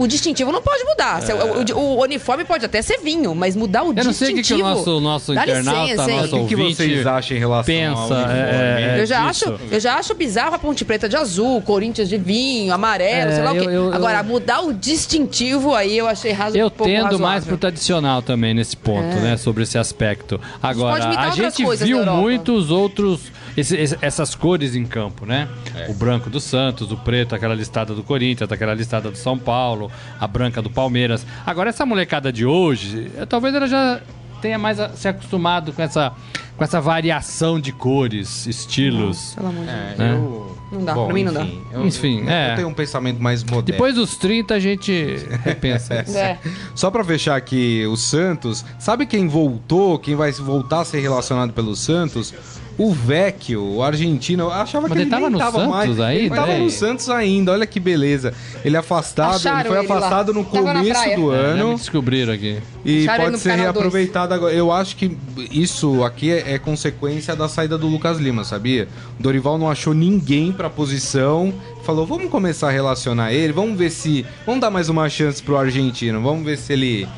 O 0.00 0.06
distintivo 0.06 0.52
não 0.52 0.62
pode 0.62 0.84
mudar. 0.84 1.20
Se- 1.22 1.32
O, 1.32 1.76
o- 1.76 1.96
o 1.96 2.02
uniforme 2.04 2.44
pode 2.44 2.64
até 2.64 2.80
ser 2.80 2.98
vinho, 2.98 3.34
mas 3.34 3.56
mudar 3.56 3.82
o 3.82 3.88
Eu 3.92 4.04
não 4.04 4.12
sei 4.12 4.30
o 4.30 4.34
distintivo. 4.36 4.68
que, 4.68 4.84
que 4.84 4.90
o 4.90 5.00
nosso, 5.00 5.00
nosso 5.00 5.34
Dá 5.34 5.42
internauta, 5.42 5.82
licença, 5.90 6.06
nosso 6.06 6.36
O 6.36 6.46
que, 6.46 6.54
vocês 6.54 7.04
acham 7.04 7.36
em 7.36 7.40
relação 7.40 7.64
pensa, 7.74 7.98
ao 7.98 8.06
uniforme? 8.06 8.32
é, 8.38 8.94
é, 8.96 9.00
Eu 9.00 9.06
já, 9.06 9.28
disso. 9.28 9.48
acho, 9.52 9.60
eu 9.72 9.80
já 9.80 9.94
acho 9.96 10.14
bizarro 10.14 10.54
a 10.54 10.58
Ponte 10.60 10.84
Preta 10.84 11.08
de 11.08 11.16
azul, 11.16 11.60
Corinthians 11.62 12.08
de 12.08 12.16
vinho, 12.16 12.72
amarelo, 12.72 13.32
É, 13.32 13.34
sei 13.34 13.42
lá 13.44 13.50
o 13.50 13.54
quê. 13.58 13.64
eu- 13.66 13.70
eu- 13.72 13.92
Agora, 13.92 14.18
eu- 14.20 14.24
mudar 14.24 14.60
o 14.60 14.72
distintivo 14.72 15.74
aí 15.74 15.98
eu 15.98 16.06
achei 16.06 16.30
razo, 16.30 16.56
Eu 16.56 16.68
um 16.68 16.70
pouco 16.70 16.84
tendo 16.92 17.02
razoável. 17.02 17.18
mais 17.26 17.44
pro 17.44 17.56
tradicional 17.58 18.22
também 18.22 18.54
nesse 18.54 18.76
ponto, 18.76 19.16
né? 19.16 19.36
Sobre 19.36 19.64
esse 19.64 19.76
aspecto. 19.78 20.40
Agora, 20.62 21.08
a 21.08 21.30
gente 21.30 21.64
viu 21.84 21.98
Europa. 21.98 22.18
muitos 22.20 22.70
outros. 22.70 23.20
Esse- 23.60 23.76
esse- 23.76 23.98
essas 24.00 24.34
cores 24.34 24.74
em 24.74 24.84
campo, 24.84 25.26
né? 25.26 25.48
É. 25.74 25.90
O 25.90 25.94
branco 25.94 26.28
do 26.30 26.40
Santos, 26.40 26.90
o 26.92 26.96
preto, 26.96 27.34
aquela 27.34 27.54
listada 27.54 27.94
do 27.94 28.02
Corinthians, 28.02 28.50
aquela 28.52 28.74
listada 28.74 29.10
do 29.10 29.16
São 29.16 29.38
Paulo, 29.38 29.90
a 30.20 30.26
branca 30.26 30.60
do 30.62 30.70
Palmeiras. 30.70 31.26
Agora, 31.46 31.70
essa 31.70 31.84
molecada 31.86 32.32
de 32.32 32.44
hoje, 32.46 33.10
eh, 33.16 33.26
talvez 33.26 33.54
ela 33.54 33.66
já 33.66 34.00
tenha 34.40 34.58
mais 34.58 34.78
a- 34.78 34.90
se 34.90 35.08
acostumado 35.08 35.72
com 35.72 35.82
essa, 35.82 36.12
com 36.56 36.62
essa 36.64 36.80
variação 36.80 37.58
de 37.60 37.72
cores, 37.72 38.46
estilos. 38.46 39.34
Pelo 39.34 39.48
amor 39.48 39.60
de 39.64 39.66
Deus. 39.66 39.78
É, 39.78 39.96
Né? 39.98 40.12
eu... 40.14 40.58
Não 40.70 40.84
dá, 40.84 40.92
Bom, 40.92 41.06
pra 41.06 41.14
mim 41.14 41.24
não 41.24 41.32
dá. 41.32 41.44
enfim, 41.44 41.62
Eu, 41.72 41.86
Enfim, 41.86 42.20
eu, 42.24 42.28
é. 42.28 42.50
eu 42.52 42.56
tenho 42.56 42.68
um 42.68 42.74
pensamento 42.74 43.22
mais 43.22 43.42
moderno. 43.42 43.62
Depois 43.62 43.94
dos 43.94 44.16
30, 44.18 44.54
a 44.54 44.60
gente 44.60 45.16
repensa 45.42 46.02
isso. 46.06 46.16
É. 46.18 46.38
Só 46.74 46.90
pra 46.90 47.02
fechar 47.02 47.36
aqui, 47.36 47.86
o 47.86 47.96
Santos, 47.96 48.62
sabe 48.78 49.06
quem 49.06 49.28
voltou, 49.28 49.98
quem 49.98 50.14
vai 50.14 50.30
voltar 50.32 50.80
a 50.80 50.84
ser 50.84 51.00
relacionado 51.00 51.54
pelo 51.54 51.74
Santos? 51.74 52.34
O 52.78 52.92
Vecchio, 52.92 53.60
o 53.74 53.82
argentino, 53.82 54.44
eu 54.44 54.52
achava 54.52 54.82
Mas 54.86 54.92
que 54.92 54.98
ele 54.98 55.02
ele, 55.02 55.10
tava 55.10 55.22
nem 55.22 55.30
no 55.32 55.38
tava 55.38 55.58
Santos 55.58 55.68
mais. 55.74 56.00
aí, 56.00 56.18
ele 56.18 56.30
tava 56.30 56.46
né? 56.52 56.58
no 56.60 56.70
Santos 56.70 57.10
ainda, 57.10 57.50
olha 57.52 57.66
que 57.66 57.80
beleza. 57.80 58.32
Ele 58.64 58.76
é 58.76 58.78
afastado, 58.78 59.34
Acharam 59.34 59.58
ele 59.60 59.68
foi 59.68 59.78
ele 59.78 59.88
lá. 59.88 59.96
afastado 59.96 60.32
no 60.32 60.44
Tava 60.44 60.72
na 60.72 60.80
começo 60.80 61.16
do 61.16 61.34
É, 61.34 61.38
ano. 61.38 61.74
descobriram 61.74 62.32
aqui. 62.32 62.58
E 62.84 63.02
Acharam 63.02 63.24
pode 63.24 63.32
no 63.32 63.38
ser 63.38 63.56
reaproveitado 63.56 64.32
agora. 64.32 64.54
Eu 64.54 64.70
acho 64.70 64.94
que 64.94 65.18
isso 65.50 66.04
aqui 66.04 66.30
é, 66.30 66.54
é 66.54 66.58
consequência 66.58 67.34
da 67.34 67.48
saída 67.48 67.76
do 67.76 67.88
Lucas 67.88 68.18
Lima, 68.18 68.44
sabia? 68.44 68.86
O 69.18 69.22
Dorival 69.24 69.58
não 69.58 69.68
achou 69.68 69.92
ninguém 69.92 70.52
pra 70.52 70.70
posição. 70.70 71.52
Falou, 71.82 72.06
vamos 72.06 72.30
começar 72.30 72.68
a 72.68 72.70
relacionar 72.70 73.32
ele, 73.32 73.52
vamos 73.52 73.76
ver 73.76 73.90
se. 73.90 74.24
Vamos 74.46 74.60
dar 74.60 74.70
mais 74.70 74.88
uma 74.88 75.08
chance 75.08 75.42
pro 75.42 75.56
argentino, 75.56 76.22
vamos 76.22 76.44
ver 76.44 76.56
se 76.56 76.72
ele. 76.72 77.08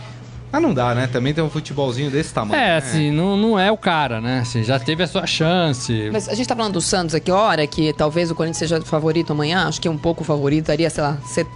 Ah, 0.53 0.59
não 0.59 0.75
dá, 0.75 0.95
né? 0.95 1.07
Também 1.07 1.33
tem 1.33 1.43
um 1.45 1.49
futebolzinho 1.51 2.11
desse 2.11 2.35
tamanho. 2.35 2.61
É, 2.61 2.67
né? 2.71 2.77
assim, 2.77 3.11
não, 3.13 3.37
não 3.37 3.59
é 3.59 3.71
o 3.71 3.77
cara, 3.77 4.21
né? 4.21 4.41
Assim, 4.41 4.65
já 4.65 4.79
teve 4.81 5.03
a 5.03 5.07
sua 5.07 5.27
chance. 5.27 6.11
Mas 6.13 6.29
a 6.29 6.35
gente 6.35 6.49
tá 6.49 6.57
falando 6.57 6.73
do 6.75 6.81
Santos 6.81 7.15
aqui, 7.15 7.31
hora 7.31 7.65
que 7.67 7.93
talvez 7.93 8.31
o 8.31 8.35
Corinthians 8.35 8.59
seja 8.59 8.81
favorito 8.81 9.33
amanhã, 9.33 9.69
acho 9.69 9.81
que 9.81 9.87
é 9.87 9.91
um 9.91 9.99
pouco 9.99 10.25
favorito, 10.25 10.67
daria, 10.67 10.91
sei 10.91 11.03
lá, 11.05 11.19
se- 11.25 11.47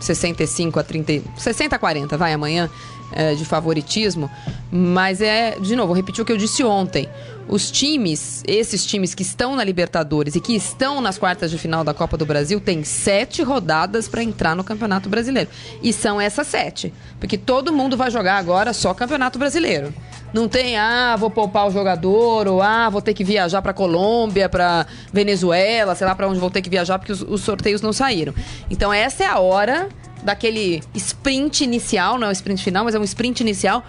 65 0.00 0.78
a 0.78 0.82
30, 0.82 1.22
60 1.36 1.76
a 1.76 1.78
40, 1.78 2.16
vai 2.16 2.32
amanhã, 2.32 2.70
é, 3.12 3.34
de 3.34 3.44
favoritismo. 3.44 4.30
Mas 4.70 5.20
é, 5.20 5.58
de 5.60 5.74
novo, 5.76 5.88
vou 5.88 5.96
repetir 5.96 6.22
o 6.22 6.24
que 6.24 6.32
eu 6.32 6.36
disse 6.36 6.62
ontem. 6.64 7.08
Os 7.48 7.70
times, 7.70 8.42
esses 8.46 8.84
times 8.84 9.14
que 9.14 9.22
estão 9.22 9.56
na 9.56 9.64
Libertadores 9.64 10.34
e 10.34 10.40
que 10.40 10.54
estão 10.54 11.00
nas 11.00 11.16
quartas 11.16 11.50
de 11.50 11.56
final 11.56 11.82
da 11.82 11.94
Copa 11.94 12.16
do 12.16 12.26
Brasil, 12.26 12.60
têm 12.60 12.84
sete 12.84 13.42
rodadas 13.42 14.06
para 14.06 14.22
entrar 14.22 14.54
no 14.54 14.62
Campeonato 14.62 15.08
Brasileiro. 15.08 15.48
E 15.82 15.90
são 15.90 16.20
essas 16.20 16.46
sete. 16.46 16.92
Porque 17.18 17.38
todo 17.38 17.72
mundo 17.72 17.96
vai 17.96 18.10
jogar 18.10 18.36
agora 18.36 18.74
só 18.74 18.92
Campeonato 18.92 19.38
Brasileiro. 19.38 19.94
Não 20.30 20.46
tem, 20.46 20.76
ah, 20.76 21.16
vou 21.16 21.30
poupar 21.30 21.66
o 21.66 21.70
jogador, 21.70 22.46
ou 22.46 22.60
ah, 22.60 22.90
vou 22.90 23.00
ter 23.00 23.14
que 23.14 23.24
viajar 23.24 23.62
para 23.62 23.72
Colômbia, 23.72 24.46
para 24.46 24.86
Venezuela, 25.10 25.94
sei 25.94 26.06
lá 26.06 26.14
para 26.14 26.28
onde 26.28 26.38
vou 26.38 26.50
ter 26.50 26.60
que 26.60 26.68
viajar 26.68 26.98
porque 26.98 27.12
os, 27.12 27.22
os 27.22 27.40
sorteios 27.40 27.80
não 27.80 27.94
saíram. 27.94 28.34
Então 28.68 28.92
essa 28.92 29.24
é 29.24 29.26
a 29.26 29.38
hora 29.38 29.88
daquele 30.22 30.82
sprint 30.94 31.64
inicial, 31.64 32.18
não 32.18 32.26
é 32.26 32.30
um 32.30 32.32
sprint 32.32 32.62
final, 32.62 32.84
mas 32.84 32.94
é 32.94 32.98
um 32.98 33.04
sprint 33.04 33.40
inicial 33.40 33.82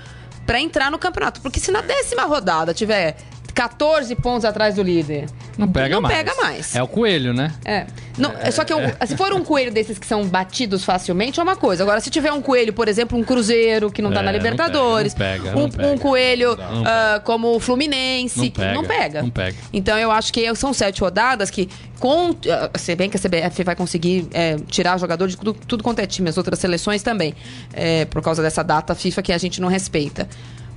para 0.46 0.62
entrar 0.62 0.90
no 0.90 0.98
campeonato. 0.98 1.42
Porque 1.42 1.60
se 1.60 1.72
na 1.72 1.82
décima 1.82 2.24
rodada 2.24 2.74
tiver 2.74 3.18
14 3.60 4.16
pontos 4.16 4.46
atrás 4.46 4.76
do 4.76 4.82
líder, 4.82 5.26
Não 5.58 5.68
pega 5.68 5.96
não 5.96 6.02
mais. 6.02 6.16
pega 6.16 6.34
mais. 6.36 6.74
É 6.74 6.82
o 6.82 6.88
coelho, 6.88 7.34
né? 7.34 7.52
É. 7.66 7.86
Não, 8.18 8.32
é 8.40 8.50
só 8.52 8.64
que 8.64 8.72
eu- 8.72 8.80
se 9.06 9.18
for 9.18 9.34
um 9.34 9.44
coelho 9.44 9.70
desses 9.70 10.00
que 10.00 10.08
são 10.08 10.26
batidos 10.26 10.86
facilmente, 10.86 11.42
é 11.42 11.44
uma 11.44 11.58
coisa. 11.58 11.84
Agora, 11.84 12.00
se 12.00 12.10
tiver 12.10 12.32
um 12.32 12.42
coelho, 12.42 12.72
por 12.72 12.88
exemplo, 12.88 13.18
um 13.20 13.24
Cruzeiro, 13.24 13.92
que 13.92 14.02
não 14.02 14.12
tá 14.14 14.22
É, 14.22 14.24
na 14.24 14.32
não 14.32 14.38
Libertadores, 14.38 15.14
pega, 15.14 15.52
não 15.52 15.54
pega, 15.54 15.58
um, 15.58 15.62
não 15.64 15.70
pega. 15.70 15.88
um 15.90 15.98
coelho 15.98 16.56
Não 16.56 16.84
ah, 16.86 17.22
como 17.26 17.54
o 17.54 17.60
Fluminense, 17.60 18.40
Não 18.40 18.50
pega, 18.50 18.74
não 18.74 18.84
pega. 18.86 19.22
não 19.24 19.30
pega. 19.30 19.58
Então, 19.74 19.98
eu 19.98 20.10
acho 20.10 20.32
que 20.32 20.56
são 20.56 20.72
sete 20.74 21.02
rodadas 21.02 21.50
que, 21.50 21.68
com, 22.00 22.34
ah, 22.50 22.70
se 22.80 22.96
bem 22.96 23.10
que 23.10 23.18
a 23.18 23.20
CBF 23.20 23.62
vai 23.66 23.76
conseguir 23.76 24.26
é, 24.32 24.56
tirar 24.70 24.98
jogador 24.98 25.28
de 25.28 25.36
tudo, 25.36 25.54
tudo 25.68 25.84
quanto 25.84 26.00
é 26.00 26.06
time, 26.06 26.30
as 26.30 26.38
outras 26.38 26.60
seleções 26.60 27.04
também, 27.04 27.34
é, 27.74 28.06
por 28.06 28.22
causa 28.22 28.42
dessa 28.42 28.64
data 28.64 28.96
FIFA 28.96 29.22
que 29.22 29.34
a 29.34 29.38
gente 29.38 29.60
não 29.60 29.68
respeita. 29.68 30.30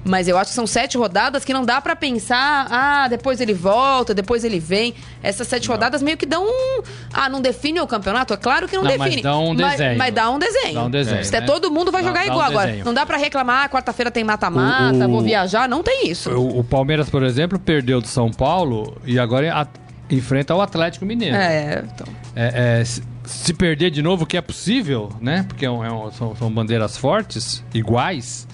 Mas 0.05 0.27
eu 0.27 0.37
acho 0.37 0.51
que 0.51 0.55
são 0.57 0.67
sete 0.67 0.99
rodadas 0.99 1.45
que 1.45 1.53
não 1.53 1.65
dá 1.65 1.81
pra 1.81 1.95
pensar, 1.95 2.67
ah, 2.71 3.07
depois 3.09 3.41
ele 3.41 3.55
volta, 3.55 4.13
depois 4.13 4.43
ele 4.43 4.59
vem. 4.59 4.95
Essas 5.23 5.47
sete 5.47 5.69
rodadas 5.69 6.03
meio 6.03 6.17
que 6.17 6.27
dão 6.27 6.45
um. 6.45 6.83
Ah, 7.13 7.29
não 7.29 7.41
define 7.41 7.81
o 7.81 7.87
campeonato? 7.87 8.35
É 8.35 8.37
claro 8.37 8.67
que 8.67 8.75
não, 8.75 8.83
Não, 8.83 8.91
mas 8.91 9.01
define. 9.01 9.23
dá 9.23 9.39
um 9.39 9.55
Mas- 9.55 9.71
desenho. 9.73 9.99
Mas, 9.99 10.13
dá 10.15 10.31
um 10.31 10.39
desenho. 10.41 10.75
Dá 10.75 10.85
um 10.85 10.91
desenho, 10.91 11.25
Se 11.25 11.37
é 11.37 11.41
né? 11.41 11.47
todo 11.47 11.71
mundo 11.71 11.93
vai 11.93 12.03
Dá- 12.03 12.09
jogar 12.09 12.21
dá 12.21 12.27
um 12.27 12.33
igual 12.33 12.47
agora. 12.51 12.67
desenho. 12.67 12.85
Não 12.85 12.93
dá 12.93 13.07
pra 13.07 13.17
reclamar, 13.17 13.65
ah, 13.65 13.69
quarta-feira 13.69 14.11
tem 14.11 14.25
mata-mata, 14.25 15.07
vou 15.07 15.21
viajar. 15.21 15.69
Não 15.69 15.85
tem 15.85 16.09
isso. 16.09 16.31
O, 16.31 16.59
o 16.59 16.65
Palmeiras, 16.65 17.09
por 17.09 17.23
exemplo, 17.23 17.57
perdeu 17.59 18.01
do 18.01 18.09
São 18.09 18.29
Paulo 18.31 18.97
e 19.05 19.21
agora 19.21 19.55
a- 19.55 19.67
enfrenta 20.11 20.53
o 20.53 20.61
Atlético 20.61 21.07
Mineiro. 21.07 21.37
É, 21.37 21.85
então. 21.95 22.07
É, 22.35 22.81
é, 22.81 22.85
se, 22.85 23.03
se 23.25 23.55
perder 23.55 23.91
de 23.91 24.03
novo, 24.03 24.27
que 24.27 24.37
é 24.37 24.41
possível, 24.41 25.11
né? 25.21 25.45
Porque 25.47 25.65
é 25.65 25.71
um- 25.71 25.85
é 25.85 25.93
um- 25.93 26.11
são, 26.11 26.35
são 26.35 26.51
bandeiras 26.51 26.97
fortes, 26.97 27.63
iguais, 27.73 28.49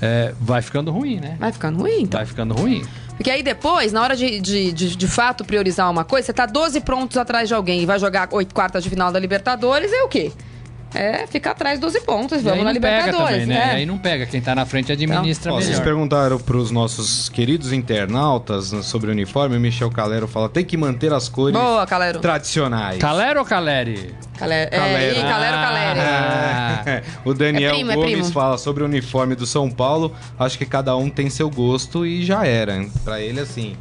é, 0.00 0.34
vai 0.40 0.62
ficando 0.62 0.90
ruim, 0.90 1.20
né? 1.20 1.36
Vai 1.38 1.52
ficando 1.52 1.80
ruim, 1.80 2.02
então. 2.02 2.18
Vai 2.18 2.26
ficando 2.26 2.54
ruim. 2.54 2.84
Porque 3.16 3.30
aí 3.30 3.42
depois, 3.42 3.92
na 3.92 4.02
hora 4.02 4.14
de, 4.14 4.40
de, 4.40 4.72
de, 4.72 4.96
de 4.96 5.08
fato 5.08 5.44
priorizar 5.44 5.90
uma 5.90 6.04
coisa, 6.04 6.26
você 6.26 6.32
tá 6.32 6.44
12 6.44 6.80
prontos 6.82 7.16
atrás 7.16 7.48
de 7.48 7.54
alguém 7.54 7.82
e 7.82 7.86
vai 7.86 7.98
jogar 7.98 8.28
oito 8.32 8.54
quartas 8.54 8.84
de 8.84 8.90
final 8.90 9.10
da 9.10 9.18
Libertadores, 9.18 9.90
é 9.90 10.02
o 10.02 10.08
quê? 10.08 10.32
É 10.94 11.26
ficar 11.26 11.50
atrás 11.50 11.78
12 11.78 12.00
pontos, 12.02 12.38
E 12.38 12.42
vamos 12.42 12.60
aí 12.60 12.64
na 12.64 12.72
não 12.72 12.80
pega 12.80 12.96
Libertadores, 13.06 13.40
também, 13.42 13.46
né? 13.46 13.66
né? 13.66 13.72
Aí 13.74 13.86
não 13.86 13.98
pega. 13.98 14.24
Quem 14.24 14.40
tá 14.40 14.54
na 14.54 14.64
frente 14.64 14.90
administra 14.92 15.52
Ó, 15.52 15.56
vocês 15.56 15.70
melhor. 15.70 15.84
perguntaram 15.84 16.38
pros 16.38 16.70
nossos 16.70 17.28
queridos 17.28 17.72
internautas 17.72 18.66
sobre 18.86 19.08
o 19.08 19.12
uniforme, 19.12 19.56
o 19.56 19.60
Michel 19.60 19.90
Calero 19.90 20.26
fala, 20.26 20.48
tem 20.48 20.64
que 20.64 20.76
manter 20.76 21.12
as 21.12 21.28
cores 21.28 21.58
Boa, 21.58 21.86
Calero. 21.86 22.20
tradicionais. 22.20 22.98
Calero 22.98 23.40
ou 23.40 23.44
Caleri? 23.44 24.14
Calero. 24.38 24.70
É, 24.72 24.78
Calero. 24.78 25.20
Calero, 25.20 25.56
Calero. 25.56 26.00
Ah. 26.00 27.02
o 27.24 27.34
Daniel 27.34 27.70
É 27.72 27.74
primo, 27.74 27.90
é 27.90 27.94
Gomes 27.94 28.12
primo. 28.12 28.30
fala 28.32 28.56
sobre 28.56 28.82
o 28.82 28.86
uniforme 28.86 29.34
do 29.34 29.44
São 29.46 29.70
Paulo. 29.70 30.14
Acho 30.38 30.56
que 30.56 30.64
cada 30.64 30.96
um 30.96 31.10
tem 31.10 31.28
seu 31.28 31.50
gosto 31.50 32.06
e 32.06 32.24
já 32.24 32.46
era. 32.46 32.86
Pra 33.04 33.20
ele, 33.20 33.40
assim. 33.40 33.76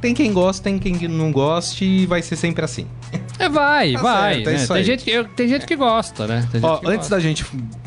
Tem 0.00 0.12
quem 0.14 0.32
gosta, 0.32 0.62
tem 0.64 0.78
quem 0.78 1.08
não 1.08 1.32
goste 1.32 1.84
e 1.84 2.06
vai 2.06 2.20
ser 2.22 2.36
sempre 2.36 2.64
assim. 2.64 2.86
É, 3.38 3.48
vai, 3.48 3.92
Tá 3.92 4.00
vai. 4.02 4.34
certo, 4.34 4.48
é 4.48 4.52
né? 4.52 4.58
isso 4.58 4.72
tem, 4.72 4.84
gente 4.84 5.04
que, 5.04 5.24
tem 5.36 5.48
gente 5.48 5.66
que 5.66 5.76
gosta, 5.76 6.26
né? 6.26 6.48
Ó, 6.62 6.78
que 6.78 6.86
antes 6.86 6.98
gosta. 7.00 7.16
da 7.16 7.20
gente 7.20 7.44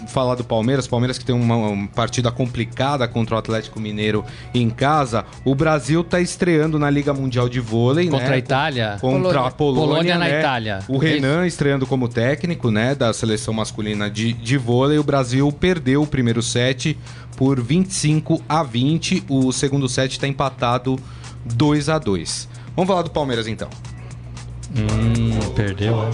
falar 0.08 0.36
do 0.36 0.44
Palmeiras, 0.44 0.88
Palmeiras 0.88 1.18
que 1.18 1.26
tem 1.26 1.36
uma, 1.36 1.56
uma 1.56 1.88
partida 1.88 2.32
complicada 2.32 3.08
contra 3.08 3.36
o 3.36 3.38
Atlético 3.38 3.80
Mineiro 3.80 4.24
em 4.54 4.70
casa, 4.70 5.26
o 5.44 5.54
Brasil 5.56 6.04
tá 6.04 6.20
estreando 6.20 6.78
na 6.80 6.90
Liga 6.90 7.14
Mundial 7.14 7.50
de 7.50 7.60
Vôlei, 7.60 8.08
Contra 8.10 8.30
né? 8.30 8.36
a 8.36 8.38
Itália. 8.38 8.98
Contra 9.02 9.20
Polônia. 9.20 9.40
a 9.48 9.52
Polônia, 9.52 9.88
Polônia 9.88 10.18
na 10.18 10.26
né? 10.26 10.40
Itália. 10.40 10.80
O 10.88 11.04
É 11.04 11.08
Renan 11.08 11.46
estreando 11.48 11.86
como 11.88 12.08
técnico, 12.08 12.70
né, 12.72 12.94
da 12.96 13.12
seleção 13.14 13.54
masculina 13.54 14.10
de, 14.10 14.34
de 14.34 14.58
vôlei. 14.58 14.98
O 15.00 15.04
Brasil 15.04 15.52
perdeu 15.52 16.04
o 16.04 16.08
primeiro 16.08 16.42
set 16.42 16.98
por 17.38 17.60
25 17.62 18.42
a 18.48 18.64
20. 18.64 19.24
O 19.30 19.52
segundo 19.52 19.88
set 19.90 20.12
está 20.12 20.28
empatado 20.28 21.00
2 21.46 21.90
a 21.90 21.98
2. 21.98 22.48
Vamos 22.76 22.88
falar 22.88 23.02
do 23.02 23.10
Palmeiras 23.10 23.48
então. 23.48 23.70
Hum, 24.76 25.40
perdeu, 25.56 25.98
né? 25.98 26.10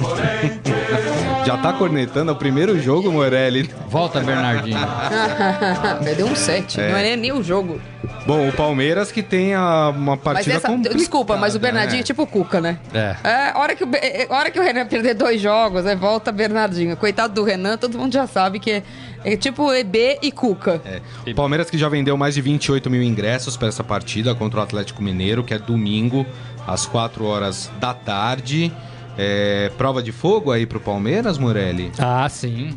Já 1.44 1.56
tá 1.56 1.72
cornetando 1.72 2.30
o 2.32 2.36
primeiro 2.36 2.78
jogo, 2.80 3.10
Morelli. 3.10 3.68
Volta, 3.88 4.20
Bernardinho. 4.20 4.78
Perdeu 6.04 6.26
um 6.26 6.36
7. 6.36 6.76
Não 6.78 6.96
é 6.96 7.16
nem 7.16 7.32
o 7.32 7.42
jogo. 7.42 7.80
Bom, 8.26 8.48
o 8.48 8.52
Palmeiras 8.52 9.10
que 9.10 9.22
tem 9.22 9.54
a- 9.54 9.88
uma 9.88 10.14
Mas 10.16 10.22
partida 10.22 10.56
essa. 10.56 10.68
complicada, 10.68 10.96
Desculpa, 10.98 11.36
mas 11.36 11.54
o 11.54 11.58
Bernardinho 11.58 11.96
né? 11.96 12.00
é 12.00 12.04
tipo 12.04 12.22
o 12.22 12.26
Cuca, 12.26 12.60
né? 12.60 12.78
É. 12.92 13.16
É, 13.24 13.52
hora 13.58 13.74
que, 13.74 13.82
o, 13.82 13.88
é, 13.94 14.26
hora 14.28 14.50
que 14.50 14.60
o 14.60 14.62
Renan 14.62 14.86
perder 14.86 15.14
dois 15.14 15.40
jogos, 15.40 15.86
é 15.86 15.96
volta 15.96 16.30
Bernardinho. 16.30 16.96
Coitado 16.96 17.32
do 17.34 17.42
Renan, 17.42 17.76
todo 17.78 17.98
mundo 17.98 18.12
já 18.12 18.26
sabe 18.26 18.60
que 18.60 18.70
é, 18.70 18.82
é 19.24 19.36
tipo 19.36 19.72
EB 19.72 20.18
e 20.22 20.30
Cuca. 20.30 20.80
É. 20.84 21.00
O 21.30 21.34
Palmeiras 21.34 21.70
que 21.70 21.78
já 21.78 21.88
vendeu 21.88 22.16
mais 22.16 22.34
de 22.34 22.42
28 22.42 22.90
mil 22.90 23.02
ingressos 23.02 23.56
para 23.56 23.68
essa 23.68 23.82
partida 23.82 24.34
contra 24.34 24.60
o 24.60 24.62
Atlético 24.62 25.02
Mineiro, 25.02 25.42
que 25.42 25.54
é 25.54 25.58
domingo, 25.58 26.26
às 26.66 26.86
4 26.86 27.24
horas 27.24 27.70
da 27.80 27.92
tarde. 27.94 28.72
É, 29.18 29.70
prova 29.76 30.02
de 30.02 30.12
fogo 30.12 30.50
aí 30.52 30.64
pro 30.66 30.80
Palmeiras, 30.80 31.36
Morelli? 31.36 31.92
Ah, 31.98 32.28
sim. 32.28 32.76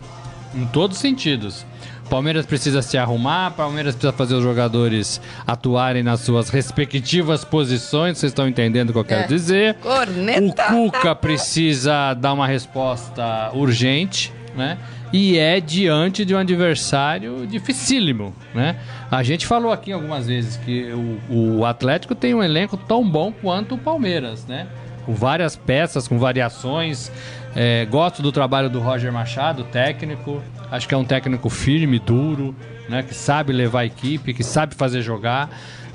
Em 0.54 0.65
todos 0.65 0.98
os 0.98 1.02
sentidos. 1.02 1.65
Palmeiras 2.10 2.46
precisa 2.46 2.82
se 2.82 2.98
arrumar, 2.98 3.52
Palmeiras 3.52 3.96
precisa 3.96 4.12
fazer 4.13 4.36
os 4.36 4.43
jogadores 4.43 5.22
atuarem 5.48 6.04
nas 6.04 6.19
suas 6.19 6.50
respectivas 6.50 7.43
posições, 7.46 8.17
vocês 8.17 8.32
estão 8.32 8.48
entendendo 8.48 8.89
o 8.89 8.93
que 8.93 9.00
eu 9.00 9.06
quero 9.06 9.24
É. 9.24 9.28
dizer. 9.28 9.76
Corneta. 9.76 10.74
O 10.76 10.91
Cuca 10.91 11.15
precisa 11.15 12.13
dar 12.13 12.34
uma 12.34 12.46
resposta 12.46 13.50
urgente, 13.54 14.32
né? 14.56 14.78
E 15.13 15.38
é 15.38 15.60
diante 15.60 16.26
de 16.26 16.34
um 16.34 16.39
adversário 16.39 17.45
dificílimo, 17.45 18.34
né? 18.54 18.78
A 19.12 19.21
gente 19.21 19.45
falou 19.45 19.71
aqui 19.71 19.91
algumas 19.91 20.26
vezes 20.26 20.58
que 20.58 20.91
o, 21.30 21.60
o 21.60 21.65
Atlético 21.65 22.15
tem 22.15 22.34
um 22.34 22.41
elenco 22.41 22.76
tão 22.76 23.08
bom 23.08 23.32
quanto 23.32 23.76
o 23.76 23.78
Palmeiras, 23.78 24.47
né? 24.47 24.67
Com 25.06 25.13
várias 25.13 25.56
peças, 25.56 26.08
com 26.08 26.17
variações. 26.17 27.12
É, 27.56 27.86
gosto 27.86 28.23
do 28.23 28.32
trabalho 28.32 28.71
do 28.71 28.80
Roger 28.80 29.13
Machado, 29.13 29.63
técnico. 29.65 30.41
Acho 30.71 30.88
que 30.88 30.95
é 30.95 30.97
um 30.97 31.06
técnico 31.06 31.47
firme, 31.47 31.99
duro, 31.99 32.56
né? 32.89 33.04
Que 33.04 33.13
sabe 33.13 33.54
levar 33.54 33.82
a 33.82 33.86
equipe, 33.86 34.34
que 34.34 34.43
sabe 34.43 34.73
fazer 34.73 35.04
jogar. 35.04 35.47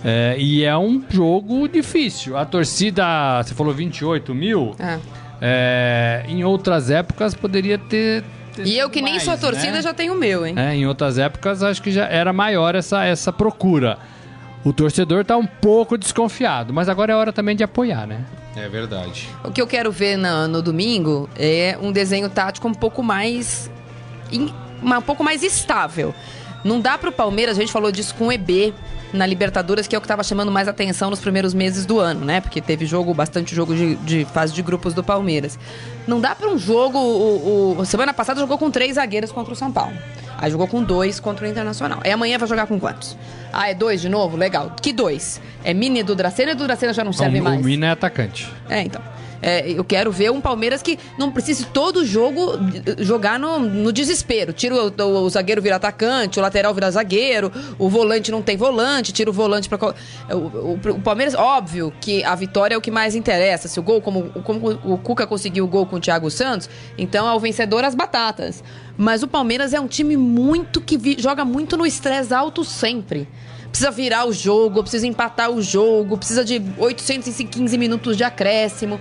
É, 0.04 0.36
e 0.38 0.62
é 0.62 0.76
um 0.78 1.02
jogo 1.10 1.66
difícil. 1.68 2.36
A 2.36 2.44
torcida, 2.44 3.42
você 3.42 3.52
falou 3.52 3.74
28 3.74 4.32
mil. 4.32 4.76
É. 4.78 4.98
É, 5.40 6.24
em 6.28 6.44
outras 6.44 6.90
épocas 6.90 7.34
poderia 7.34 7.78
ter. 7.78 8.24
Ter 8.62 8.68
E 8.68 8.78
eu 8.78 8.88
que 8.90 9.00
nem 9.02 9.14
mais, 9.14 9.22
sou 9.24 9.36
torcida 9.38 9.72
né? 9.72 9.82
já 9.82 9.92
tenho 9.94 10.14
o 10.14 10.16
meu, 10.16 10.46
hein? 10.46 10.54
É, 10.56 10.74
em 10.74 10.86
outras 10.86 11.18
épocas 11.18 11.62
acho 11.62 11.82
que 11.82 11.90
já 11.90 12.04
era 12.06 12.32
maior 12.32 12.74
essa, 12.74 13.04
essa 13.04 13.32
procura. 13.32 13.98
O 14.64 14.72
torcedor 14.72 15.24
tá 15.24 15.36
um 15.36 15.46
pouco 15.46 15.96
desconfiado, 15.96 16.72
mas 16.72 16.88
agora 16.88 17.12
é 17.12 17.16
hora 17.16 17.32
também 17.32 17.54
de 17.56 17.62
apoiar, 17.64 18.06
né? 18.06 18.24
É 18.56 18.68
verdade. 18.68 19.28
O 19.44 19.50
que 19.52 19.62
eu 19.62 19.66
quero 19.66 19.90
ver 19.92 20.16
na- 20.16 20.48
no 20.48 20.60
domingo 20.60 21.28
é 21.36 21.78
um 21.80 21.92
desenho 21.92 22.28
tático 22.28 22.66
um 22.66 22.74
pouco 22.74 23.02
mais. 23.02 23.70
um 24.32 25.00
pouco 25.02 25.22
mais 25.24 25.42
estável. 25.42 26.14
Não 26.64 26.80
dá 26.80 26.98
pro 26.98 27.12
Palmeiras, 27.12 27.56
a 27.56 27.60
gente 27.60 27.72
falou 27.72 27.90
disso 27.92 28.14
com 28.16 28.26
o 28.26 28.32
EB. 28.32 28.74
Na 29.12 29.24
Libertadores, 29.26 29.86
que 29.86 29.94
é 29.94 29.98
o 29.98 30.00
que 30.00 30.04
estava 30.06 30.22
chamando 30.22 30.50
mais 30.52 30.68
atenção 30.68 31.08
nos 31.10 31.18
primeiros 31.20 31.54
meses 31.54 31.86
do 31.86 31.98
ano, 31.98 32.24
né? 32.24 32.40
Porque 32.40 32.60
teve 32.60 32.84
jogo, 32.86 33.14
bastante 33.14 33.54
jogo 33.54 33.74
de, 33.74 33.96
de 33.96 34.24
fase 34.26 34.52
de 34.52 34.62
grupos 34.62 34.92
do 34.94 35.02
Palmeiras. 35.02 35.58
Não 36.06 36.20
dá 36.20 36.34
para 36.34 36.48
um 36.48 36.58
jogo. 36.58 36.98
O, 36.98 37.78
o- 37.78 37.84
semana 37.86 38.12
passada 38.12 38.40
jogou 38.40 38.58
com 38.58 38.70
três 38.70 38.94
zagueiros 38.96 39.32
contra 39.32 39.52
o 39.52 39.56
São 39.56 39.72
Paulo. 39.72 39.94
Aí 40.36 40.50
jogou 40.50 40.68
com 40.68 40.82
dois 40.82 41.18
contra 41.18 41.46
o 41.46 41.48
Internacional. 41.48 41.98
Aí 42.04 42.12
amanhã 42.12 42.38
vai 42.38 42.48
jogar 42.48 42.66
com 42.66 42.78
quantos? 42.78 43.16
Ah, 43.52 43.70
é 43.70 43.74
dois 43.74 44.00
de 44.00 44.08
novo? 44.08 44.36
Legal. 44.36 44.72
Que 44.80 44.92
dois? 44.92 45.40
É 45.64 45.74
Mini 45.74 46.02
do 46.02 46.14
Dracena 46.14 46.52
e 46.52 46.54
do 46.54 46.64
Dracena 46.64 46.92
já 46.92 47.02
não 47.02 47.12
serve 47.12 47.40
o, 47.40 47.44
mais? 47.44 47.60
o 47.60 47.64
Mina 47.64 47.86
é 47.86 47.90
atacante. 47.90 48.48
É, 48.68 48.80
então. 48.82 49.02
É, 49.40 49.70
eu 49.70 49.84
quero 49.84 50.10
ver 50.10 50.30
um 50.32 50.40
Palmeiras 50.40 50.82
que 50.82 50.98
não 51.18 51.30
precise 51.30 51.64
todo 51.66 52.04
jogo 52.04 52.52
jogar 52.98 53.38
no, 53.38 53.58
no 53.60 53.92
desespero. 53.92 54.52
Tira 54.52 54.74
o, 54.74 54.88
o- 54.88 55.22
o 55.24 55.30
zagueiro 55.30 55.62
vira 55.62 55.76
atacante, 55.76 56.38
o 56.38 56.42
lateral 56.42 56.74
vira 56.74 56.90
zagueiro, 56.90 57.52
o 57.78 57.88
volante 57.88 58.30
não 58.30 58.42
tem 58.42 58.56
volante, 58.56 59.12
tira 59.12 59.30
o 59.30 59.32
volante 59.32 59.68
para 59.68 59.94
o, 60.30 60.36
o, 60.36 60.72
o 60.96 61.00
Palmeiras, 61.00 61.34
óbvio 61.34 61.92
que 62.00 62.24
a 62.24 62.34
vitória 62.34 62.74
é 62.74 62.78
o 62.78 62.80
que 62.80 62.90
mais 62.90 63.14
interessa. 63.14 63.68
Se 63.68 63.78
o 63.78 63.82
gol, 63.82 64.00
como, 64.00 64.30
como 64.42 64.70
o 64.84 64.98
Cuca 64.98 65.26
conseguiu 65.26 65.64
o 65.64 65.68
gol 65.68 65.86
com 65.86 65.96
o 65.96 66.00
Thiago 66.00 66.30
Santos, 66.30 66.68
então 66.96 67.28
é 67.28 67.32
o 67.32 67.38
vencedor 67.40 67.84
as 67.84 67.94
batatas. 67.94 68.62
Mas 68.96 69.22
o 69.22 69.28
Palmeiras 69.28 69.72
é 69.72 69.80
um 69.80 69.86
time 69.86 70.16
muito 70.16 70.80
que 70.80 70.98
vi- 70.98 71.16
joga 71.18 71.44
muito 71.44 71.76
no 71.76 71.86
estresse 71.86 72.34
alto 72.34 72.64
sempre. 72.64 73.28
Precisa 73.70 73.90
virar 73.90 74.24
o 74.26 74.32
jogo, 74.32 74.80
precisa 74.82 75.06
empatar 75.06 75.50
o 75.50 75.60
jogo, 75.62 76.16
precisa 76.16 76.44
de 76.44 76.60
815 76.78 77.76
minutos 77.78 78.16
de 78.16 78.24
acréscimo. 78.24 78.98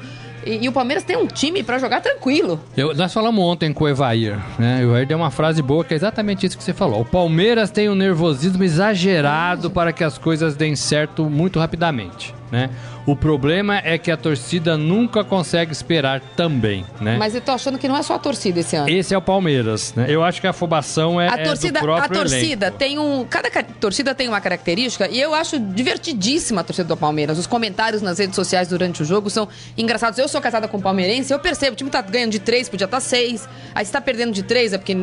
E, 0.48 0.64
e 0.66 0.70
o 0.70 0.72
Palmeiras 0.72 1.04
tem 1.04 1.18
um 1.18 1.28
time 1.28 1.62
pra 1.64 1.78
jogar 1.80 2.02
tranquilo. 2.02 2.60
Eu- 2.76 2.94
nós 2.96 3.14
falamos 3.14 3.44
ontem 3.44 3.74
com 3.74 3.84
o 3.84 3.88
Evair, 3.90 4.38
né? 4.58 4.80
O 4.86 4.90
Evair 4.90 5.06
deu 5.08 5.18
uma 5.18 5.32
frase 5.32 5.62
boa 5.62 5.84
que 5.84 5.94
é 5.94 5.98
exatamente 5.98 6.46
isso 6.46 6.58
que 6.58 6.64
você 6.64 6.74
falou. 6.74 7.02
O 7.02 7.06
Palmeiras 7.06 7.70
tem 7.70 7.90
um 7.90 7.96
nervosismo 7.96 8.64
exagerado 8.64 9.70
para 9.70 9.92
que 9.94 10.04
as 10.04 10.18
coisas 10.18 10.56
deem 10.56 10.76
certo 10.76 11.26
muito 11.30 11.60
rapidamente, 11.60 12.34
né? 12.52 12.70
O 13.06 13.16
problema 13.16 13.78
é 13.84 13.98
que 13.98 14.12
a 14.12 14.18
torcida 14.18 14.78
nunca 14.78 15.24
consegue 15.24 15.72
esperar 15.72 16.20
também, 16.36 16.86
né? 17.00 17.16
Mas 17.18 17.34
eu 17.36 17.42
tô 17.42 17.52
achando 17.52 17.78
que 17.78 17.88
não 17.88 17.96
é 17.98 18.04
só 18.04 18.16
a 18.16 18.20
torcida 18.20 18.60
esse 18.60 18.76
ano. 18.76 18.90
Esse 18.90 19.14
é 19.14 19.18
o 19.18 19.22
Palmeiras, 19.22 19.94
né? 19.96 20.06
Eu 20.10 20.24
acho 20.24 20.42
que 20.42 20.48
a 20.48 20.50
afobação 20.50 21.20
é, 21.20 21.30
A 21.30 21.36
é 21.40 21.44
torcida, 21.44 21.80
do 21.80 21.84
próprio 21.84 22.06
a 22.06 22.10
torcida 22.10 22.66
elenco. 22.68 22.78
tem 22.78 23.00
um. 23.00 23.24
Cada 23.26 23.50
ca- 23.50 23.64
torcida 23.64 24.14
tem 24.14 24.28
uma 24.28 24.42
característica 24.42 25.08
e 25.10 25.20
eu 25.20 25.34
acho 25.34 25.58
divertidíssima 25.58 26.62
a 26.62 26.64
torcida 26.64 26.88
do 26.88 26.98
Palmeiras. 26.98 27.38
Os 27.38 27.48
comentários 27.48 28.02
nas 28.02 28.20
redes 28.20 28.36
sociais 28.36 28.68
durante 28.68 29.02
o 29.02 29.06
jogo 29.06 29.30
são 29.30 29.48
engraçados. 29.78 30.20
Eu 30.20 30.28
sou 30.28 30.42
casada 30.42 30.68
com 30.68 30.80
palmeirense, 30.82 31.32
eu 31.32 31.40
percebo, 31.40 31.74
o 31.74 31.76
time 31.76 31.90
tá 31.90 32.02
ganhando 32.02 32.32
de 32.32 32.40
três, 32.40 32.68
podia 32.68 32.86
estar 32.86 33.00
seis. 33.00 33.48
Aí 33.74 33.86
se 33.86 33.92
tá 33.92 34.02
perdendo 34.02 34.32
de 34.34 34.44
três, 34.44 34.74
é 34.74 34.78
porque 34.78 34.96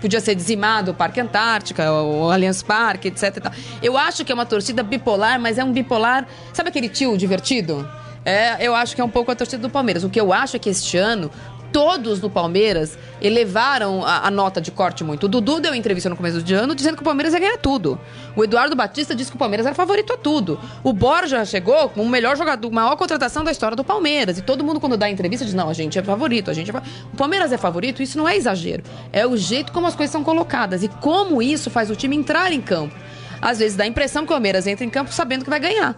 podia 0.00 0.20
ser 0.20 0.34
dizimado 0.34 0.92
o 0.92 0.94
Parque 0.94 1.20
Antártica, 1.20 1.92
o 1.92 2.30
Allianz 2.30 2.62
Parque, 2.62 3.08
etc. 3.08 3.46
Eu 3.82 3.96
acho 3.98 4.24
que 4.24 4.32
é 4.32 4.34
uma 4.34 4.46
torcida 4.46 4.82
bipolar, 4.82 5.38
mas 5.40 5.58
é 5.58 5.64
um 5.64 5.72
bipolar. 5.72 6.26
Sabe 6.58 6.70
aquele 6.70 6.88
tio 6.88 7.16
divertido? 7.16 7.88
É, 8.24 8.66
eu 8.66 8.74
acho 8.74 8.92
que 8.92 9.00
é 9.00 9.04
um 9.04 9.08
pouco 9.08 9.30
a 9.30 9.34
torcida 9.36 9.62
do 9.62 9.70
Palmeiras. 9.70 10.02
O 10.02 10.10
que 10.10 10.20
eu 10.20 10.32
acho 10.32 10.56
é 10.56 10.58
que 10.58 10.68
este 10.68 10.98
ano 10.98 11.30
todos 11.72 12.18
do 12.18 12.28
Palmeiras 12.28 12.98
elevaram 13.22 14.04
a, 14.04 14.26
a 14.26 14.30
nota 14.32 14.60
de 14.60 14.72
corte 14.72 15.04
muito. 15.04 15.26
O 15.26 15.28
Dudu 15.28 15.60
deu 15.60 15.72
entrevista 15.72 16.10
no 16.10 16.16
começo 16.16 16.42
de 16.42 16.54
ano 16.54 16.74
dizendo 16.74 16.96
que 16.96 17.02
o 17.02 17.04
Palmeiras 17.04 17.32
ia 17.32 17.38
ganhar 17.38 17.58
tudo. 17.58 17.96
O 18.34 18.42
Eduardo 18.42 18.74
Batista 18.74 19.14
disse 19.14 19.30
que 19.30 19.36
o 19.36 19.38
Palmeiras 19.38 19.66
era 19.66 19.74
favorito 19.76 20.12
a 20.12 20.16
tudo. 20.16 20.58
O 20.82 20.92
Borja 20.92 21.44
chegou 21.44 21.90
com 21.90 22.02
o 22.02 22.08
melhor 22.08 22.36
jogador, 22.36 22.68
maior 22.72 22.96
contratação 22.96 23.44
da 23.44 23.52
história 23.52 23.76
do 23.76 23.84
Palmeiras. 23.84 24.36
E 24.38 24.42
todo 24.42 24.64
mundo, 24.64 24.80
quando 24.80 24.96
dá 24.96 25.08
entrevista, 25.08 25.44
diz: 25.44 25.54
não, 25.54 25.68
a 25.68 25.72
gente 25.72 25.96
é 25.96 26.02
favorito, 26.02 26.50
a 26.50 26.54
gente 26.54 26.72
é. 26.72 26.82
O 27.12 27.16
Palmeiras 27.16 27.52
é 27.52 27.56
favorito, 27.56 28.02
isso 28.02 28.18
não 28.18 28.28
é 28.28 28.36
exagero. 28.36 28.82
É 29.12 29.24
o 29.24 29.36
jeito 29.36 29.70
como 29.70 29.86
as 29.86 29.94
coisas 29.94 30.10
são 30.10 30.24
colocadas 30.24 30.82
e 30.82 30.88
como 30.88 31.40
isso 31.40 31.70
faz 31.70 31.88
o 31.88 31.94
time 31.94 32.16
entrar 32.16 32.50
em 32.50 32.60
campo. 32.60 32.96
Às 33.40 33.60
vezes 33.60 33.76
dá 33.76 33.84
a 33.84 33.86
impressão 33.86 34.22
que 34.22 34.32
o 34.32 34.34
Palmeiras 34.34 34.66
entra 34.66 34.84
em 34.84 34.90
campo 34.90 35.12
sabendo 35.12 35.44
que 35.44 35.50
vai 35.50 35.60
ganhar. 35.60 35.96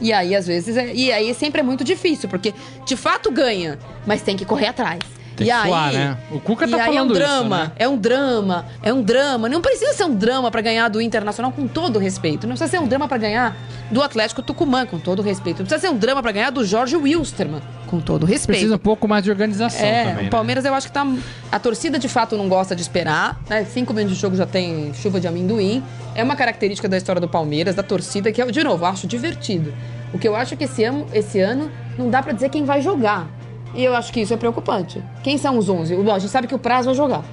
E 0.00 0.12
aí, 0.12 0.34
às 0.34 0.46
vezes, 0.46 0.76
é, 0.76 0.92
e 0.94 1.10
aí 1.10 1.32
sempre 1.34 1.60
é 1.60 1.64
muito 1.64 1.82
difícil, 1.82 2.28
porque 2.28 2.52
de 2.84 2.96
fato 2.96 3.30
ganha, 3.30 3.78
mas 4.06 4.22
tem 4.22 4.36
que 4.36 4.44
correr 4.44 4.66
atrás. 4.68 5.00
Tem 5.36 5.46
e 5.46 5.50
que 5.50 5.50
aí, 5.50 5.68
suar, 5.68 5.92
né? 5.92 6.16
O 6.30 6.40
Cuca 6.40 6.66
tá 6.66 6.78
falando 6.78 6.96
é 6.96 7.02
um 7.02 7.06
isso, 7.06 7.14
drama, 7.14 7.64
né? 7.64 7.72
é 7.76 7.88
um 7.88 7.98
drama, 7.98 8.66
é 8.82 8.92
um 8.92 9.02
drama. 9.02 9.48
Não 9.48 9.60
precisa 9.60 9.92
ser 9.92 10.04
um 10.04 10.14
drama 10.14 10.50
pra 10.50 10.62
ganhar 10.62 10.88
do 10.88 11.00
Internacional, 11.00 11.52
com 11.52 11.68
todo 11.68 11.98
respeito. 11.98 12.46
Não 12.46 12.56
precisa 12.56 12.70
ser 12.70 12.82
um 12.82 12.88
drama 12.88 13.06
pra 13.06 13.18
ganhar 13.18 13.54
do 13.90 14.02
Atlético 14.02 14.40
Tucumã, 14.42 14.86
com 14.86 14.98
todo 14.98 15.20
respeito. 15.20 15.58
Não 15.58 15.66
precisa 15.66 15.88
ser 15.88 15.94
um 15.94 15.98
drama 15.98 16.22
pra 16.22 16.32
ganhar 16.32 16.50
do 16.50 16.64
Jorge 16.64 16.96
Wilstermann, 16.96 17.60
com 17.86 18.00
todo 18.00 18.26
respeito. 18.26 18.58
Precisa 18.58 18.74
um 18.74 18.78
pouco 18.78 19.06
mais 19.08 19.22
de 19.24 19.30
organização 19.30 19.86
É, 19.86 20.04
também, 20.04 20.20
o 20.20 20.22
né? 20.24 20.30
Palmeiras 20.30 20.64
eu 20.64 20.74
acho 20.74 20.86
que 20.88 20.92
tá. 20.92 21.06
A 21.50 21.58
torcida 21.58 21.98
de 21.98 22.08
fato 22.08 22.36
não 22.36 22.48
gosta 22.48 22.74
de 22.76 22.82
esperar, 22.82 23.40
né? 23.48 23.64
Cinco 23.64 23.94
minutos 23.94 24.16
de 24.16 24.20
jogo 24.20 24.36
já 24.36 24.46
tem 24.46 24.92
chuva 24.94 25.20
de 25.20 25.26
amendoim. 25.26 25.82
É 26.14 26.22
uma 26.22 26.36
característica 26.36 26.88
da 26.88 26.96
história 26.96 27.20
do 27.20 27.28
Palmeiras, 27.28 27.74
da 27.74 27.82
torcida, 27.82 28.30
que 28.32 28.42
eu, 28.42 28.50
de 28.50 28.62
novo, 28.64 28.84
acho 28.84 29.06
divertido. 29.06 29.72
O 30.12 30.18
que 30.18 30.26
eu 30.26 30.34
acho 30.36 30.54
é 30.54 30.56
que 30.56 30.64
esse 30.64 30.84
ano, 30.84 31.06
esse 31.12 31.40
ano 31.40 31.70
não 31.98 32.10
dá 32.10 32.22
pra 32.22 32.32
dizer 32.32 32.48
quem 32.48 32.64
vai 32.64 32.80
jogar. 32.82 33.26
E 33.74 33.84
eu 33.84 33.94
acho 33.94 34.12
que 34.12 34.20
isso 34.20 34.32
é 34.32 34.36
preocupante. 34.36 35.02
Quem 35.22 35.36
são 35.36 35.58
os 35.58 35.68
11? 35.68 35.94
Bom, 35.96 36.14
a 36.14 36.18
gente 36.18 36.30
sabe 36.30 36.46
que 36.46 36.54
o 36.54 36.58
Prazo 36.58 36.86
vai 36.86 36.94
jogar. 36.94 37.24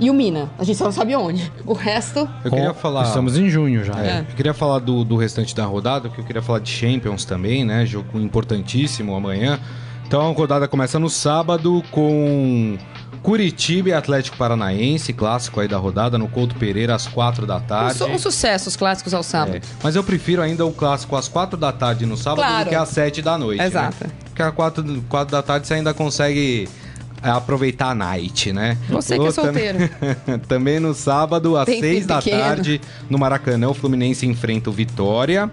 E 0.00 0.08
o 0.10 0.14
Mina, 0.14 0.48
a 0.58 0.64
gente 0.64 0.76
só 0.78 0.84
não 0.86 0.92
sabe 0.92 1.14
onde. 1.14 1.52
O 1.66 1.74
resto. 1.74 2.28
Eu 2.44 2.50
queria 2.50 2.72
falar. 2.74 3.04
Estamos 3.04 3.36
em 3.36 3.48
junho 3.50 3.84
já. 3.84 3.92
É, 4.02 4.20
Eu 4.28 4.34
queria 4.34 4.54
falar 4.54 4.78
do, 4.78 5.04
do 5.04 5.16
restante 5.16 5.54
da 5.54 5.64
rodada, 5.66 6.08
porque 6.08 6.22
eu 6.22 6.24
queria 6.24 6.40
falar 6.42 6.58
de 6.60 6.70
Champions 6.70 7.24
também, 7.24 7.64
né? 7.64 7.84
Jogo 7.84 8.18
importantíssimo 8.18 9.14
amanhã. 9.14 9.60
Então 10.06 10.28
a 10.28 10.32
rodada 10.34 10.66
começa 10.66 10.98
no 10.98 11.08
sábado 11.10 11.84
com 11.92 12.76
Curitiba 13.22 13.90
e 13.90 13.92
Atlético 13.92 14.36
Paranaense, 14.38 15.12
clássico 15.12 15.60
aí 15.60 15.68
da 15.68 15.76
rodada, 15.76 16.16
no 16.16 16.26
Couto 16.26 16.54
Pereira, 16.56 16.94
às 16.94 17.06
quatro 17.06 17.46
da 17.46 17.58
Um, 17.58 17.60
tarde. 17.60 17.98
su- 17.98 18.06
um 18.06 18.18
sucesso, 18.18 18.68
os 18.70 18.76
clássicos 18.76 19.12
ao 19.12 19.22
sábado. 19.22 19.56
É, 19.58 19.60
Mas 19.82 19.94
eu 19.94 20.02
prefiro 20.02 20.40
ainda 20.42 20.64
o 20.64 20.72
clássico 20.72 21.14
às 21.14 21.28
quatro 21.28 21.56
da 21.58 21.70
tarde 21.70 22.06
no 22.06 22.16
sábado 22.16 22.38
Claro. 22.46 22.64
do 22.64 22.68
que 22.70 22.74
às 22.74 22.88
sete 22.88 23.20
da 23.20 23.36
noite. 23.36 23.62
Exato. 23.62 23.96
Né? 24.04 24.10
Porque 24.24 24.42
às 24.42 24.54
quatro, 24.54 25.04
quatro 25.08 25.30
da 25.32 25.42
tarde 25.42 25.66
você 25.66 25.74
ainda 25.74 25.92
consegue 25.92 26.66
é, 26.66 26.89
aproveitar 27.22 27.90
a 27.90 27.94
night, 27.94 28.52
né? 28.52 28.76
Você 28.88 29.18
que 29.18 29.26
é 29.26 29.30
solteiro. 29.30 29.78
Também 30.48 30.80
no 30.80 30.94
sábado, 30.94 31.56
às 31.56 31.66
Tem 31.66 31.80
seis 31.80 32.06
da 32.06 32.16
pequeno. 32.22 32.40
tarde, 32.42 32.80
no 33.08 33.18
Maracanã, 33.18 33.68
o 33.68 33.74
Fluminense 33.74 34.26
enfrenta 34.26 34.70
o 34.70 34.72
Vitória. 34.72 35.50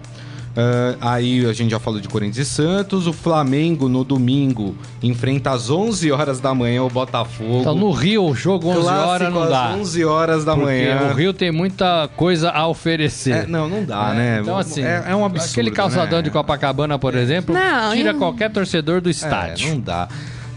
Ah, 0.59 1.11
aí 1.13 1.45
a 1.45 1.53
gente 1.53 1.69
já 1.69 1.79
falou 1.79 1.99
de 2.01 2.07
Corinthians 2.07 2.47
e 2.47 2.49
Santos. 2.49 3.05
O 3.05 3.13
Flamengo, 3.13 3.87
no 3.87 4.03
domingo, 4.03 4.75
enfrenta 5.03 5.51
às 5.51 5.69
11 5.69 6.11
horas 6.11 6.39
da 6.39 6.51
manhã 6.55 6.81
o 6.81 6.89
Botafogo. 6.89 7.59
Então, 7.61 7.75
no 7.75 7.91
Rio, 7.91 8.25
o 8.25 8.33
jogo 8.33 8.67
11 8.69 8.81
Clássico 8.81 9.07
horas 9.07 9.33
não 9.33 9.43
às 9.43 9.49
dá. 9.51 9.69
11 9.75 10.05
horas 10.05 10.43
da 10.45 10.55
Porque 10.55 10.65
manhã. 10.71 11.11
o 11.11 11.13
Rio 11.13 11.31
tem 11.31 11.51
muita 11.51 12.09
coisa 12.15 12.49
a 12.49 12.65
oferecer. 12.67 13.43
É, 13.43 13.45
não, 13.45 13.69
não 13.69 13.83
dá, 13.83 14.15
né? 14.15 14.39
Então, 14.41 14.57
assim, 14.57 14.81
é, 14.81 15.03
é 15.09 15.15
um 15.15 15.23
absurdo. 15.23 15.51
aquele 15.51 15.69
calçadão 15.69 16.17
né? 16.19 16.23
de 16.23 16.31
Copacabana, 16.31 16.97
por 16.97 17.13
exemplo, 17.13 17.53
Não, 17.53 17.93
tira 17.93 18.09
eu- 18.09 18.17
qualquer 18.17 18.49
torcedor 18.51 18.99
do 18.99 19.09
É, 19.09 19.11
estádio. 19.11 19.69
não 19.69 19.79
dá. 19.79 20.07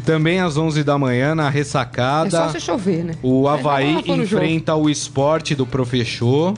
Também 0.04 0.40
às 0.40 0.56
11 0.56 0.82
da 0.82 0.98
manhã, 0.98 1.34
na 1.34 1.46
É 1.48 1.50
ressacada, 1.50 2.30
só 2.30 2.48
se 2.48 2.60
chover, 2.60 3.04
né? 3.04 3.14
o 3.22 3.48
É, 3.48 3.52
Havaí 3.52 3.94
no 3.94 4.02
jogo. 4.02 4.22
enfrenta 4.22 4.74
o 4.74 4.88
esporte 4.88 5.54
do 5.54 5.66
Professor. 5.66 6.54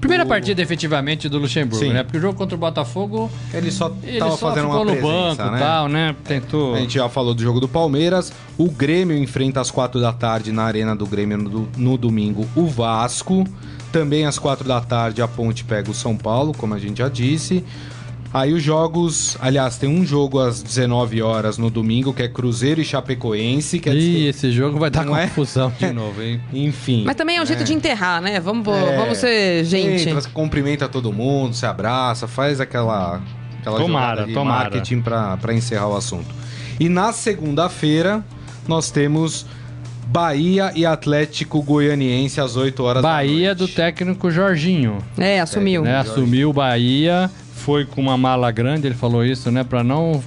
Primeira 0.00 0.24
partida, 0.24 0.62
efetivamente, 0.62 1.28
do 1.28 1.38
Luxemburgo, 1.38 1.84
Sim. 1.84 1.92
né? 1.92 2.02
Porque 2.02 2.16
o 2.16 2.20
jogo 2.20 2.34
contra 2.34 2.56
o 2.56 2.58
Botafogo, 2.58 3.30
Ele 3.52 3.70
só 3.70 3.94
ele 4.02 4.18
tava 4.18 4.30
só 4.30 4.48
fazendo 4.48 4.64
ficou 4.68 4.78
uma 4.78 4.84
no 4.86 4.92
presença, 4.92 5.12
banco 5.12 5.42
e 5.42 5.50
né? 5.50 5.58
tal, 5.58 5.88
né? 5.88 6.16
Tentou... 6.24 6.74
A 6.74 6.78
gente 6.78 6.94
já 6.94 7.06
falou 7.10 7.34
do 7.34 7.42
jogo 7.42 7.60
do 7.60 7.68
Palmeiras. 7.68 8.32
O 8.56 8.70
Grêmio 8.70 9.14
enfrenta 9.18 9.60
às 9.60 9.70
4 9.70 10.00
da 10.00 10.10
tarde 10.10 10.52
na 10.52 10.62
Arena 10.62 10.96
do 10.96 11.06
Grêmio 11.06 11.36
no, 11.36 11.68
no 11.76 11.98
domingo 11.98 12.48
o 12.56 12.66
Vasco. 12.66 13.44
Também 13.92 14.24
às 14.24 14.38
4 14.38 14.66
da 14.66 14.80
tarde 14.80 15.20
a 15.20 15.28
Ponte 15.28 15.64
pega 15.64 15.90
o 15.90 15.94
São 15.94 16.16
Paulo, 16.16 16.54
como 16.56 16.72
a 16.72 16.78
gente 16.78 16.98
já 16.98 17.08
disse. 17.08 17.62
Aí 18.32 18.52
os 18.52 18.62
jogos, 18.62 19.36
aliás, 19.40 19.76
tem 19.76 19.88
um 19.88 20.06
jogo 20.06 20.38
às 20.38 20.62
19 20.62 21.20
horas 21.20 21.58
no 21.58 21.68
domingo, 21.68 22.12
que 22.14 22.22
é 22.22 22.28
Cruzeiro 22.28 22.80
e 22.80 22.84
Chapecoense, 22.84 23.80
quer 23.80 23.92
Ih, 23.94 23.98
dizer, 24.00 24.28
esse 24.28 24.52
jogo 24.52 24.78
vai 24.78 24.88
dar 24.88 25.04
é? 25.18 25.26
confusão 25.26 25.72
de 25.76 25.90
novo, 25.92 26.22
hein? 26.22 26.40
enfim. 26.52 27.02
Mas 27.04 27.16
também 27.16 27.38
é 27.38 27.42
um 27.42 27.46
jeito 27.46 27.64
de 27.64 27.74
enterrar, 27.74 28.20
né? 28.22 28.38
Vamos, 28.38 28.68
É. 28.68 28.96
vamos 28.96 29.18
ser 29.18 29.64
gente. 29.64 30.08
Entra, 30.08 30.22
cumprimenta 30.32 30.88
todo 30.88 31.12
mundo, 31.12 31.54
se 31.56 31.66
abraça, 31.66 32.28
faz 32.28 32.60
aquela, 32.60 33.20
aquela 33.60 33.78
Tomara, 33.78 34.10
jogada 34.12 34.26
de 34.28 34.34
tomara. 34.34 34.60
marketing 34.70 35.00
pra 35.00 35.36
pra 35.36 35.52
encerrar 35.52 35.88
o 35.88 35.96
assunto. 35.96 36.32
E 36.78 36.88
na 36.88 37.12
segunda-feira, 37.12 38.24
nós 38.68 38.92
temos 38.92 39.44
Bahia 40.06 40.72
e 40.74 40.86
Atlético 40.86 41.60
Goianiense 41.62 42.40
às 42.40 42.56
8 42.56 42.82
horas 42.82 43.02
Bahia 43.02 43.48
da 43.48 43.54
do 43.54 43.60
noite. 43.60 43.74
técnico 43.74 44.30
Jorginho. 44.30 44.98
É, 45.18 45.40
assumiu. 45.40 45.82
né? 45.82 45.98
Assumiu 45.98 46.52
Bahia, 46.52 47.30
foi 47.60 47.84
com 47.84 48.00
uma 48.00 48.16
mala 48.16 48.50
grande, 48.50 48.86
ele 48.86 48.94
falou 48.94 49.24
isso, 49.24 49.50
né? 49.50 49.62
Pra 49.64 49.82
não 49.84 50.22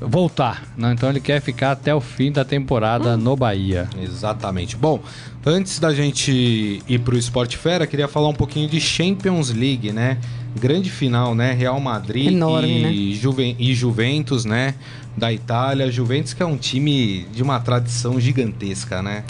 voltar. 0.00 0.62
né? 0.76 0.92
Então 0.92 1.08
ele 1.10 1.20
quer 1.20 1.40
ficar 1.40 1.72
até 1.72 1.92
o 1.94 2.00
fim 2.00 2.30
da 2.30 2.44
temporada 2.44 3.14
Hum. 3.14 3.18
no 3.18 3.36
Bahia. 3.36 3.88
Exatamente. 4.00 4.76
Bom, 4.76 5.00
Antes 5.46 5.78
da 5.78 5.94
gente 5.94 6.82
ir 6.86 6.98
pro 6.98 7.16
Esporte 7.16 7.56
Fera, 7.56 7.86
queria 7.86 8.06
falar 8.06 8.28
um 8.28 8.34
pouquinho 8.34 8.68
de 8.68 8.78
Champions 8.80 9.50
League, 9.50 9.92
né? 9.92 10.18
Grande 10.56 10.90
final, 10.90 11.34
né? 11.34 11.52
Real 11.52 11.78
Madrid 11.80 12.28
Enorme, 12.28 12.78
e, 12.78 12.82
né? 13.10 13.14
Juven- 13.14 13.56
e 13.58 13.74
Juventus, 13.74 14.44
né? 14.44 14.74
Da 15.16 15.32
Itália. 15.32 15.90
Juventus 15.90 16.32
que 16.32 16.42
é 16.42 16.46
um 16.46 16.56
time 16.56 17.26
de 17.32 17.42
uma 17.42 17.58
tradição 17.58 18.20
gigantesca, 18.20 19.02
né? 19.02 19.24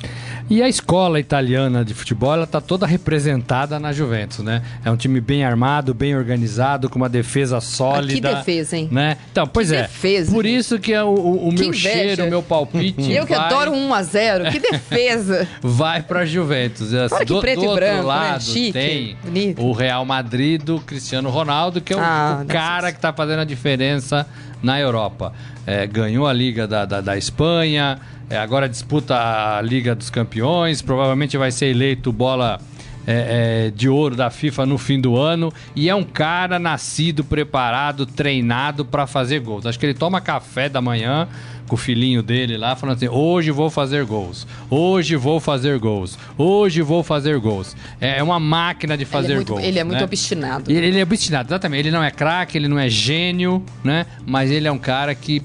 E 0.51 0.63
a 0.63 0.69
escola 0.69 1.19
italiana 1.21 1.85
de 1.85 1.93
futebol, 1.95 2.33
ela 2.33 2.47
tá 2.47 2.61
toda 2.61 2.87
representada 2.87 3.79
na 3.79 3.91
Juventus, 3.93 4.39
né? 4.41 4.63
É 4.85 4.91
um 4.91 4.97
time 4.97 5.19
bem 5.21 5.45
armado, 5.45 5.93
bem 5.95 6.15
organizado, 6.17 6.89
com 6.91 6.97
uma 6.97 7.09
defesa 7.09 7.61
sólida. 7.61 8.29
Ah, 8.31 8.33
que 8.33 8.37
defesa, 8.39 8.77
hein? 8.77 8.89
Né? 8.91 9.17
Então, 9.33 9.47
pois 9.47 9.73
é. 9.73 9.83
defesa. 9.83 10.31
Por 10.33 10.45
isso 10.47 10.79
que 10.79 10.93
é 10.93 11.03
o, 11.03 11.09
o- 11.09 11.49
o 11.49 11.51
Que 11.51 11.61
meu 11.61 11.69
inveja. 11.69 11.91
cheiro, 11.91 12.25
o 12.27 12.29
meu 12.31 12.43
palpite 12.43 13.09
Eu 13.13 13.27
que 13.27 13.35
vai, 13.35 13.45
adoro 13.47 13.73
um 13.73 13.91
1x0. 13.91 14.51
Que 14.53 14.61
defesa. 14.61 15.49
vai 15.63 16.03
pra 16.03 16.25
Juventus. 16.27 16.93
Assim, 16.95 17.15
Olha 17.15 17.25
que 17.27 17.33
do, 17.33 17.41
preto 17.41 17.59
do 17.61 17.65
e 17.65 17.69
outro 17.69 17.81
branco, 17.85 17.97
né? 18.03 18.07
lado 18.07 18.43
Chique, 18.43 18.73
tem 18.73 19.17
bonito. 19.25 19.63
o 19.63 19.73
Real 19.73 20.05
Madrid 20.05 20.63
do 20.63 20.81
Cristiano 20.81 21.18
Ronaldo, 21.27 21.81
que 21.81 21.93
é 21.93 21.97
o, 21.97 22.01
Ah, 22.01 22.41
o 22.43 22.47
cara 22.47 22.93
que 22.93 23.01
tá 23.01 23.13
fazendo 23.13 23.41
a 23.41 23.45
diferença 23.45 24.27
na 24.63 24.79
Europa. 24.79 25.33
É, 25.67 25.87
ganhou 25.87 26.27
a 26.27 26.33
Liga 26.33 26.67
da, 26.67 26.85
da, 26.85 27.01
da 27.01 27.17
Espanha, 27.17 27.99
é, 28.31 28.39
agora 28.39 28.69
disputa 28.69 29.15
a 29.17 29.61
Liga 29.63 29.95
dos 29.95 30.11
Campeões, 30.11 30.83
provavelmente 30.83 31.37
vai 31.37 31.51
ser 31.51 31.67
eleito 31.67 32.13
bola 32.13 32.59
é, 33.07 33.69
é, 33.69 33.71
de 33.71 33.89
ouro 33.89 34.15
da 34.15 34.29
FIFA 34.29 34.67
no 34.67 34.77
fim 34.77 35.01
do 35.01 35.17
ano. 35.17 35.51
E 35.75 35.89
é 35.89 35.95
um 35.95 36.05
cara 36.05 36.59
nascido, 36.59 37.25
preparado, 37.25 38.05
treinado 38.05 38.85
para 38.85 39.07
fazer 39.07 39.41
gols. 39.41 39.65
Acho 39.65 39.79
que 39.79 39.87
ele 39.87 39.95
toma 39.95 40.21
café 40.21 40.69
da 40.69 40.83
manhã 40.83 41.27
com 41.69 41.75
o 41.75 41.79
filhinho 41.79 42.23
dele 42.23 42.57
lá, 42.57 42.75
falando 42.75 42.97
assim: 42.97 43.09
hoje 43.09 43.51
vou 43.51 43.71
fazer 43.71 44.05
gols, 44.05 44.47
hoje 44.69 45.15
vou 45.15 45.39
fazer 45.39 45.79
gols, 45.79 46.19
hoje 46.37 46.83
vou 46.83 47.05
fazer 47.05 47.39
gols. 47.39 47.77
É 48.01 48.23
uma 48.23 48.41
máquina 48.41 48.97
de 48.97 49.05
fazer 49.05 49.29
ele 49.29 49.33
é 49.33 49.37
muito, 49.37 49.53
gols. 49.53 49.65
ele 49.65 49.79
é 49.79 49.85
muito 49.85 49.99
né? 49.99 50.05
obstinado. 50.05 50.73
E 50.73 50.77
Ele, 50.77 50.87
ele 50.87 50.99
é 50.99 51.03
obstinado, 51.03 51.49
exatamente. 51.49 51.81
Ele 51.81 51.91
não 51.91 52.03
é 52.03 52.11
craque, 52.11 52.59
ele 52.59 52.67
não 52.69 52.79
é 52.79 52.89
gênio, 52.89 53.63
né? 53.85 54.07
Mas 54.27 54.51
ele 54.51 54.67
é 54.67 54.73
um 54.73 54.79
cara 54.79 55.15
que 55.15 55.43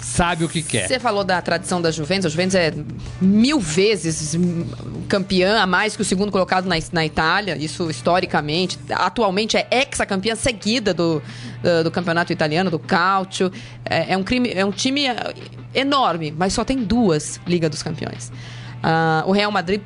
sabe 0.00 0.44
o 0.44 0.48
que 0.48 0.62
quer. 0.62 0.88
Você 0.88 0.98
falou 0.98 1.24
da 1.24 1.40
tradição 1.40 1.80
da 1.80 1.90
Juventus. 1.90 2.26
A 2.26 2.28
Juventus 2.28 2.54
é 2.54 2.72
mil 3.20 3.60
vezes 3.60 4.36
campeã 5.08 5.60
a 5.60 5.66
mais 5.66 5.96
que 5.96 6.02
o 6.02 6.04
segundo 6.04 6.30
colocado 6.30 6.66
na, 6.66 6.76
na 6.92 7.04
Itália. 7.04 7.56
Isso 7.56 7.90
historicamente. 7.90 8.78
Atualmente 8.90 9.56
é 9.56 9.66
ex-campeã 9.70 10.34
seguida 10.34 10.92
do, 10.94 11.22
do, 11.62 11.84
do 11.84 11.90
campeonato 11.90 12.32
italiano, 12.32 12.70
do 12.70 12.78
Calcio. 12.78 13.50
É, 13.84 14.12
é 14.12 14.16
um, 14.16 14.22
crime, 14.22 14.52
é 14.52 14.64
um 14.64 14.72
time 14.72 15.04
enorme, 15.74 16.34
mas 16.36 16.52
só 16.52 16.64
tem 16.64 16.78
duas 16.78 17.40
Liga 17.46 17.68
dos 17.68 17.82
Campeões. 17.82 18.32
Ah, 18.82 19.24
o 19.26 19.32
Real 19.32 19.50
Madrid 19.50 19.80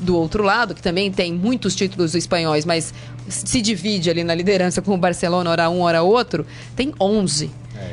do 0.00 0.16
outro 0.16 0.42
lado, 0.42 0.74
que 0.74 0.82
também 0.82 1.10
tem 1.10 1.32
muitos 1.32 1.74
títulos 1.74 2.14
espanhóis, 2.14 2.64
mas 2.64 2.92
se 3.28 3.62
divide 3.62 4.10
ali 4.10 4.24
na 4.24 4.34
liderança 4.34 4.82
com 4.82 4.94
o 4.94 4.98
Barcelona, 4.98 5.50
hora 5.50 5.70
um, 5.70 5.80
hora 5.80 6.02
outro, 6.02 6.46
tem 6.76 6.92
11. 7.00 7.50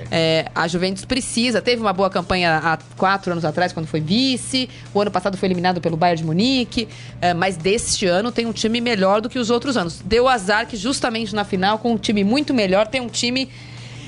É, 0.09 0.45
a 0.53 0.67
Juventus 0.67 1.05
precisa, 1.05 1.61
teve 1.61 1.81
uma 1.81 1.93
boa 1.93 2.09
campanha 2.09 2.57
há 2.57 2.77
quatro 2.97 3.31
anos 3.31 3.45
atrás, 3.45 3.71
quando 3.71 3.87
foi 3.87 4.01
vice. 4.01 4.69
O 4.93 5.01
ano 5.01 5.11
passado 5.11 5.37
foi 5.37 5.47
eliminado 5.47 5.79
pelo 5.79 5.95
Bayern 5.95 6.21
de 6.21 6.25
Munique. 6.25 6.87
é, 7.21 7.33
mas 7.33 7.57
deste 7.57 8.05
ano 8.05 8.31
tem 8.31 8.45
um 8.45 8.51
time 8.51 8.81
melhor 8.81 9.21
do 9.21 9.29
que 9.29 9.39
os 9.39 9.49
outros 9.49 9.77
anos. 9.77 10.01
Deu 10.03 10.27
azar 10.27 10.67
que 10.67 10.75
justamente 10.75 11.33
na 11.33 11.43
final, 11.43 11.79
com 11.79 11.93
um 11.93 11.97
time 11.97 12.23
muito 12.23 12.53
melhor, 12.53 12.87
tem 12.87 13.01
um 13.01 13.07
time 13.07 13.49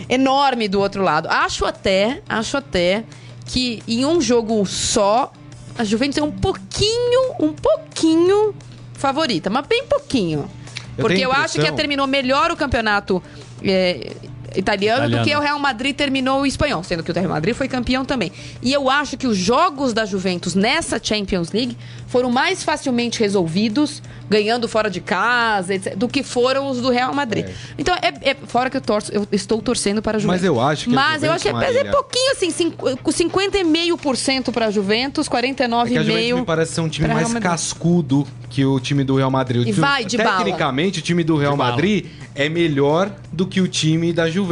enorme 0.10 0.68
do 0.68 0.80
outro 0.80 1.02
lado. 1.02 1.28
Acho 1.30 1.66
até, 1.66 2.22
acho 2.28 2.58
até 2.58 3.04
que 3.46 3.84
em 3.88 4.06
um 4.06 4.22
jogo 4.22 4.66
só, 4.66 5.32
a 5.78 5.84
Juventus 5.84 6.18
é 6.18 6.24
um 6.24 6.32
pouquinho, 6.32 7.36
um 7.40 7.54
pouquinho 7.54 8.54
favorita, 8.94 9.50
mas 9.50 9.66
bem 9.68 9.84
pouquinho. 9.86 10.50
Eu 10.98 11.02
Porque 11.02 11.22
eu 11.22 11.32
acho 11.32 11.60
que 11.60 11.72
terminou 11.72 12.06
melhor 12.06 12.52
o 12.52 12.56
campeonato 12.56 13.22
é, 13.64 14.12
italiano, 14.56 15.02
do 15.02 15.08
Italiano. 15.16 15.26
que 15.30 15.36
o 15.36 15.40
Real 15.40 15.60
Madrid 15.60 15.96
terminou 15.96 16.42
o 16.42 16.46
espanhol, 16.46 16.84
sendo 16.84 17.04
que 17.04 17.12
o 17.12 17.14
Real 17.14 17.30
Madrid 17.30 17.56
foi 17.56 17.68
campeão 17.68 18.04
também. 18.06 18.32
E 18.62 18.72
eu 18.74 18.90
acho 18.90 19.18
que 19.18 19.28
os 19.28 19.38
jogos 19.38 19.94
da 19.94 20.06
Juventus 20.06 20.56
nessa 20.56 21.00
Champions 21.02 21.52
League 21.52 21.78
foram 22.08 22.32
mais 22.32 22.64
facilmente 22.64 23.20
resolvidos, 23.20 24.02
ganhando 24.30 24.68
fora 24.68 24.90
de 24.90 25.02
casa, 25.02 25.74
etc., 25.74 25.96
do 25.96 26.08
que 26.08 26.22
foram 26.24 26.70
os 26.70 26.80
do 26.80 26.90
Real 26.90 27.14
Madrid. 27.14 27.46
Então, 27.78 27.96
é, 27.96 28.32
é- 28.32 28.36
fora 28.48 28.70
que 28.70 28.78
eu, 28.78 28.82
torço, 28.82 29.12
eu 29.12 29.28
estou 29.32 29.62
torcendo 29.62 30.02
para 30.02 30.18
a 30.18 30.20
Juventus. 30.20 30.42
Mas 30.42 30.48
eu 30.48 30.62
acho 30.62 30.84
que 30.86 30.90
Mas 30.96 31.24
eu 31.24 31.32
acho 31.32 31.44
que 31.44 31.50
é, 31.50 31.80
é 31.82 31.84
pouquinho 31.86 32.32
assim, 32.32 32.52
cinco- 32.52 32.98
com 32.98 33.12
50,5% 33.12 34.52
para 34.52 34.68
a 34.68 34.72
Juventus, 34.72 35.28
É 35.28 35.30
que 35.30 35.36
a 35.38 35.42
Juventus 35.42 35.64
me 35.64 35.96
49,5%. 36.42 36.46
parece 36.46 36.74
ser 36.74 36.82
um 36.82 36.90
time 36.90 37.08
mais 37.08 37.34
cascudo 37.36 38.28
que 38.50 38.64
o 38.64 38.80
time 38.80 39.04
do 39.04 39.16
Real 39.16 39.32
Madrid. 39.32 39.68
E 39.68 39.72
vai 39.72 40.06
de 40.06 40.18
bala. 40.18 40.38
Tecnicamente, 40.38 41.00
o 41.00 41.02
time 41.02 41.24
do 41.24 41.36
Real 41.38 41.54
De 41.54 41.58
bala. 41.58 41.72
Madrid 41.72 42.06
é 42.36 42.48
melhor 42.50 43.12
do 43.32 43.48
que 43.48 43.60
o 43.62 43.68
time 43.68 44.14
da 44.14 44.30
Juventus. 44.30 44.43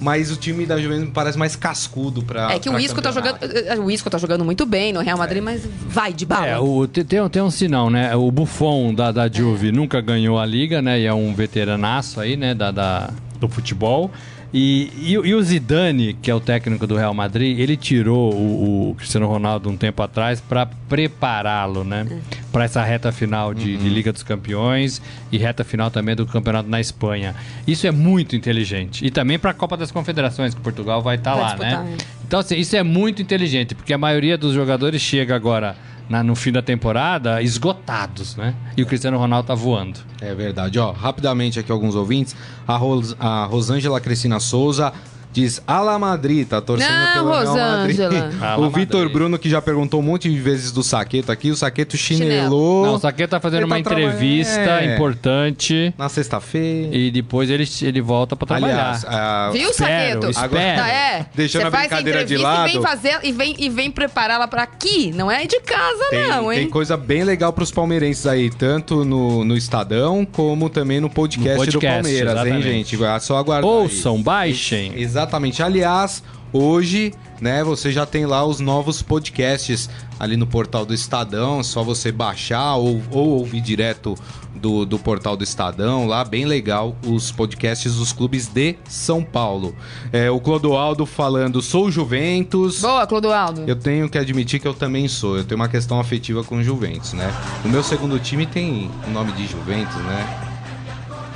Mas 0.00 0.30
o 0.30 0.36
time 0.36 0.64
da 0.66 0.80
Juventus 0.80 1.04
me 1.06 1.10
parece 1.10 1.36
mais 1.38 1.56
cascudo 1.56 2.22
pra. 2.22 2.52
É 2.52 2.58
que 2.58 2.68
o 2.70 2.78
Isco 2.78 3.00
tá 3.02 3.10
jogando. 3.10 3.38
campeonato. 3.38 3.82
O 3.82 3.90
Isco 3.90 4.08
tá 4.10 4.18
jogando 4.18 4.44
muito 4.44 4.64
bem 4.64 4.92
no 4.92 5.00
Real 5.00 5.16
É. 5.16 5.20
Madrid, 5.20 5.42
mas 5.42 5.62
vai 5.88 6.12
de 6.12 6.24
bala. 6.26 6.46
É, 6.46 6.58
o, 6.58 6.86
tem, 6.86 7.04
tem, 7.04 7.28
tem 7.28 7.42
um 7.42 7.50
sinal, 7.50 7.90
né? 7.90 8.14
O 8.16 8.30
Buffon 8.30 8.94
da, 8.94 9.10
da 9.12 9.28
Juve 9.30 9.72
nunca 9.72 10.00
ganhou 10.00 10.38
a 10.38 10.46
liga, 10.46 10.80
né? 10.80 11.00
E 11.00 11.04
é 11.06 11.12
um 11.12 11.34
veteranaço 11.34 12.20
aí, 12.20 12.36
né? 12.36 12.54
Da, 12.54 12.70
da- 12.70 13.10
do 13.40 13.48
futebol. 13.48 14.10
E, 14.52 14.90
e, 15.02 15.18
o- 15.18 15.26
e 15.26 15.34
o 15.34 15.42
Zidane, 15.42 16.14
que 16.14 16.30
é 16.30 16.34
o 16.34 16.40
técnico 16.40 16.86
do 16.86 16.96
Real 16.96 17.12
Madrid, 17.12 17.58
ele 17.58 17.76
tirou 17.76 18.32
o, 18.32 18.90
o 18.90 18.94
Cristiano 18.94 19.26
Ronaldo 19.26 19.68
um 19.68 19.76
tempo 19.76 20.02
atrás 20.02 20.40
para 20.40 20.66
prepará-lo, 20.88 21.84
né? 21.84 22.06
Para 22.58 22.64
essa 22.64 22.82
reta 22.82 23.12
final 23.12 23.54
de, 23.54 23.76
de 23.76 23.88
Liga 23.88 24.12
dos 24.12 24.24
Campeões 24.24 25.00
e 25.30 25.38
reta 25.38 25.62
final 25.62 25.92
também 25.92 26.16
do 26.16 26.26
campeonato 26.26 26.68
na 26.68 26.80
Espanha. 26.80 27.32
Isso 27.68 27.86
é 27.86 27.92
muito 27.92 28.34
inteligente. 28.34 29.06
E 29.06 29.12
também 29.12 29.38
para 29.38 29.52
a 29.52 29.54
Copa 29.54 29.76
das 29.76 29.92
Confederações, 29.92 30.54
que 30.54 30.60
Portugal 30.60 31.00
vai 31.00 31.14
estar 31.14 31.34
Vai 31.34 31.40
lá, 31.42 31.46
disputar, 31.50 31.84
né? 31.84 31.96
é. 32.00 32.04
Então, 32.26 32.40
assim, 32.40 32.56
isso 32.56 32.74
é 32.74 32.82
muito 32.82 33.22
inteligente, 33.22 33.76
porque 33.76 33.92
a 33.92 33.98
maioria 33.98 34.36
dos 34.36 34.54
jogadores 34.54 35.00
chega 35.00 35.36
agora 35.36 35.76
na- 36.08 36.24
no 36.24 36.34
fim 36.34 36.50
da 36.50 36.60
temporada 36.60 37.40
esgotados, 37.40 38.34
né? 38.34 38.54
E 38.76 38.82
o 38.82 38.86
Cristiano 38.86 39.16
Ronaldo 39.18 39.46
tá 39.46 39.54
voando. 39.54 40.00
É 40.20 40.34
verdade. 40.34 40.80
Ó, 40.80 40.90
rapidamente 40.90 41.60
aqui 41.60 41.70
alguns 41.70 41.94
ouvintes. 41.94 42.34
A, 42.66 42.76
Ros 42.76 43.14
a 43.20 43.44
Rosângela 43.44 44.00
Cristina 44.00 44.40
Souza 44.40 44.92
diz 45.32 45.62
Ala 45.66 45.98
Madrid, 45.98 46.46
tá 46.48 46.60
torcendo 46.60 46.90
Não, 46.90 47.12
pelo 47.12 47.30
Real 47.30 47.54
Madrid. 47.56 47.98
Rosângela. 47.98 48.32
Ala 48.52 48.66
o 48.66 48.70
Vitor 48.70 49.00
Madrid. 49.00 49.12
Bruno, 49.16 49.38
que 49.38 49.48
já 49.48 49.60
perguntou 49.62 50.00
um 50.00 50.02
monte 50.02 50.28
de 50.30 50.38
vezes 50.38 50.72
do 50.72 50.82
Saqueto 50.82 51.30
aqui, 51.30 51.50
o 51.50 51.56
Saqueto 51.56 51.96
Chinelo. 51.96 52.30
chinelou 52.30 52.86
Não, 52.86 52.94
o 52.94 52.98
Saqueto 52.98 53.30
tá 53.30 53.40
fazendo 53.40 53.60
Ele 53.62 53.68
tá 53.68 53.74
uma 53.74 53.78
entrevista 53.78 54.60
é. 54.80 54.94
importante 54.94 55.94
na 55.98 56.08
sexta-feira. 56.08 56.94
e 56.96 57.10
depois 57.10 57.50
ele, 57.50 57.68
ele 57.82 58.00
volta 58.00 58.34
pra 58.36 58.46
trabalhar. 58.46 58.74
Aliás, 58.74 59.04
a- 59.04 59.50
Viu, 59.52 59.70
Espero, 59.70 60.22
Saqueto? 60.22 60.30
espero. 60.30 60.80
Tá, 60.82 60.88
é. 60.88 61.26
Deixando 61.34 61.62
Você 61.62 61.68
a 61.68 61.70
faz 61.70 61.88
brincadeira 61.88 62.24
de 62.24 62.36
lado. 62.36 62.68
E 62.68 62.72
vem, 62.72 62.82
fazer, 62.82 63.18
e 63.22 63.32
vem, 63.32 63.54
e 63.58 63.68
vem 63.68 63.90
prepará-la 63.90 64.48
pra 64.48 64.62
aqui. 64.62 65.12
Não 65.14 65.30
é 65.30 65.46
de 65.46 65.60
casa, 65.60 66.04
Tem, 66.10 66.28
não, 66.28 66.52
hein? 66.52 66.60
tem 66.60 66.70
coisa 66.70 66.96
bem 66.96 67.22
legal 67.24 67.52
pros 67.52 67.70
palmeirenses 67.70 68.26
aí, 68.26 68.50
tanto 68.50 69.04
no, 69.04 69.44
no 69.44 69.56
Estadão 69.56 70.24
como 70.24 70.68
também 70.68 71.00
no 71.00 71.08
podcast, 71.10 71.50
No 71.50 71.56
podcast, 71.58 71.72
do 71.72 72.02
Palmeiras, 72.02 72.32
exatamente. 72.32 72.68
hein, 72.68 72.84
gente? 72.84 73.04
É 73.04 73.18
só 73.20 73.36
aguardar. 73.36 73.70
aí. 73.70 73.76
Ouçam, 73.76 74.22
baixem. 74.22 74.92
Exatamente. 74.96 75.17
Aliás, 75.62 76.22
hoje, 76.52 77.12
né, 77.40 77.62
você 77.64 77.90
já 77.90 78.06
tem 78.06 78.26
lá 78.26 78.44
os 78.44 78.60
novos 78.60 79.02
podcasts 79.02 79.88
ali 80.18 80.36
no 80.36 80.46
portal 80.46 80.84
do 80.84 80.94
Estadão. 80.94 81.60
É 81.60 81.62
só 81.62 81.82
você 81.82 82.12
baixar 82.12 82.76
ou, 82.76 83.02
ou 83.10 83.28
ouvir 83.38 83.60
direto 83.60 84.14
do, 84.54 84.84
do 84.84 84.98
portal 84.98 85.36
do 85.36 85.44
Estadão. 85.44 86.06
Lá, 86.06 86.24
bem 86.24 86.44
legal, 86.44 86.96
os 87.06 87.30
podcasts 87.30 87.94
dos 87.94 88.12
clubes 88.12 88.46
de 88.46 88.76
São 88.88 89.22
Paulo. 89.22 89.74
É, 90.12 90.30
o 90.30 90.40
Clodoaldo 90.40 91.06
falando, 91.06 91.62
sou 91.62 91.90
Juventus. 91.90 92.80
Boa, 92.80 93.06
Clodoaldo. 93.06 93.64
Eu 93.66 93.76
tenho 93.76 94.08
que 94.08 94.18
admitir 94.18 94.60
que 94.60 94.68
eu 94.68 94.74
também 94.74 95.08
sou. 95.08 95.36
Eu 95.36 95.44
tenho 95.44 95.60
uma 95.60 95.68
questão 95.68 96.00
afetiva 96.00 96.42
com 96.44 96.62
Juventus, 96.62 97.12
né? 97.12 97.32
O 97.64 97.68
meu 97.68 97.82
segundo 97.82 98.18
time 98.18 98.46
tem 98.46 98.90
o 99.06 99.10
nome 99.10 99.32
de 99.32 99.46
Juventus, 99.46 99.96
né? 99.96 100.44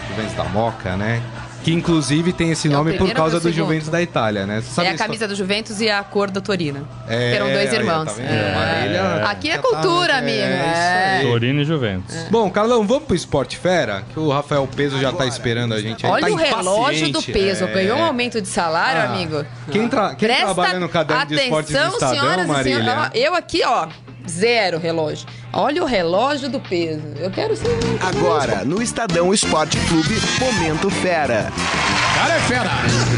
Juventus 0.08 0.34
da 0.34 0.44
Moca, 0.44 0.96
né? 0.96 1.22
Que 1.62 1.72
inclusive 1.72 2.32
tem 2.32 2.50
esse 2.50 2.66
É 2.66 2.70
nome 2.70 2.90
por 2.92 2.96
primeiro 2.96 3.16
causa 3.18 3.38
do? 3.38 3.52
Juventus 3.52 3.88
da 3.88 4.02
Itália, 4.02 4.44
né? 4.46 4.60
Sabe 4.62 4.88
É 4.88 4.90
a 4.90 4.96
camisa 4.96 5.28
do 5.28 5.34
Juventus 5.36 5.80
e 5.80 5.88
a 5.88 6.02
cor 6.02 6.28
da 6.30 6.40
Torina. 6.40 6.82
É, 7.08 7.30
que 7.30 7.36
eram 7.36 7.52
dois 7.52 7.70
aí, 7.70 7.76
irmãos. 7.76 8.12
tá? 8.12 8.22
É. 8.22 9.22
Aqui 9.26 9.48
é 9.50 9.56
tá- 9.56 9.62
cultura, 9.62 10.14
é, 10.14 10.18
amigo. 10.18 10.38
É. 10.42 11.20
Torino 11.22 11.60
e 11.60 11.64
Juventus. 11.64 12.16
Bom, 12.30 12.50
Carlão, 12.50 12.84
vamos 12.86 13.04
pro 13.04 13.14
Esporte 13.14 13.56
Fera? 13.56 14.02
Que 14.12 14.18
o 14.18 14.28
Rafael 14.30 14.68
Peso 14.74 14.98
já 14.98 15.12
tá 15.12 15.24
esperando 15.26 15.72
a 15.74 15.80
gente 15.80 16.04
aí. 16.04 16.10
Olha 16.12 16.26
tá 16.26 16.32
o 16.32 16.36
relógio 16.36 17.12
do 17.12 17.22
peso. 17.22 17.64
é. 17.64 17.72
Ganhou 17.72 17.98
um 17.98 18.04
aumento 18.04 18.40
de 18.40 18.48
salário, 18.48 19.00
Ah, 19.02 19.14
amigo. 19.14 19.44
Quem, 19.70 19.88
tra 19.88 20.14
quem 20.14 20.28
trabalha 20.28 20.80
no 20.80 20.88
caderno 20.88 21.26
de 21.26 21.34
esportes 21.34 21.72
do 21.72 21.78
atenção, 21.78 21.94
Estadão, 21.94 22.20
senhoras 22.20 22.44
e 22.44 22.48
Marília? 22.48 22.84
senhores. 22.84 23.10
Ó, 23.14 23.18
Eu 23.18 23.34
aqui, 23.34 23.62
ó, 23.64 23.86
zero 24.28 24.78
relógio. 24.78 25.26
Olha 25.52 25.82
o 25.82 25.86
relógio 25.86 26.48
do 26.48 26.60
peso. 26.60 27.02
Eu 27.18 27.30
quero 27.30 27.56
ser. 27.56 27.68
um 27.68 28.06
Agora, 28.06 28.64
no 28.64 28.80
Estadão 28.82 29.32
Esporte 29.34 29.76
Clube, 29.88 30.14
Momento 30.40 30.88
Fera. 30.90 31.52
Cara 32.14 32.34
é 32.34 32.40
fera. 32.40 32.70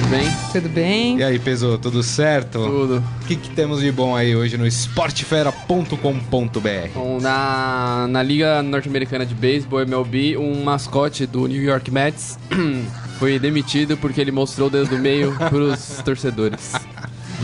bem? 0.08 0.28
Tudo 0.52 0.68
bem? 0.68 1.18
E 1.18 1.24
aí, 1.24 1.38
Peso, 1.38 1.76
tudo 1.78 2.02
certo? 2.02 2.58
Tudo. 2.64 3.04
O 3.22 3.26
que, 3.26 3.36
que 3.36 3.50
temos 3.50 3.80
de 3.80 3.92
bom 3.92 4.16
aí 4.16 4.34
hoje 4.34 4.56
no 4.56 4.66
esportefera.com.br? 4.66 6.88
Bom, 6.94 7.18
na, 7.20 8.06
na 8.08 8.22
Liga 8.22 8.62
Norte-Americana 8.62 9.26
de 9.26 9.34
Beisebol, 9.34 9.80
MLB, 9.82 10.36
um 10.38 10.62
mascote 10.64 11.26
do 11.26 11.46
New 11.46 11.62
York 11.62 11.90
Mets 11.90 12.38
foi 13.18 13.38
demitido 13.38 13.96
porque 13.96 14.20
ele 14.20 14.32
mostrou 14.32 14.68
o 14.68 14.70
dedo 14.70 14.88
do 14.88 14.98
meio 14.98 15.36
pros 15.50 16.00
torcedores. 16.04 16.72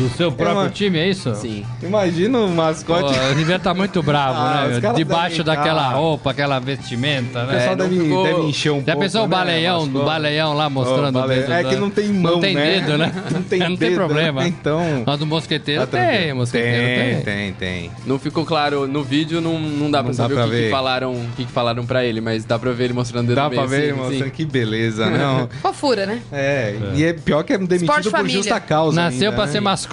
Do 0.01 0.09
seu 0.17 0.33
próprio 0.33 0.71
time, 0.71 0.99
é 0.99 1.11
isso? 1.11 1.35
Sim. 1.35 1.63
Imagina 1.83 2.39
o 2.39 2.49
Pô, 2.49 2.55
mascote. 2.55 3.19
ele 3.19 3.35
devia 3.35 3.57
estar 3.57 3.75
muito 3.75 4.03
bravo, 4.03 4.39
Ah, 4.39 4.67
né? 4.69 4.93
Debaixo 4.95 5.45
devem 5.45 5.55
daquela 5.57 5.83
tá- 5.83 5.89
roupa, 5.91 6.31
aquela 6.31 6.59
vestimenta, 6.59 7.43
O 7.43 7.47
né? 7.47 7.53
pessoal 7.55 7.73
É, 7.73 7.77
deve, 7.77 8.01
ficou- 8.01 8.25
deve 8.25 8.41
encher 8.43 8.71
um 8.73 8.79
Já 8.79 8.85
pouco. 8.87 9.01
pensou 9.01 9.21
o 9.21 9.25
né, 9.25 9.31
baleião, 9.31 9.79
do 9.81 9.85
mascote? 9.93 10.05
baleião 10.07 10.55
lá 10.55 10.71
mostrando 10.71 11.19
Ô, 11.19 11.23
o 11.25 11.29
dedo? 11.29 11.53
É 11.53 11.65
que 11.65 11.77
não 11.77 11.91
tem 11.91 12.09
mão, 12.09 12.33
Não 12.33 12.41
tem 12.41 12.55
né? 12.55 12.81
dedo, 12.81 12.97
né? 12.97 13.13
Não 13.31 13.43
tem 13.43 13.59
Não 13.59 13.67
tem 13.69 13.77
dedo, 13.77 13.95
problema. 13.95 14.41
né? 14.41 14.49
Então- 14.49 15.03
Mas 15.07 15.19
do 15.19 15.27
mosqueteiro 15.27 15.87
Tá 15.87 15.99
tem, 15.99 16.33
mosqueteiro 16.33 16.87
tem, 16.87 17.15
tem. 17.15 17.23
tem, 17.23 17.53
tem. 17.53 17.91
Não 18.07 18.19
ficou 18.19 18.47
claro 18.47 18.87
no 18.89 19.03
vídeo, 19.05 19.41
não, 19.43 19.59
não 19.59 19.91
dá 19.91 19.99
Não 19.99 20.05
pra 20.07 20.13
dá 20.13 20.15
saber 20.15 20.35
pra 20.35 20.45
o 20.45 20.49
que, 20.49 20.55
ver. 20.57 20.65
que 20.65 20.71
falaram, 20.71 21.13
o 21.13 21.27
que, 21.37 21.45
que 21.45 21.53
falaram 21.53 21.85
pra 21.85 22.05
ele, 22.07 22.23
mas 22.23 22.45
dá 22.47 22.59
pra 22.59 22.73
ver 22.73 22.85
ele 22.85 22.95
mostrando 22.95 23.25
o 23.25 23.29
dedo 23.29 23.37
Dá 23.37 23.51
pra 23.51 23.67
ver, 23.67 23.95
moça, 23.95 24.25
sim. 24.25 24.31
que 24.31 24.45
beleza, 24.47 25.11
não. 25.11 25.47
Fofura, 25.61 26.07
né? 26.07 26.21
É, 26.33 26.75
e 26.95 27.05
é 27.05 27.13
pior 27.13 27.43
que 27.43 27.53
é 27.53 27.59
demitido 27.59 28.11
por 28.11 28.29
justa 28.29 28.59
causa. 28.61 28.97
Nasceu 28.99 29.33
pra 29.35 29.45
né? 29.47 29.53
ser 29.53 29.61
mascote. 29.61 29.90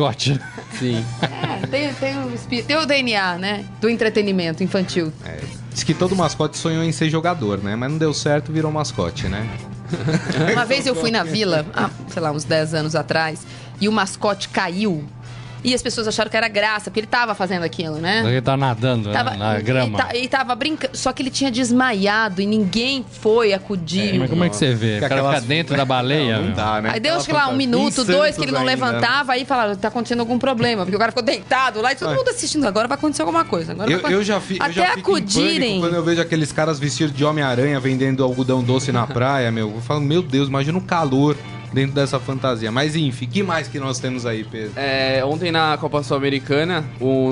Sim. 0.78 1.04
É, 1.22 1.68
tem, 1.68 1.94
tem, 1.94 2.18
o, 2.18 2.64
tem 2.64 2.78
o 2.78 2.86
DNA, 2.86 3.38
né? 3.38 3.66
Do 3.82 3.90
entretenimento 3.90 4.64
infantil. 4.64 5.12
É, 5.26 5.40
diz 5.72 5.84
que 5.84 5.94
todo 5.94 6.16
mascote 6.16 6.58
sonhou 6.58 6.84
em 6.84 6.92
ser 6.92 7.10
jogador, 7.10 7.58
né? 7.58 7.76
Mas 7.76 7.92
não 7.92 7.98
deu 7.98 8.14
certo, 8.14 8.52
virou 8.52 8.72
mascote, 8.72 9.28
né? 9.28 9.48
Uma 10.54 10.66
vez 10.66 10.86
eu 10.86 10.96
fui 10.96 11.12
na 11.12 11.24
vila, 11.24 11.66
há, 11.74 11.90
sei 12.10 12.22
lá, 12.22 12.32
uns 12.32 12.44
10 12.44 12.74
anos 12.74 12.96
atrás, 12.96 13.46
e 13.80 13.88
o 13.88 13.92
mascote 13.92 14.50
caiu. 14.50 15.08
E 15.64 15.74
as 15.74 15.82
pessoas 15.82 16.08
acharam 16.08 16.30
que 16.30 16.38
era 16.38 16.48
graça, 16.48 16.86
porque 16.86 17.00
ele 17.00 17.08
tava 17.08 17.34
fazendo 17.36 17.64
aquilo, 17.64 17.96
né? 17.98 18.24
Ele 18.26 18.42
tá 18.42 18.56
nadando 18.56 19.10
né, 19.10 19.14
Tava, 19.14 19.32
na 19.36 19.60
grama. 19.60 19.98
E, 19.98 20.02
ta- 20.02 20.16
e 20.16 20.28
tava 20.28 20.56
brincando. 20.56 20.96
Só 20.96 21.12
que 21.12 21.22
ele 21.24 21.30
tinha 21.32 21.50
desmaiado 21.52 22.42
e 22.42 22.46
ninguém 22.46 23.04
foi 23.22 23.54
acudir. 23.54 24.20
Mas 24.20 24.30
como 24.30 24.44
é 24.44 24.50
que 24.50 24.56
você 24.56 24.74
vê? 24.74 24.98
O 24.98 25.10
cara 25.10 25.24
fica 25.24 25.42
dentro 25.42 25.76
da 25.76 25.84
baleia, 25.84 26.38
Não, 26.38 26.46
não 26.46 26.54
dá, 26.54 26.82
né? 26.82 26.92
Aí 26.94 27.00
deu, 27.00 27.16
acho 27.16 27.26
que 27.26 27.34
lá, 27.34 27.48
um 27.50 27.56
minuto, 27.56 28.04
dois, 28.06 28.36
que 28.36 28.44
ele 28.44 28.52
não 28.52 28.62
ainda, 28.62 28.72
né? 28.76 28.78
levantava, 28.88 29.34
aí 29.34 29.46
falaram, 29.46 29.76
tá 29.76 29.88
acontecendo 29.88 30.20
algum 30.20 30.38
problema. 30.40 30.84
Porque 30.84 30.96
o 30.96 31.00
cara 31.00 31.12
ficou 31.12 31.24
deitado 31.24 31.82
lá 31.82 31.92
e 31.92 31.96
todo 31.96 32.14
mundo 32.16 32.30
assistindo. 32.30 32.66
Agora 32.68 32.88
vai 32.88 32.98
acontecer 32.98 33.22
alguma 33.24 33.44
coisa. 33.44 33.72
Agora 33.74 33.92
Eu, 33.92 34.00
vai 34.02 34.14
eu 34.14 34.24
já, 34.24 34.40
fi, 34.40 34.58
eu 34.58 34.64
Até 34.64 34.74
já 34.74 34.94
fico 34.94 35.12
em 35.12 35.22
acudirem. 35.22 35.80
quando 35.80 35.96
eu 35.96 36.04
vejo 36.04 36.22
aqueles 36.22 36.52
caras 36.52 36.80
vestidos 36.80 37.16
de 37.16 37.26
Homem-Aranha 37.26 37.80
vendendo 37.80 38.24
algodão 38.24 38.64
doce 38.64 38.92
na 38.92 39.06
praia, 39.08 39.52
meu. 39.52 39.72
Eu 39.74 39.82
falo, 39.82 40.02
meu 40.02 40.22
Deus, 40.22 40.48
imagina 40.48 40.78
o 40.78 40.82
calor 40.82 41.36
dentro 41.74 41.94
dessa 41.96 42.20
fantasia. 42.20 42.72
Mas 42.72 42.96
enfim, 42.96 43.28
que 43.28 43.44
mais 43.44 43.68
que 43.68 43.80
nós 43.80 44.00
temos 44.00 44.26
aí, 44.26 44.44
Pedro? 44.44 44.72
É, 44.76 45.24
ontem 45.26 45.52
na 45.52 45.78
Copa 45.78 46.02
Sul-Americana, 46.04 46.84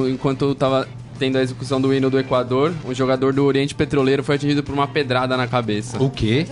enquanto 0.09 0.53
tava 0.55 0.87
tendo 1.17 1.37
a 1.37 1.41
execução 1.41 1.79
do 1.79 1.93
hino 1.93 2.09
do 2.09 2.19
Equador, 2.19 2.73
um 2.85 2.93
jogador 2.93 3.31
do 3.31 3.45
Oriente 3.45 3.73
Petroleiro 3.73 4.21
foi 4.23 4.35
atingido 4.35 4.61
por 4.61 4.73
uma 4.73 4.85
pedrada 4.87 5.37
na 5.37 5.47
cabeça. 5.47 6.01
O 6.03 6.09
quê? 6.09 6.45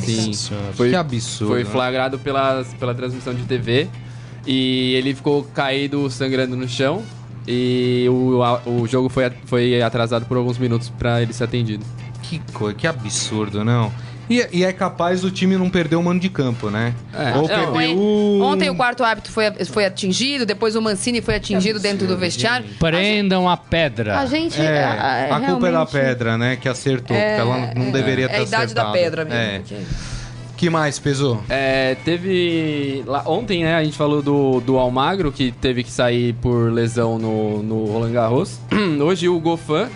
Sim, 0.00 0.32
foi, 0.74 0.88
Que 0.90 0.96
absurdo, 0.96 1.52
Foi 1.52 1.64
flagrado 1.64 2.18
pela, 2.18 2.64
pela 2.78 2.94
transmissão 2.94 3.34
de 3.34 3.42
TV 3.42 3.86
e 4.46 4.94
ele 4.94 5.14
ficou 5.14 5.44
caído, 5.44 6.08
sangrando 6.10 6.56
no 6.56 6.66
chão. 6.68 7.02
E 7.46 8.06
o, 8.08 8.42
a- 8.42 8.62
o 8.66 8.86
jogo 8.86 9.08
foi, 9.08 9.30
foi 9.44 9.82
atrasado 9.82 10.24
por 10.26 10.36
alguns 10.36 10.56
minutos 10.56 10.88
pra 10.90 11.20
ele 11.20 11.32
ser 11.32 11.44
atendido. 11.44 11.84
Que 12.22 12.40
coisa, 12.52 12.74
que 12.76 12.86
absurdo, 12.86 13.64
não. 13.64 13.92
E, 14.30 14.46
e 14.52 14.64
é 14.64 14.72
capaz 14.72 15.20
do 15.22 15.30
time 15.30 15.56
não 15.56 15.68
perder 15.68 15.96
o 15.96 16.02
mano 16.04 16.20
de 16.20 16.28
campo, 16.30 16.70
né? 16.70 16.94
É. 17.12 17.36
Ou 17.36 17.48
Não, 17.48 17.74
um... 17.98 18.42
Ontem 18.42 18.70
o 18.70 18.76
quarto 18.76 19.02
hábito 19.02 19.32
foi, 19.32 19.50
foi 19.66 19.84
atingido, 19.84 20.46
depois 20.46 20.76
o 20.76 20.80
Mancini 20.80 21.20
foi 21.20 21.34
atingido 21.34 21.80
dentro 21.80 22.06
do 22.06 22.16
vestiário. 22.16 22.64
Prendam 22.78 23.48
a 23.48 23.56
pedra. 23.56 24.20
A 24.20 24.26
gente. 24.26 24.60
É, 24.60 24.84
a, 24.84 25.36
a 25.36 25.40
culpa 25.40 25.68
é 25.68 25.72
da 25.72 25.84
pedra, 25.84 26.38
né? 26.38 26.54
Que 26.56 26.68
acertou, 26.68 27.16
É, 27.16 27.36
porque 27.36 27.40
ela 27.40 27.74
não 27.74 27.88
é, 27.88 27.90
deveria 27.90 28.28
ter 28.28 28.34
É 28.36 28.38
a 28.38 28.42
idade 28.42 28.64
acertado. 28.66 28.86
da 28.86 28.92
pedra 28.92 29.24
mesmo. 29.24 29.40
É. 29.40 29.58
porque- 29.58 29.76
Que 30.56 30.70
mais, 30.70 30.98
pesou? 30.98 31.42
É, 31.48 31.96
teve. 32.04 33.02
Lá, 33.06 33.22
ontem, 33.26 33.64
né, 33.64 33.74
a 33.74 33.82
gente 33.82 33.96
falou 33.96 34.22
do, 34.22 34.60
do 34.60 34.76
Almagro, 34.78 35.32
que 35.32 35.50
teve 35.52 35.82
que 35.82 35.90
sair 35.90 36.34
por 36.34 36.70
lesão 36.70 37.18
no, 37.18 37.62
no 37.62 37.86
Roland 37.86 38.12
Garros. 38.12 38.60
Hoje 39.02 39.28
o 39.28 39.40
Gofan, 39.40 39.88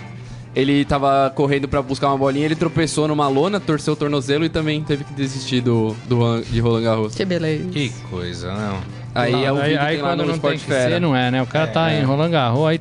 ele 0.54 0.84
tava 0.84 1.32
correndo 1.34 1.66
pra 1.68 1.82
buscar 1.82 2.08
uma 2.08 2.18
bolinha, 2.18 2.44
ele 2.44 2.54
tropeçou 2.56 3.08
numa 3.08 3.28
lona, 3.28 3.58
torceu 3.60 3.94
o 3.94 3.96
tornozelo 3.96 4.44
e 4.44 4.48
também 4.48 4.82
teve 4.82 5.04
que 5.04 5.12
desistir 5.12 5.60
do, 5.60 5.94
do 6.06 6.40
de 6.42 6.60
Roland 6.60 6.82
Garros. 6.82 7.14
Que 7.14 7.24
beleza. 7.24 7.68
Que 7.70 7.88
coisa, 8.10 8.52
não. 8.54 8.78
Aí 9.14 9.44
é 9.44 9.52
o 9.52 9.56
aí, 9.56 9.70
vídeo 9.70 9.80
aí 9.84 9.94
tem 9.94 10.02
lá 10.02 10.08
quando 10.10 10.20
no 10.20 10.32
não 10.32 10.38
tem 10.38 10.58
que 10.58 10.64
ser, 10.66 11.00
não 11.00 11.14
é, 11.14 11.30
né? 11.30 11.42
O 11.42 11.46
cara 11.46 11.66
tá 11.68 11.90
É. 11.90 12.00
em 12.00 12.04
Roland 12.04 12.30
Garros, 12.30 12.66
aí 12.66 12.80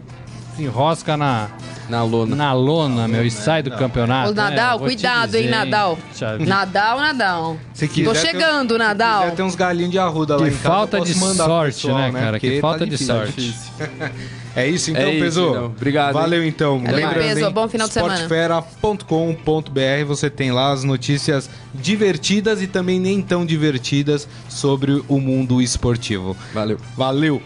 se 0.55 0.63
enrosca 0.63 1.15
na, 1.17 1.49
na 1.89 2.03
lona. 2.03 2.36
na 2.36 2.53
lona, 2.53 3.07
meu, 3.07 3.26
e 3.26 3.30
sai 3.32 3.61
do 3.63 3.71
campeonato. 3.71 4.32
Ô, 4.32 4.34
Nadal, 4.36 4.76
É, 4.76 4.80
vou 4.80 4.88
te 4.89 4.93
cuidado, 4.95 5.36
hein, 5.36 5.43
dizer, 5.43 5.55
Nadal. 5.55 5.95
Vida. 6.11 6.38
Nadal, 6.45 6.99
Nadal. 6.99 7.57
Se 7.74 7.88
Tô 7.88 8.13
chegando, 8.15 8.69
tem, 8.69 8.78
Nadal. 8.80 9.32
Tem 9.32 9.45
uns 9.45 9.55
galinhos 9.55 9.91
de 9.91 9.99
arruda 9.99 10.36
lá 10.38 10.43
Que 10.43 10.49
em 10.49 10.51
casa. 10.57 10.63
falta 10.69 11.01
de 11.01 11.13
sorte, 11.13 11.76
pessoal, 11.82 11.97
né, 11.97 12.11
cara? 12.11 12.32
Porque 12.34 12.49
Que 12.49 12.55
tá 12.55 12.61
falta 12.61 12.86
de 12.86 12.91
difícil. 12.91 13.15
sorte. 13.15 13.55
É 14.56 14.68
isso 14.68 14.91
então, 14.91 15.01
É 15.04 15.12
isso, 15.14 15.24
Pesou? 15.24 15.49
então. 15.51 15.66
Obrigado, 15.66 16.14
Valeu 16.14 16.45
então. 16.45 16.80
Valeu, 16.80 16.95
Lembrando, 16.95 17.24
Peso. 17.24 17.45
hein, 17.45 17.51
Bom 17.51 17.68
final 17.68 17.88
de 17.88 17.93
semana. 17.93 18.14
Sportfera.com.br 18.16 20.06
você 20.08 20.30
tem 20.30 20.51
lá 20.51 20.72
as 20.72 20.84
notícias 20.84 21.49
divertidas 21.74 22.62
e 22.62 22.68
também 22.68 22.99
nem 22.99 23.22
tão 23.22 23.45
divertidas 23.45 24.28
sobre 24.47 25.04
o 25.08 25.20
mundo 25.20 25.62
esportivo. 25.62 26.38
Valeu. 26.54 26.78
Valeu. 26.95 27.41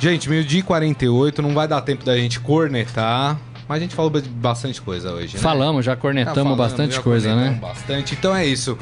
Gente, 0.00 0.28
meio 0.28 0.44
dia 0.44 0.60
e 0.60 0.62
48, 0.62 1.42
não 1.42 1.52
vai 1.54 1.66
dar 1.68 1.80
tempo 1.80 2.04
da 2.04 2.16
gente 2.16 2.40
cornetar, 2.40 3.38
mas 3.68 3.78
a 3.78 3.80
gente 3.80 3.94
falou 3.94 4.10
bastante 4.10 4.80
coisa 4.80 5.12
hoje, 5.12 5.34
né? 5.36 5.40
Falamos, 5.42 5.84
já 5.84 5.94
cornetamos 5.96 6.42
falando, 6.42 6.56
bastante 6.58 6.94
já 6.96 7.02
coisa, 7.02 7.28
cornetamos 7.28 7.60
né? 7.60 7.68
Bastante. 7.68 8.14
Então 8.14 8.34
é 8.34 8.46
isso. 8.46 8.76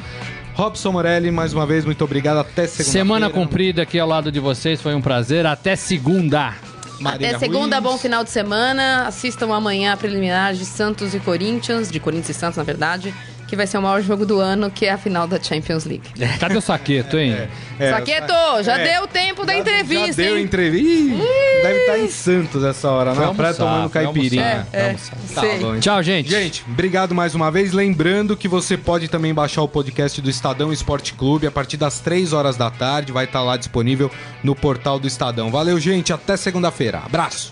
Robson 0.53 0.91
Morelli, 0.91 1.31
mais 1.31 1.53
uma 1.53 1.65
vez, 1.65 1.85
muito 1.85 2.03
obrigado. 2.03 2.37
Até 2.37 2.67
segunda 2.67 2.91
Semana 2.91 3.29
cumprida 3.29 3.81
aqui 3.83 3.97
ao 3.97 4.07
lado 4.07 4.31
de 4.31 4.39
vocês, 4.39 4.81
foi 4.81 4.93
um 4.93 5.01
prazer. 5.01 5.45
Até 5.45 5.75
segunda. 5.75 6.53
Até 7.05 7.37
segunda, 7.37 7.81
bom 7.81 7.97
final 7.97 8.23
de 8.23 8.29
semana. 8.29 9.07
Assistam 9.07 9.53
amanhã 9.53 9.93
a 9.93 9.97
preliminar 9.97 10.53
de 10.53 10.65
Santos 10.65 11.13
e 11.13 11.19
Corinthians, 11.19 11.91
de 11.91 11.99
Corinthians 11.99 12.37
e 12.37 12.39
Santos, 12.39 12.57
na 12.57 12.63
verdade, 12.63 13.13
que 13.51 13.55
vai 13.57 13.67
ser 13.67 13.77
o 13.79 13.81
maior 13.81 14.01
jogo 14.01 14.25
do 14.25 14.39
ano, 14.39 14.71
que 14.71 14.85
é 14.85 14.91
a 14.91 14.97
final 14.97 15.27
da 15.27 15.37
Champions 15.37 15.83
League. 15.83 16.03
Cadê 16.39 16.55
o 16.55 16.61
saqueto, 16.61 17.17
hein? 17.19 17.35
É, 17.77 17.91
Saqueto, 17.91 18.33
já 18.63 18.77
é. 18.77 18.93
deu 18.93 19.05
tempo 19.07 19.45
da 19.45 19.51
Já- 19.51 19.59
entrevista, 19.59 20.07
Já 20.07 20.29
deu 20.29 20.37
hein? 20.37 20.43
entrevista. 20.45 21.23
Deve 21.61 21.79
estar 21.81 21.99
em 21.99 22.07
Santos 22.09 22.63
essa 22.63 22.89
hora, 22.89 23.09
na 23.13 23.33
praia 23.33 23.51
almoçar, 23.51 23.53
tomando 23.55 23.89
caipirinha. 23.89 24.51
almoçar. 24.51 24.67
É, 24.71 24.83
Vamos. 24.93 25.31
Tá 25.35 25.41
bom, 25.41 25.47
então. 25.57 25.79
Tchau, 25.81 26.01
gente. 26.01 26.29
Gente, 26.29 26.63
obrigado 26.65 27.13
mais 27.13 27.35
uma 27.35 27.51
vez. 27.51 27.73
Lembrando 27.73 28.37
que 28.37 28.47
você 28.47 28.77
pode 28.77 29.09
também 29.09 29.33
baixar 29.33 29.63
o 29.63 29.67
podcast 29.67 30.21
do 30.21 30.29
Estadão 30.29 30.71
Esporte 30.71 31.13
Clube 31.13 31.45
a 31.45 31.51
partir 31.51 31.75
das 31.75 31.99
3 31.99 32.31
horas 32.31 32.55
da 32.55 32.71
tarde. 32.71 33.11
Vai 33.11 33.25
estar 33.25 33.41
lá 33.41 33.57
disponível 33.57 34.09
no 34.41 34.55
portal 34.55 34.97
do 34.97 35.07
Estadão. 35.07 35.51
Valeu, 35.51 35.77
gente. 35.77 36.13
Até 36.13 36.37
segunda-feira. 36.37 36.99
Abraço. 37.05 37.51